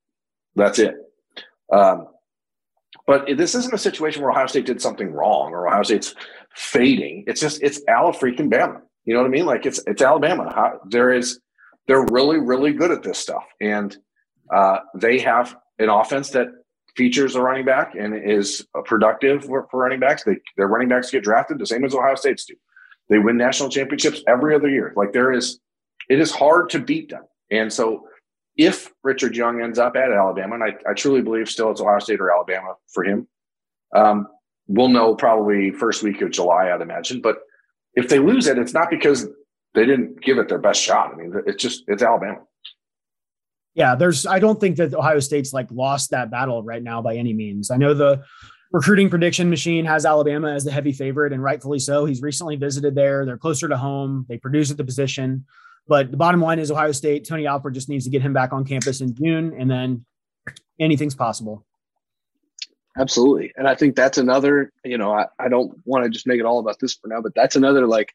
that's 0.56 0.80
it. 0.80 0.96
Um, 1.72 2.08
but 3.06 3.28
this 3.36 3.56
isn't 3.56 3.74
a 3.74 3.78
situation 3.78 4.22
where 4.22 4.32
Ohio 4.32 4.48
State 4.48 4.66
did 4.66 4.82
something 4.82 5.12
wrong 5.12 5.52
or 5.52 5.68
Ohio 5.68 5.84
State's 5.84 6.16
fading. 6.56 7.26
It's 7.28 7.42
just, 7.42 7.62
it's 7.62 7.82
Ala 7.90 8.14
freaking 8.14 8.50
Bama. 8.50 8.82
You 9.04 9.14
know 9.14 9.22
what 9.22 9.28
I 9.28 9.32
mean? 9.32 9.46
Like 9.46 9.66
it's, 9.66 9.82
it's 9.86 10.02
Alabama. 10.02 10.54
How, 10.54 10.80
there 10.88 11.12
is, 11.12 11.40
they're 11.88 12.06
really, 12.06 12.40
really 12.40 12.72
good 12.72 12.92
at 12.92 13.04
this 13.04 13.20
stuff. 13.20 13.44
And 13.60 13.96
uh, 14.54 14.78
they 14.96 15.20
have 15.20 15.58
an 15.80 15.90
offense 15.90 16.30
that 16.30 16.48
features 16.96 17.36
a 17.36 17.42
running 17.42 17.66
back 17.66 17.96
and 18.00 18.16
is 18.16 18.66
productive 18.86 19.44
for, 19.44 19.68
for 19.70 19.82
running 19.82 20.00
backs. 20.00 20.24
They, 20.24 20.38
their 20.56 20.68
running 20.68 20.88
backs 20.88 21.12
get 21.12 21.24
drafted 21.24 21.60
the 21.60 21.66
same 21.66 21.84
as 21.84 21.94
Ohio 21.94 22.16
State's 22.16 22.46
do. 22.46 22.54
They 23.10 23.20
win 23.20 23.38
national 23.38 23.70
championships 23.70 24.24
every 24.28 24.56
other 24.56 24.70
year. 24.70 24.94
Like 24.96 25.14
there 25.14 25.32
is, 25.32 25.60
it 26.10 26.20
is 26.20 26.32
hard 26.32 26.70
to 26.72 26.80
beat 26.80 27.10
them. 27.10 27.24
And 27.52 27.72
so 27.72 28.08
if 28.56 28.92
Richard 29.04 29.36
Young 29.36 29.62
ends 29.62 29.80
up 29.80 29.96
at 29.96 30.12
Alabama, 30.12 30.56
and 30.56 30.64
I, 30.64 30.90
I 30.90 30.94
truly 30.94 31.22
believe 31.22 31.50
still 31.50 31.72
it's 31.72 31.82
Ohio 31.82 32.00
State 32.00 32.20
or 32.20 32.32
Alabama 32.32 32.76
for 32.94 33.04
him, 33.04 33.28
um, 33.96 34.28
we'll 34.68 34.90
know 34.90 35.16
probably 35.16 35.72
first 35.72 36.04
week 36.04 36.22
of 36.22 36.32
July, 36.32 36.72
I'd 36.72 36.82
imagine. 36.82 37.22
But 37.22 37.38
if 37.96 38.10
they 38.10 38.20
lose 38.20 38.48
it, 38.48 38.58
it's 38.58 38.74
not 38.74 38.90
because 38.90 39.28
they 39.74 39.86
didn't 39.86 40.22
give 40.22 40.38
it 40.38 40.50
their 40.50 40.60
best 40.60 40.82
shot. 40.82 41.12
I 41.14 41.16
mean, 41.16 41.34
it's 41.46 41.62
just 41.62 41.84
it's 41.88 42.04
Alabama. 42.04 42.40
Yeah, 43.76 43.96
there's. 43.96 44.28
I 44.28 44.40
don't 44.40 44.60
think 44.60 44.78
that 44.78 44.94
Ohio 44.94 45.20
State's 45.20 45.52
like 45.52 45.68
lost 45.72 46.12
that 46.12 46.30
battle 46.30 46.62
right 46.62 46.84
now 46.84 47.02
by 47.02 47.16
any 47.16 47.34
means. 47.34 47.72
I 47.72 47.78
know 47.78 47.94
the 47.94 48.24
recruiting 48.74 49.10
prediction 49.10 49.50
machine 49.50 49.86
has 49.86 50.06
Alabama 50.06 50.52
as 50.52 50.66
the 50.66 50.72
heavy 50.72 50.92
favorite, 50.92 51.32
and 51.32 51.42
rightfully 51.42 51.80
so. 51.80 52.06
He's 52.06 52.22
recently 52.22 52.56
visited 52.58 52.96
there. 52.96 53.26
They're 53.26 53.38
closer 53.38 53.70
to 53.70 53.78
home. 53.78 54.26
They 54.28 54.38
produce 54.38 54.72
at 54.72 54.78
the 54.78 54.84
position. 54.84 55.46
But 55.88 56.12
the 56.12 56.18
bottom 56.18 56.42
line 56.42 56.60
is 56.60 56.72
Ohio 56.72 56.92
State. 56.92 57.28
Tony 57.28 57.46
Alford 57.46 57.76
just 57.76 57.88
needs 57.88 58.06
to 58.06 58.10
get 58.10 58.22
him 58.22 58.34
back 58.34 58.52
on 58.52 58.66
campus 58.66 59.00
in 59.00 59.16
June, 59.16 59.56
and 59.58 59.70
then 59.70 60.06
anything's 60.80 61.16
possible. 61.16 61.66
Absolutely. 62.98 63.52
And 63.56 63.68
I 63.68 63.76
think 63.76 63.96
that's 63.96 64.18
another, 64.18 64.72
you 64.84 64.98
know, 64.98 65.14
I, 65.14 65.26
I 65.40 65.50
don't 65.50 65.74
want 65.86 66.04
to 66.04 66.10
just 66.10 66.28
make 66.28 66.40
it 66.40 66.46
all 66.46 66.60
about 66.60 66.80
this 66.80 66.94
for 66.94 67.08
now, 67.08 67.22
but 67.22 67.34
that's 67.36 67.56
another 67.56 67.88
like 67.88 68.14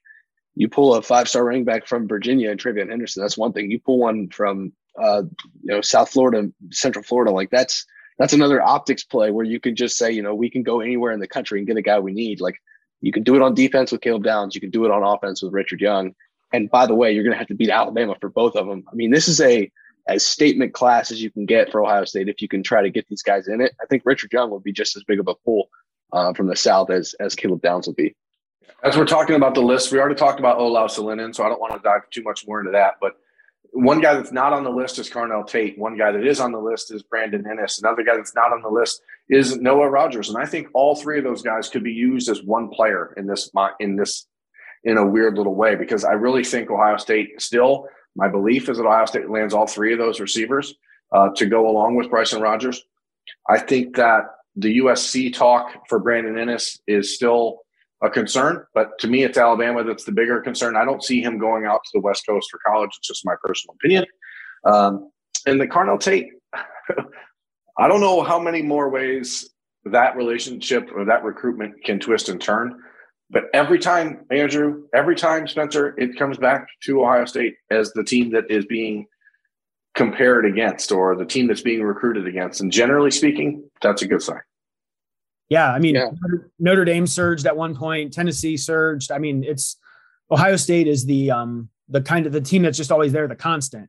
you 0.55 0.69
pull 0.69 0.95
a 0.95 1.03
five 1.03 1.29
star 1.29 1.45
running 1.45 1.65
back 1.65 1.87
from 1.87 2.07
Virginia 2.07 2.51
and 2.51 2.61
TreVeyon 2.61 2.89
Henderson. 2.89 3.23
That's 3.23 3.37
one 3.37 3.53
thing. 3.53 3.71
You 3.71 3.81
pull 3.81 3.99
one 3.99 4.29
from 4.29 4.73
uh, 5.01 5.23
you 5.63 5.75
know, 5.75 5.81
South 5.81 6.11
Florida, 6.11 6.51
Central 6.71 7.03
Florida, 7.03 7.33
like 7.33 7.51
that's 7.51 7.87
that's 8.19 8.33
another 8.33 8.61
optics 8.61 9.05
play 9.05 9.31
where 9.31 9.45
you 9.45 9.61
can 9.61 9.77
just 9.77 9.97
say, 9.97 10.11
you 10.11 10.23
know, 10.23 10.35
we 10.35 10.51
can 10.51 10.63
go 10.63 10.81
anywhere 10.81 11.13
in 11.13 11.21
the 11.21 11.29
country 11.29 11.59
and 11.59 11.67
get 11.67 11.77
a 11.77 11.83
guy 11.83 11.99
we 11.99 12.13
need. 12.13 12.41
Like 12.41 12.57
you 13.01 13.13
can 13.13 13.23
do 13.23 13.37
it 13.37 13.43
on 13.43 13.55
defense 13.55 13.93
with 13.93 14.01
Caleb 14.01 14.25
Downs, 14.25 14.55
you 14.55 14.61
can 14.61 14.71
do 14.71 14.85
it 14.85 14.91
on 14.91 15.03
offense 15.03 15.43
with 15.43 15.53
Richard 15.53 15.81
Young. 15.81 16.15
And 16.53 16.71
by 16.71 16.87
the 16.87 16.95
way, 16.95 17.13
you're 17.13 17.25
going 17.25 17.35
to 17.35 17.39
have 17.39 17.49
to 17.49 17.55
beat 17.55 17.71
Alabama 17.71 18.17
for 18.21 18.31
both 18.31 18.57
of 18.57 18.67
them. 18.67 18.85
I 18.91 18.95
mean, 18.95 19.11
this 19.11 19.29
is 19.29 19.41
a 19.41 19.71
as 20.09 20.25
statement 20.25 20.73
class 20.73 21.13
as 21.13 21.23
you 21.23 21.31
can 21.31 21.45
get 21.45 21.71
for 21.71 21.83
Ohio 21.83 22.05
State 22.07 22.29
if 22.29 22.41
you 22.41 22.49
can 22.49 22.63
try 22.63 22.83
to 22.83 22.91
get 22.91 23.07
these 23.09 23.23
guys 23.23 23.47
in 23.47 23.61
it. 23.61 23.77
I 23.81 23.87
think 23.87 24.03
Richard 24.07 24.33
Young 24.33 24.51
would 24.51 24.63
be 24.65 24.73
just 24.73 24.97
as 24.97 25.05
big 25.05 25.21
of 25.21 25.29
a 25.29 25.35
pull 25.35 25.69
uh, 26.13 26.33
from 26.33 26.47
the 26.47 26.57
South 26.57 26.91
as 26.91 27.15
as 27.21 27.35
Caleb 27.35 27.63
Downs 27.63 27.87
will 27.87 27.95
be. 27.95 28.17
As 28.83 28.97
we're 28.97 29.05
talking 29.05 29.37
about 29.37 29.55
the 29.55 29.61
list, 29.61 29.93
we 29.93 29.99
already 29.99 30.15
talked 30.15 30.39
about 30.39 30.59
Olaus 30.59 30.99
Alinen, 30.99 31.35
so 31.35 31.45
I 31.45 31.49
don't 31.49 31.61
want 31.61 31.75
to 31.75 31.81
dive 31.81 32.09
too 32.11 32.23
much 32.23 32.47
more 32.47 32.61
into 32.61 32.73
that. 32.73 32.95
But 33.01 33.17
one 33.73 34.01
guy 34.01 34.15
that's 34.15 34.33
not 34.33 34.53
on 34.53 34.65
the 34.65 34.71
list 34.71 34.99
is 34.99 35.11
Carnell 35.11 35.47
Tate. 35.47 35.79
One 35.79 35.97
guy 35.97 36.11
that 36.13 36.27
is 36.27 36.41
on 36.41 36.53
the 36.53 36.59
list 36.59 36.93
is 36.93 37.03
Brandon 37.03 37.45
Inniss. 37.45 37.81
Another 37.81 38.03
guy 38.03 38.17
that's 38.17 38.35
not 38.35 38.53
on 38.53 38.63
the 38.63 38.69
list 38.69 39.03
is 39.29 39.57
Noah 39.57 39.89
Rogers. 39.89 40.29
And 40.29 40.39
I 40.39 40.47
think 40.47 40.69
all 40.75 40.97
three 40.97 41.19
of 41.19 41.25
those 41.25 41.43
guys 41.43 41.69
could 41.69 41.85
be 41.85 41.93
used 41.93 42.29
as 42.29 42.43
one 42.43 42.69
player 42.69 43.15
in 43.17 43.27
this 43.27 43.51
in 43.81 43.97
this 43.97 44.27
in 44.85 44.97
a 44.97 45.07
weird 45.07 45.37
little 45.37 45.55
way 45.55 45.75
because 45.75 46.05
I 46.05 46.13
really 46.13 46.45
think 46.45 46.71
Ohio 46.71 46.97
State 46.97 47.41
still 47.41 47.89
my 48.19 48.29
belief 48.29 48.69
is 48.69 48.79
that 48.79 48.87
Ohio 48.87 49.07
State 49.07 49.31
lands 49.31 49.55
all 49.55 49.67
three 49.67 49.93
of 49.93 49.99
those 49.99 50.19
receivers 50.19 50.75
uh, 51.13 51.29
to 51.37 51.47
go 51.47 51.69
along 51.69 51.95
with 51.95 52.11
Bryson 52.11 52.43
Rodgers. 52.43 52.83
I 53.49 53.61
think 53.61 53.97
that 53.97 54.25
the 54.57 54.79
USC 54.79 55.33
talk 55.33 55.89
for 55.89 56.01
Brandon 56.01 56.35
Inniss 56.35 56.81
is 56.87 57.15
still 57.15 57.61
a 58.03 58.11
concern, 58.11 58.65
but 58.75 58.99
to 59.01 59.09
me, 59.09 59.25
it's 59.25 59.39
Alabama 59.39 59.83
that's 59.83 60.05
the 60.05 60.13
bigger 60.13 60.41
concern. 60.41 60.77
I 60.77 60.85
don't 60.85 61.03
see 61.03 61.21
him 61.21 61.39
going 61.39 61.67
out 61.67 61.81
to 61.85 61.91
the 61.95 62.01
West 62.01 62.25
Coast 62.27 62.49
for 62.51 62.61
college. 62.65 62.91
It's 62.97 63.09
just 63.09 63.27
my 63.27 63.35
personal 63.43 63.75
opinion. 63.75 64.07
Um, 64.65 65.11
and 65.47 65.61
the 65.61 65.67
Carnell 65.67 66.01
Tate, 66.01 66.29
I 67.79 67.89
don't 67.89 68.01
know 68.01 68.23
how 68.23 68.39
many 68.39 68.63
more 68.63 68.89
ways 68.89 69.51
that 69.85 70.17
relationship 70.17 70.91
or 70.95 71.05
that 71.07 71.25
recruitment 71.25 71.83
can 71.85 71.99
twist 71.99 72.29
and 72.29 72.41
turn. 72.41 72.81
But 73.31 73.45
every 73.53 73.79
time, 73.79 74.25
Andrew, 74.31 74.85
every 74.95 75.15
time, 75.15 75.47
Spencer, 75.47 75.95
it 75.99 76.17
comes 76.19 76.39
back 76.39 76.67
to 76.85 77.03
Ohio 77.03 77.25
State 77.27 77.57
as 77.71 77.93
the 77.93 78.05
team 78.05 78.31
that 78.33 78.51
is 78.51 78.65
being 78.67 79.07
compared 79.95 80.47
against 80.47 80.93
or 80.93 81.15
the 81.17 81.27
team 81.27 81.47
that's 81.47 81.61
being 81.61 81.83
recruited 81.83 82.27
against. 82.27 82.61
And 82.61 82.73
generally 82.73 83.11
speaking, 83.11 83.69
that's 83.83 84.03
a 84.03 84.07
good 84.07 84.23
sign. 84.23 84.41
Yeah. 85.49 85.73
I 85.73 85.79
mean, 85.79 85.95
yeah. 85.95 86.11
Notre 86.59 86.85
Dame 86.85 87.07
surged 87.07 87.47
at 87.47 87.57
one 87.57 87.75
point, 87.75 88.13
Tennessee 88.13 88.57
surged. 88.57 89.11
I 89.11 89.19
mean, 89.19 89.45
it's 89.45 89.77
Ohio 90.31 90.57
State 90.57 90.87
is 90.87 91.07
the, 91.07 91.31
um, 91.31 91.69
the 91.89 92.03
kind 92.03 92.27
of 92.27 92.33
the 92.33 92.41
team 92.41 92.63
that's 92.63 92.77
just 92.77 92.93
always 92.93 93.13
there, 93.13 93.27
the 93.27 93.35
constant. 93.37 93.89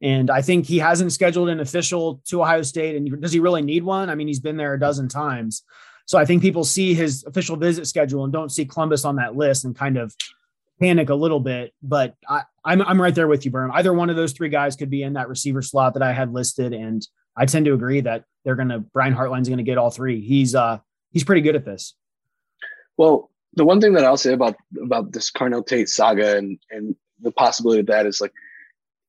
And 0.00 0.30
I 0.30 0.42
think 0.42 0.66
he 0.66 0.78
hasn't 0.78 1.12
scheduled 1.12 1.48
an 1.48 1.60
official 1.60 2.20
to 2.26 2.42
Ohio 2.42 2.62
State. 2.62 2.96
And 2.96 3.20
does 3.20 3.32
he 3.32 3.40
really 3.40 3.62
need 3.62 3.84
one? 3.84 4.10
I 4.10 4.14
mean, 4.14 4.28
he's 4.28 4.40
been 4.40 4.56
there 4.56 4.74
a 4.74 4.80
dozen 4.80 5.08
times. 5.08 5.62
So 6.06 6.18
I 6.18 6.24
think 6.24 6.42
people 6.42 6.64
see 6.64 6.94
his 6.94 7.24
official 7.24 7.56
visit 7.56 7.86
schedule 7.86 8.24
and 8.24 8.32
don't 8.32 8.52
see 8.52 8.64
Columbus 8.64 9.04
on 9.04 9.16
that 9.16 9.36
list 9.36 9.64
and 9.64 9.74
kind 9.74 9.96
of 9.96 10.14
panic 10.80 11.08
a 11.08 11.14
little 11.14 11.40
bit. 11.40 11.72
But 11.82 12.14
I, 12.28 12.38
am 12.66 12.82
I'm, 12.82 12.82
I'm 12.82 13.02
right 13.02 13.14
there 13.14 13.28
with 13.28 13.44
you, 13.44 13.50
Berm. 13.50 13.70
Either 13.72 13.92
one 13.92 14.10
of 14.10 14.16
those 14.16 14.32
three 14.32 14.48
guys 14.48 14.76
could 14.76 14.90
be 14.90 15.02
in 15.02 15.14
that 15.14 15.28
receiver 15.28 15.62
slot 15.62 15.94
that 15.94 16.02
I 16.02 16.12
had 16.12 16.32
listed, 16.32 16.72
and 16.72 17.06
I 17.36 17.46
tend 17.46 17.66
to 17.66 17.74
agree 17.74 18.00
that 18.02 18.24
they're 18.44 18.56
gonna 18.56 18.80
Brian 18.80 19.14
Hartline's 19.14 19.48
gonna 19.48 19.62
get 19.62 19.78
all 19.78 19.90
three. 19.90 20.20
He's 20.20 20.54
uh 20.54 20.78
he's 21.14 21.24
pretty 21.24 21.40
good 21.40 21.56
at 21.56 21.64
this. 21.64 21.94
Well, 22.98 23.30
the 23.54 23.64
one 23.64 23.80
thing 23.80 23.94
that 23.94 24.04
I'll 24.04 24.18
say 24.18 24.34
about 24.34 24.56
about 24.82 25.12
this 25.12 25.30
Carnell 25.30 25.66
Tate 25.66 25.88
saga 25.88 26.36
and 26.36 26.58
and 26.70 26.94
the 27.20 27.32
possibility 27.32 27.80
of 27.80 27.86
that 27.86 28.04
is 28.04 28.20
like 28.20 28.32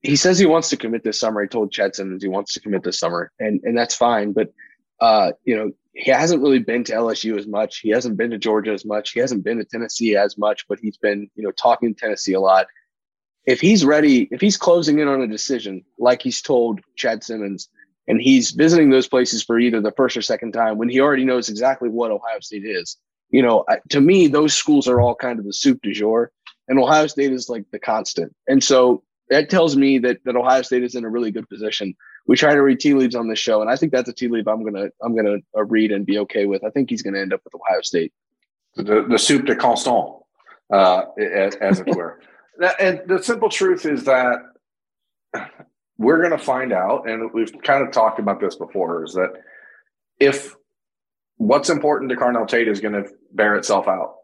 he 0.01 0.15
says 0.15 0.39
he 0.39 0.45
wants 0.45 0.69
to 0.69 0.77
commit 0.77 1.03
this 1.03 1.19
summer. 1.19 1.41
He 1.41 1.47
told 1.47 1.71
Chad 1.71 1.95
Simmons 1.95 2.23
he 2.23 2.29
wants 2.29 2.53
to 2.53 2.61
commit 2.61 2.83
this 2.83 2.99
summer, 2.99 3.31
and 3.39 3.59
and 3.63 3.77
that's 3.77 3.95
fine. 3.95 4.31
But 4.31 4.53
uh, 5.01 5.31
you 5.43 5.57
know, 5.57 5.71
he 5.93 6.11
hasn't 6.11 6.41
really 6.41 6.59
been 6.59 6.83
to 6.85 6.93
LSU 6.93 7.37
as 7.37 7.47
much. 7.47 7.79
He 7.79 7.89
hasn't 7.89 8.17
been 8.17 8.31
to 8.31 8.37
Georgia 8.37 8.71
as 8.71 8.85
much. 8.85 9.11
He 9.11 9.19
hasn't 9.19 9.43
been 9.43 9.57
to 9.57 9.65
Tennessee 9.65 10.15
as 10.15 10.37
much, 10.37 10.67
but 10.67 10.79
he's 10.79 10.97
been, 10.97 11.29
you 11.35 11.43
know, 11.43 11.51
talking 11.51 11.93
to 11.93 11.99
Tennessee 11.99 12.33
a 12.33 12.39
lot. 12.39 12.67
If 13.45 13.61
he's 13.61 13.85
ready, 13.85 14.27
if 14.31 14.41
he's 14.41 14.57
closing 14.57 14.99
in 14.99 15.07
on 15.07 15.21
a 15.21 15.27
decision, 15.27 15.83
like 15.99 16.21
he's 16.21 16.41
told 16.41 16.81
Chad 16.95 17.23
Simmons, 17.23 17.69
and 18.07 18.21
he's 18.21 18.51
visiting 18.51 18.89
those 18.89 19.07
places 19.07 19.43
for 19.43 19.59
either 19.59 19.81
the 19.81 19.91
first 19.91 20.15
or 20.15 20.21
second 20.21 20.51
time 20.51 20.77
when 20.77 20.89
he 20.89 20.99
already 20.99 21.25
knows 21.25 21.49
exactly 21.49 21.89
what 21.89 22.11
Ohio 22.11 22.39
State 22.39 22.65
is, 22.65 22.97
you 23.29 23.41
know, 23.41 23.65
to 23.89 24.01
me, 24.01 24.27
those 24.27 24.53
schools 24.53 24.87
are 24.87 25.01
all 25.01 25.15
kind 25.15 25.39
of 25.39 25.45
the 25.45 25.53
soup 25.53 25.81
du 25.81 25.93
jour, 25.93 26.31
and 26.67 26.79
Ohio 26.79 27.07
State 27.07 27.31
is 27.31 27.49
like 27.49 27.65
the 27.71 27.79
constant. 27.79 28.33
And 28.47 28.63
so 28.63 29.03
that 29.29 29.49
tells 29.49 29.75
me 29.75 29.97
that 29.99 30.19
that 30.25 30.35
Ohio 30.35 30.61
State 30.61 30.83
is 30.83 30.95
in 30.95 31.05
a 31.05 31.09
really 31.09 31.31
good 31.31 31.49
position 31.49 31.95
we 32.27 32.35
try 32.35 32.53
to 32.53 32.61
read 32.61 32.79
tea 32.79 32.93
leaves 32.93 33.15
on 33.15 33.27
this 33.27 33.39
show, 33.39 33.61
and 33.61 33.69
I 33.69 33.75
think 33.75 33.91
that's 33.91 34.09
a 34.09 34.13
tea 34.13 34.27
leaf 34.27 34.47
I'm 34.47 34.63
gonna 34.63 34.89
I'm 35.01 35.15
gonna 35.15 35.37
uh, 35.55 35.63
read 35.65 35.91
and 35.91 36.05
be 36.05 36.17
okay 36.19 36.45
with. 36.45 36.63
I 36.63 36.69
think 36.69 36.89
he's 36.89 37.01
gonna 37.01 37.19
end 37.19 37.33
up 37.33 37.41
with 37.43 37.55
Ohio 37.55 37.81
State. 37.81 38.13
The 38.75 39.05
the 39.07 39.19
soup 39.19 39.45
de 39.45 39.55
constant, 39.55 40.15
uh, 40.71 41.03
as, 41.19 41.55
as 41.55 41.79
it 41.81 41.95
were. 41.95 42.19
and 42.79 43.01
the 43.07 43.21
simple 43.21 43.49
truth 43.49 43.85
is 43.85 44.03
that 44.05 44.39
we're 45.97 46.19
going 46.19 46.37
to 46.37 46.43
find 46.43 46.73
out, 46.73 47.09
and 47.09 47.31
we've 47.33 47.53
kind 47.63 47.85
of 47.85 47.93
talked 47.93 48.19
about 48.19 48.39
this 48.39 48.55
before, 48.55 49.03
is 49.03 49.13
that 49.13 49.33
if 50.19 50.55
what's 51.37 51.69
important 51.69 52.09
to 52.11 52.17
Carnell 52.17 52.47
Tate 52.47 52.67
is 52.67 52.81
going 52.81 52.93
to 52.93 53.09
bear 53.33 53.55
itself 53.55 53.87
out, 53.87 54.15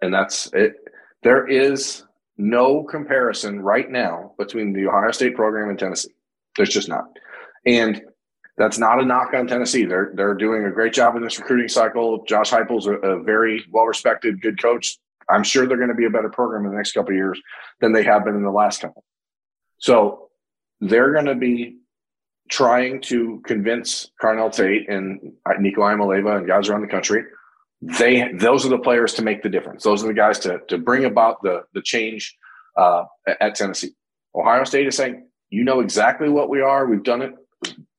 and 0.00 0.12
that's 0.12 0.52
it. 0.52 0.74
There 1.22 1.46
is 1.46 2.04
no 2.36 2.82
comparison 2.82 3.60
right 3.60 3.88
now 3.90 4.32
between 4.38 4.72
the 4.72 4.86
Ohio 4.86 5.12
State 5.12 5.36
program 5.36 5.70
and 5.70 5.78
Tennessee. 5.78 6.12
There's 6.56 6.70
just 6.70 6.88
not. 6.88 7.04
And 7.66 8.02
that's 8.56 8.78
not 8.78 9.00
a 9.00 9.04
knock 9.04 9.34
on 9.34 9.46
Tennessee. 9.46 9.84
They're 9.84 10.12
they're 10.14 10.34
doing 10.34 10.64
a 10.64 10.70
great 10.70 10.92
job 10.92 11.16
in 11.16 11.22
this 11.22 11.38
recruiting 11.38 11.68
cycle. 11.68 12.24
Josh 12.24 12.50
Heupel's 12.50 12.86
a, 12.86 12.94
a 12.94 13.22
very 13.22 13.64
well 13.70 13.84
respected, 13.84 14.40
good 14.40 14.60
coach. 14.60 14.98
I'm 15.28 15.42
sure 15.42 15.66
they're 15.66 15.78
going 15.78 15.88
to 15.88 15.94
be 15.94 16.04
a 16.04 16.10
better 16.10 16.28
program 16.28 16.64
in 16.64 16.70
the 16.70 16.76
next 16.76 16.92
couple 16.92 17.12
of 17.12 17.16
years 17.16 17.40
than 17.80 17.92
they 17.92 18.04
have 18.04 18.24
been 18.24 18.36
in 18.36 18.42
the 18.42 18.50
last 18.50 18.80
couple. 18.80 19.04
So 19.78 20.23
they're 20.88 21.12
going 21.12 21.26
to 21.26 21.34
be 21.34 21.78
trying 22.50 23.00
to 23.00 23.42
convince 23.46 24.10
Carnell 24.22 24.52
Tate 24.52 24.88
and 24.88 25.18
Nico 25.58 25.80
Iamaleava 25.80 26.38
and 26.38 26.46
guys 26.46 26.68
around 26.68 26.82
the 26.82 26.88
country. 26.88 27.24
They 27.80 28.32
those 28.32 28.64
are 28.64 28.70
the 28.70 28.78
players 28.78 29.14
to 29.14 29.22
make 29.22 29.42
the 29.42 29.48
difference. 29.48 29.82
Those 29.82 30.04
are 30.04 30.06
the 30.06 30.14
guys 30.14 30.38
to 30.40 30.60
to 30.68 30.78
bring 30.78 31.04
about 31.04 31.42
the 31.42 31.64
the 31.74 31.82
change 31.82 32.36
uh, 32.76 33.04
at 33.40 33.54
Tennessee. 33.54 33.94
Ohio 34.34 34.64
State 34.64 34.86
is 34.86 34.96
saying, 34.96 35.26
you 35.50 35.64
know 35.64 35.80
exactly 35.80 36.28
what 36.28 36.48
we 36.48 36.60
are. 36.60 36.86
We've 36.86 37.02
done 37.02 37.22
it 37.22 37.34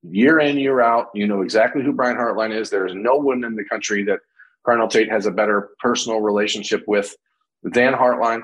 year 0.04 0.40
in, 0.40 0.58
year 0.58 0.82
out. 0.82 1.08
You 1.14 1.28
know 1.28 1.42
exactly 1.42 1.84
who 1.84 1.94
Brian 1.94 2.18
Hartline 2.18 2.56
is. 2.56 2.70
There 2.70 2.86
is 2.86 2.94
no 2.96 3.16
one 3.16 3.44
in 3.44 3.56
the 3.56 3.64
country 3.64 4.04
that 4.06 4.20
Carnell 4.66 4.90
Tate 4.90 5.10
has 5.10 5.26
a 5.26 5.32
better 5.32 5.70
personal 5.80 6.22
relationship 6.22 6.84
with 6.88 7.16
than 7.64 7.94
Hartline. 7.94 8.42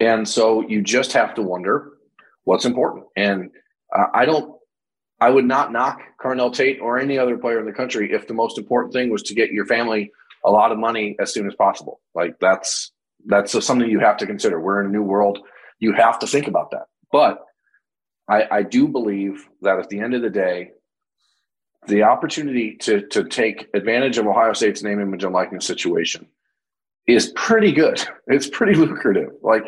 And 0.00 0.28
so 0.28 0.66
you 0.68 0.82
just 0.82 1.12
have 1.12 1.34
to 1.34 1.42
wonder 1.42 1.93
what's 2.44 2.64
important. 2.64 3.04
And 3.16 3.50
uh, 3.94 4.06
I 4.14 4.24
don't, 4.24 4.54
I 5.20 5.30
would 5.30 5.44
not 5.44 5.72
knock 5.72 6.00
Carnell 6.22 6.54
Tate 6.54 6.80
or 6.80 6.98
any 6.98 7.18
other 7.18 7.38
player 7.38 7.60
in 7.60 7.66
the 7.66 7.72
country 7.72 8.12
if 8.12 8.26
the 8.26 8.34
most 8.34 8.58
important 8.58 8.92
thing 8.92 9.10
was 9.10 9.22
to 9.24 9.34
get 9.34 9.52
your 9.52 9.66
family 9.66 10.10
a 10.44 10.50
lot 10.50 10.72
of 10.72 10.78
money 10.78 11.16
as 11.20 11.32
soon 11.32 11.46
as 11.46 11.54
possible. 11.54 12.00
Like 12.14 12.36
that's 12.40 12.92
that's 13.26 13.64
something 13.64 13.88
you 13.88 14.00
have 14.00 14.18
to 14.18 14.26
consider. 14.26 14.60
We're 14.60 14.80
in 14.80 14.88
a 14.88 14.92
new 14.92 15.02
world. 15.02 15.38
You 15.78 15.92
have 15.94 16.18
to 16.18 16.26
think 16.26 16.46
about 16.46 16.70
that. 16.72 16.86
But 17.10 17.38
I, 18.28 18.46
I 18.50 18.62
do 18.62 18.88
believe 18.88 19.48
that 19.62 19.78
at 19.78 19.88
the 19.88 20.00
end 20.00 20.14
of 20.14 20.22
the 20.22 20.30
day, 20.30 20.72
the 21.86 22.02
opportunity 22.02 22.76
to 22.80 23.06
to 23.08 23.24
take 23.24 23.68
advantage 23.74 24.18
of 24.18 24.26
Ohio 24.26 24.52
State's 24.52 24.82
name, 24.82 25.00
image, 25.00 25.24
and 25.24 25.32
likeness 25.32 25.66
situation 25.66 26.26
is 27.06 27.32
pretty 27.36 27.72
good. 27.72 28.02
It's 28.26 28.48
pretty 28.48 28.74
lucrative. 28.74 29.32
Like 29.42 29.64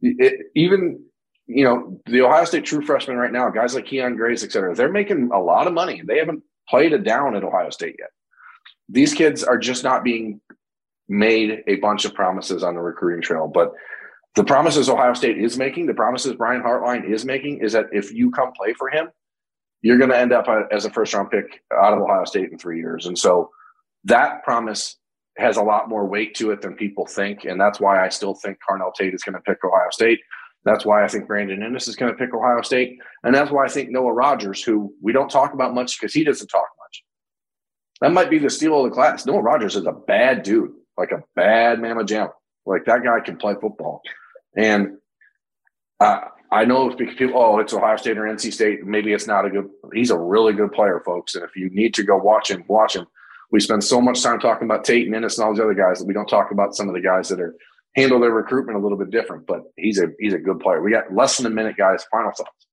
it, 0.00 0.46
even 0.54 1.04
you 1.46 1.64
know 1.64 2.00
the 2.06 2.22
Ohio 2.22 2.44
State 2.44 2.64
true 2.64 2.84
freshmen 2.84 3.16
right 3.16 3.32
now, 3.32 3.48
guys 3.50 3.74
like 3.74 3.86
Kyion 3.86 4.16
Grayes, 4.16 4.44
et 4.44 4.52
cetera, 4.52 4.74
they're 4.74 4.92
making 4.92 5.30
a 5.32 5.40
lot 5.40 5.66
of 5.66 5.72
money. 5.72 6.02
They 6.04 6.18
haven't 6.18 6.42
played 6.68 6.92
it 6.92 7.04
down 7.04 7.36
at 7.36 7.44
Ohio 7.44 7.70
State 7.70 7.96
yet. 7.98 8.10
These 8.88 9.14
kids 9.14 9.44
are 9.44 9.58
just 9.58 9.84
not 9.84 10.04
being 10.04 10.40
made 11.08 11.62
a 11.66 11.76
bunch 11.76 12.04
of 12.04 12.14
promises 12.14 12.62
on 12.62 12.74
the 12.74 12.80
recruiting 12.80 13.22
trail, 13.22 13.48
but 13.48 13.72
the 14.34 14.44
promises 14.44 14.88
Ohio 14.88 15.14
State 15.14 15.38
is 15.38 15.56
making, 15.56 15.86
the 15.86 15.94
promises 15.94 16.34
Brian 16.34 16.62
Hartline 16.62 17.08
is 17.08 17.24
making, 17.24 17.60
is 17.62 17.72
that 17.72 17.86
if 17.92 18.12
you 18.12 18.30
come 18.30 18.52
play 18.52 18.74
for 18.74 18.90
him, 18.90 19.08
you're 19.82 19.98
going 19.98 20.10
to 20.10 20.18
end 20.18 20.32
up 20.32 20.48
uh, 20.48 20.62
as 20.70 20.84
a 20.84 20.90
first 20.90 21.14
round 21.14 21.30
pick 21.30 21.62
out 21.72 21.94
of 21.94 22.00
Ohio 22.00 22.24
State 22.24 22.50
in 22.52 22.58
three 22.58 22.78
years. 22.78 23.06
And 23.06 23.18
so 23.18 23.50
that 24.04 24.42
promise 24.44 24.98
has 25.38 25.56
a 25.56 25.62
lot 25.62 25.88
more 25.88 26.06
weight 26.06 26.34
to 26.34 26.50
it 26.50 26.60
than 26.60 26.74
people 26.74 27.06
think. 27.06 27.44
And 27.44 27.60
that's 27.60 27.80
why 27.80 28.04
I 28.04 28.08
still 28.08 28.34
think 28.34 28.58
Carnell 28.68 28.94
Tate 28.94 29.14
is 29.14 29.22
going 29.22 29.34
to 29.34 29.40
pick 29.40 29.58
Ohio 29.64 29.88
State. 29.90 30.20
That's 30.66 30.84
why 30.84 31.04
I 31.04 31.08
think 31.08 31.28
Brandon 31.28 31.60
Inniss 31.60 31.88
is 31.88 31.94
going 31.94 32.12
to 32.12 32.18
pick 32.18 32.34
Ohio 32.34 32.60
State. 32.60 32.98
And 33.22 33.32
that's 33.32 33.52
why 33.52 33.64
I 33.64 33.68
think 33.68 33.90
Noah 33.90 34.12
Rogers, 34.12 34.62
who 34.64 34.92
we 35.00 35.12
don't 35.12 35.30
talk 35.30 35.54
about 35.54 35.74
much 35.74 35.98
because 35.98 36.12
he 36.12 36.24
doesn't 36.24 36.48
talk 36.48 36.66
much, 36.80 37.04
that 38.00 38.12
might 38.12 38.30
be 38.30 38.38
the 38.38 38.50
steal 38.50 38.84
of 38.84 38.90
the 38.90 38.94
class. 38.94 39.24
Noah 39.24 39.42
Rogers 39.42 39.76
is 39.76 39.86
a 39.86 39.92
bad 39.92 40.42
dude, 40.42 40.72
like 40.98 41.12
a 41.12 41.22
bad 41.36 41.80
mamma 41.80 42.04
jam. 42.04 42.30
Like 42.66 42.84
that 42.86 43.04
guy 43.04 43.20
can 43.20 43.36
play 43.36 43.54
football. 43.60 44.02
And 44.56 44.96
I 46.00 46.64
know 46.64 46.90
people, 46.90 47.40
oh, 47.40 47.60
it's 47.60 47.72
Ohio 47.72 47.96
State 47.96 48.18
or 48.18 48.24
NC 48.24 48.52
State. 48.52 48.84
Maybe 48.84 49.12
it's 49.12 49.28
not 49.28 49.46
a 49.46 49.50
good. 49.50 49.70
He's 49.94 50.10
a 50.10 50.18
really 50.18 50.52
good 50.52 50.72
player, 50.72 51.00
folks. 51.06 51.36
And 51.36 51.44
if 51.44 51.54
you 51.54 51.70
need 51.70 51.94
to 51.94 52.02
go 52.02 52.16
watch 52.16 52.50
him, 52.50 52.64
watch 52.66 52.96
him. 52.96 53.06
We 53.52 53.60
spend 53.60 53.84
so 53.84 54.00
much 54.00 54.20
time 54.20 54.40
talking 54.40 54.66
about 54.66 54.84
Tate 54.84 55.06
and 55.06 55.14
Inniss 55.14 55.38
and 55.38 55.44
all 55.44 55.52
these 55.54 55.60
other 55.60 55.74
guys 55.74 56.00
that 56.00 56.06
we 56.06 56.14
don't 56.14 56.28
talk 56.28 56.50
about 56.50 56.74
some 56.74 56.88
of 56.88 56.94
the 56.94 57.00
guys 57.00 57.28
that 57.28 57.40
are 57.40 57.54
handle 57.96 58.20
their 58.20 58.30
recruitment 58.30 58.78
a 58.78 58.80
little 58.80 58.98
bit 58.98 59.10
different. 59.10 59.46
But 59.46 59.62
he's 59.76 59.98
a 59.98 60.08
he's 60.18 60.34
a 60.34 60.38
good 60.38 60.60
player. 60.60 60.82
We 60.82 60.90
got 60.90 61.12
less 61.12 61.38
than 61.38 61.46
a 61.46 61.50
minute, 61.50 61.76
guys. 61.76 62.04
Final 62.10 62.30
thoughts. 62.30 62.66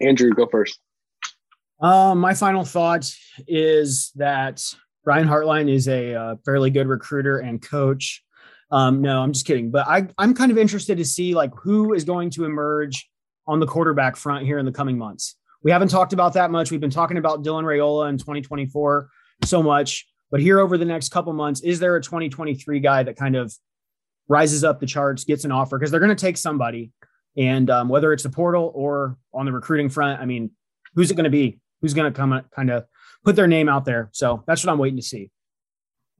Andrew, 0.00 0.30
go 0.32 0.46
first. 0.46 0.78
Um, 1.80 2.18
my 2.18 2.34
final 2.34 2.64
thought 2.64 3.12
is 3.46 4.12
that 4.16 4.62
Brian 5.04 5.28
Hartline 5.28 5.72
is 5.72 5.88
a 5.88 6.14
uh, 6.14 6.36
fairly 6.44 6.70
good 6.70 6.86
recruiter 6.86 7.38
and 7.38 7.62
coach. 7.62 8.22
Um, 8.70 9.00
no, 9.00 9.22
I'm 9.22 9.32
just 9.32 9.46
kidding. 9.46 9.70
But 9.70 9.86
I, 9.88 10.08
I'm 10.18 10.34
kind 10.34 10.52
of 10.52 10.58
interested 10.58 10.98
to 10.98 11.04
see 11.04 11.34
like 11.34 11.52
who 11.54 11.94
is 11.94 12.04
going 12.04 12.30
to 12.30 12.44
emerge 12.44 13.08
on 13.46 13.60
the 13.60 13.66
quarterback 13.66 14.16
front 14.16 14.44
here 14.44 14.58
in 14.58 14.66
the 14.66 14.72
coming 14.72 14.98
months. 14.98 15.36
We 15.62 15.70
haven't 15.70 15.88
talked 15.88 16.12
about 16.12 16.34
that 16.34 16.50
much. 16.50 16.70
We've 16.70 16.80
been 16.80 16.90
talking 16.90 17.16
about 17.16 17.42
Dylan 17.42 17.64
Raiola 17.64 18.10
in 18.10 18.18
2024 18.18 19.08
so 19.44 19.62
much, 19.62 20.06
but 20.30 20.40
here 20.40 20.60
over 20.60 20.76
the 20.76 20.84
next 20.84 21.08
couple 21.10 21.32
months, 21.32 21.62
is 21.62 21.78
there 21.80 21.96
a 21.96 22.02
2023 22.02 22.80
guy 22.80 23.02
that 23.02 23.16
kind 23.16 23.34
of 23.34 23.54
rises 24.28 24.64
up 24.64 24.80
the 24.80 24.86
charts, 24.86 25.24
gets 25.24 25.44
an 25.44 25.52
offer? 25.52 25.78
Because 25.78 25.90
they're 25.90 26.00
going 26.00 26.14
to 26.14 26.14
take 26.14 26.36
somebody, 26.36 26.92
and 27.36 27.70
um, 27.70 27.88
whether 27.88 28.12
it's 28.12 28.22
the 28.22 28.30
portal 28.30 28.72
or 28.74 29.16
on 29.32 29.46
the 29.46 29.52
recruiting 29.52 29.88
front, 29.88 30.20
I 30.20 30.26
mean, 30.26 30.50
who's 30.94 31.10
it 31.10 31.14
going 31.14 31.24
to 31.24 31.30
be? 31.30 31.58
Who's 31.80 31.94
going 31.94 32.12
to 32.12 32.16
come 32.16 32.40
kind 32.54 32.70
of 32.70 32.84
put 33.24 33.36
their 33.36 33.46
name 33.46 33.68
out 33.68 33.84
there? 33.84 34.10
So 34.12 34.42
that's 34.46 34.64
what 34.64 34.72
I'm 34.72 34.78
waiting 34.78 34.96
to 34.96 35.02
see. 35.02 35.30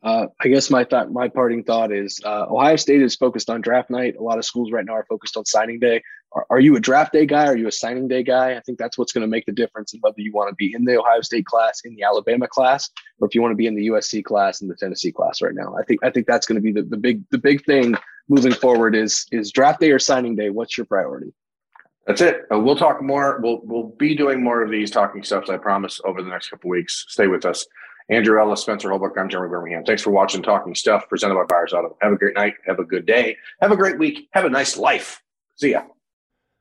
Uh, 0.02 0.26
I 0.40 0.48
guess 0.48 0.70
my 0.70 0.84
thought, 0.84 1.10
my 1.10 1.28
parting 1.28 1.64
thought 1.64 1.92
is 1.92 2.20
uh, 2.24 2.46
Ohio 2.48 2.76
State 2.76 3.02
is 3.02 3.16
focused 3.16 3.50
on 3.50 3.60
draft 3.60 3.90
night. 3.90 4.14
A 4.16 4.22
lot 4.22 4.38
of 4.38 4.44
schools 4.44 4.70
right 4.70 4.84
now 4.84 4.94
are 4.94 5.06
focused 5.08 5.36
on 5.36 5.44
signing 5.44 5.80
day. 5.80 6.02
Are, 6.32 6.46
are 6.50 6.60
you 6.60 6.76
a 6.76 6.80
draft 6.80 7.12
day 7.12 7.26
guy? 7.26 7.46
Are 7.46 7.56
you 7.56 7.68
a 7.68 7.72
signing 7.72 8.08
day 8.08 8.22
guy? 8.22 8.56
I 8.56 8.60
think 8.60 8.78
that's 8.78 8.98
what's 8.98 9.12
going 9.12 9.22
to 9.22 9.28
make 9.28 9.46
the 9.46 9.52
difference 9.52 9.94
in 9.94 10.00
whether 10.00 10.20
you 10.20 10.32
want 10.32 10.50
to 10.50 10.54
be 10.54 10.74
in 10.74 10.84
the 10.84 10.98
Ohio 10.98 11.22
State 11.22 11.46
class, 11.46 11.80
in 11.84 11.94
the 11.94 12.02
Alabama 12.02 12.46
class, 12.46 12.90
or 13.18 13.28
if 13.28 13.34
you 13.34 13.40
want 13.40 13.52
to 13.52 13.56
be 13.56 13.66
in 13.66 13.74
the 13.74 13.88
USC 13.88 14.24
class 14.24 14.60
and 14.60 14.70
the 14.70 14.76
Tennessee 14.76 15.12
class 15.12 15.40
right 15.40 15.54
now. 15.54 15.74
I 15.78 15.84
think 15.84 16.04
I 16.04 16.10
think 16.10 16.26
that's 16.26 16.46
going 16.46 16.56
to 16.56 16.62
be 16.62 16.72
the, 16.72 16.82
the 16.82 16.96
big 16.96 17.22
the 17.30 17.38
big 17.38 17.64
thing 17.64 17.94
moving 18.28 18.52
forward 18.52 18.94
is 18.94 19.26
is 19.32 19.50
draft 19.50 19.80
day 19.80 19.90
or 19.90 19.98
signing 19.98 20.36
day. 20.36 20.50
What's 20.50 20.76
your 20.76 20.86
priority? 20.86 21.32
That's 22.06 22.20
it. 22.20 22.46
Uh, 22.52 22.58
we'll 22.58 22.76
talk 22.76 23.02
more. 23.02 23.40
We'll 23.42 23.60
we'll 23.64 23.94
be 23.98 24.14
doing 24.14 24.42
more 24.42 24.62
of 24.62 24.70
these 24.70 24.90
talking 24.90 25.22
stuffs. 25.22 25.50
I 25.50 25.56
promise 25.56 26.00
over 26.04 26.22
the 26.22 26.30
next 26.30 26.50
couple 26.50 26.70
weeks. 26.70 27.06
Stay 27.08 27.26
with 27.26 27.44
us. 27.44 27.66
Andrew 28.10 28.40
Ellis, 28.40 28.62
Spencer 28.62 28.88
Holbrook, 28.88 29.18
I'm 29.18 29.28
Jeremy 29.28 29.50
Birmingham. 29.50 29.84
Thanks 29.84 30.00
for 30.00 30.10
watching 30.10 30.42
Talking 30.42 30.74
Stuff 30.74 31.06
presented 31.10 31.34
by 31.34 31.44
Byers 31.44 31.74
Auto. 31.74 31.94
Have 32.00 32.12
a 32.12 32.16
great 32.16 32.34
night. 32.34 32.54
Have 32.66 32.78
a 32.78 32.84
good 32.84 33.04
day. 33.04 33.36
Have 33.60 33.70
a 33.70 33.76
great 33.76 33.98
week. 33.98 34.28
Have 34.32 34.46
a 34.46 34.50
nice 34.50 34.78
life. 34.78 35.22
See 35.56 35.72
ya. 35.72 35.82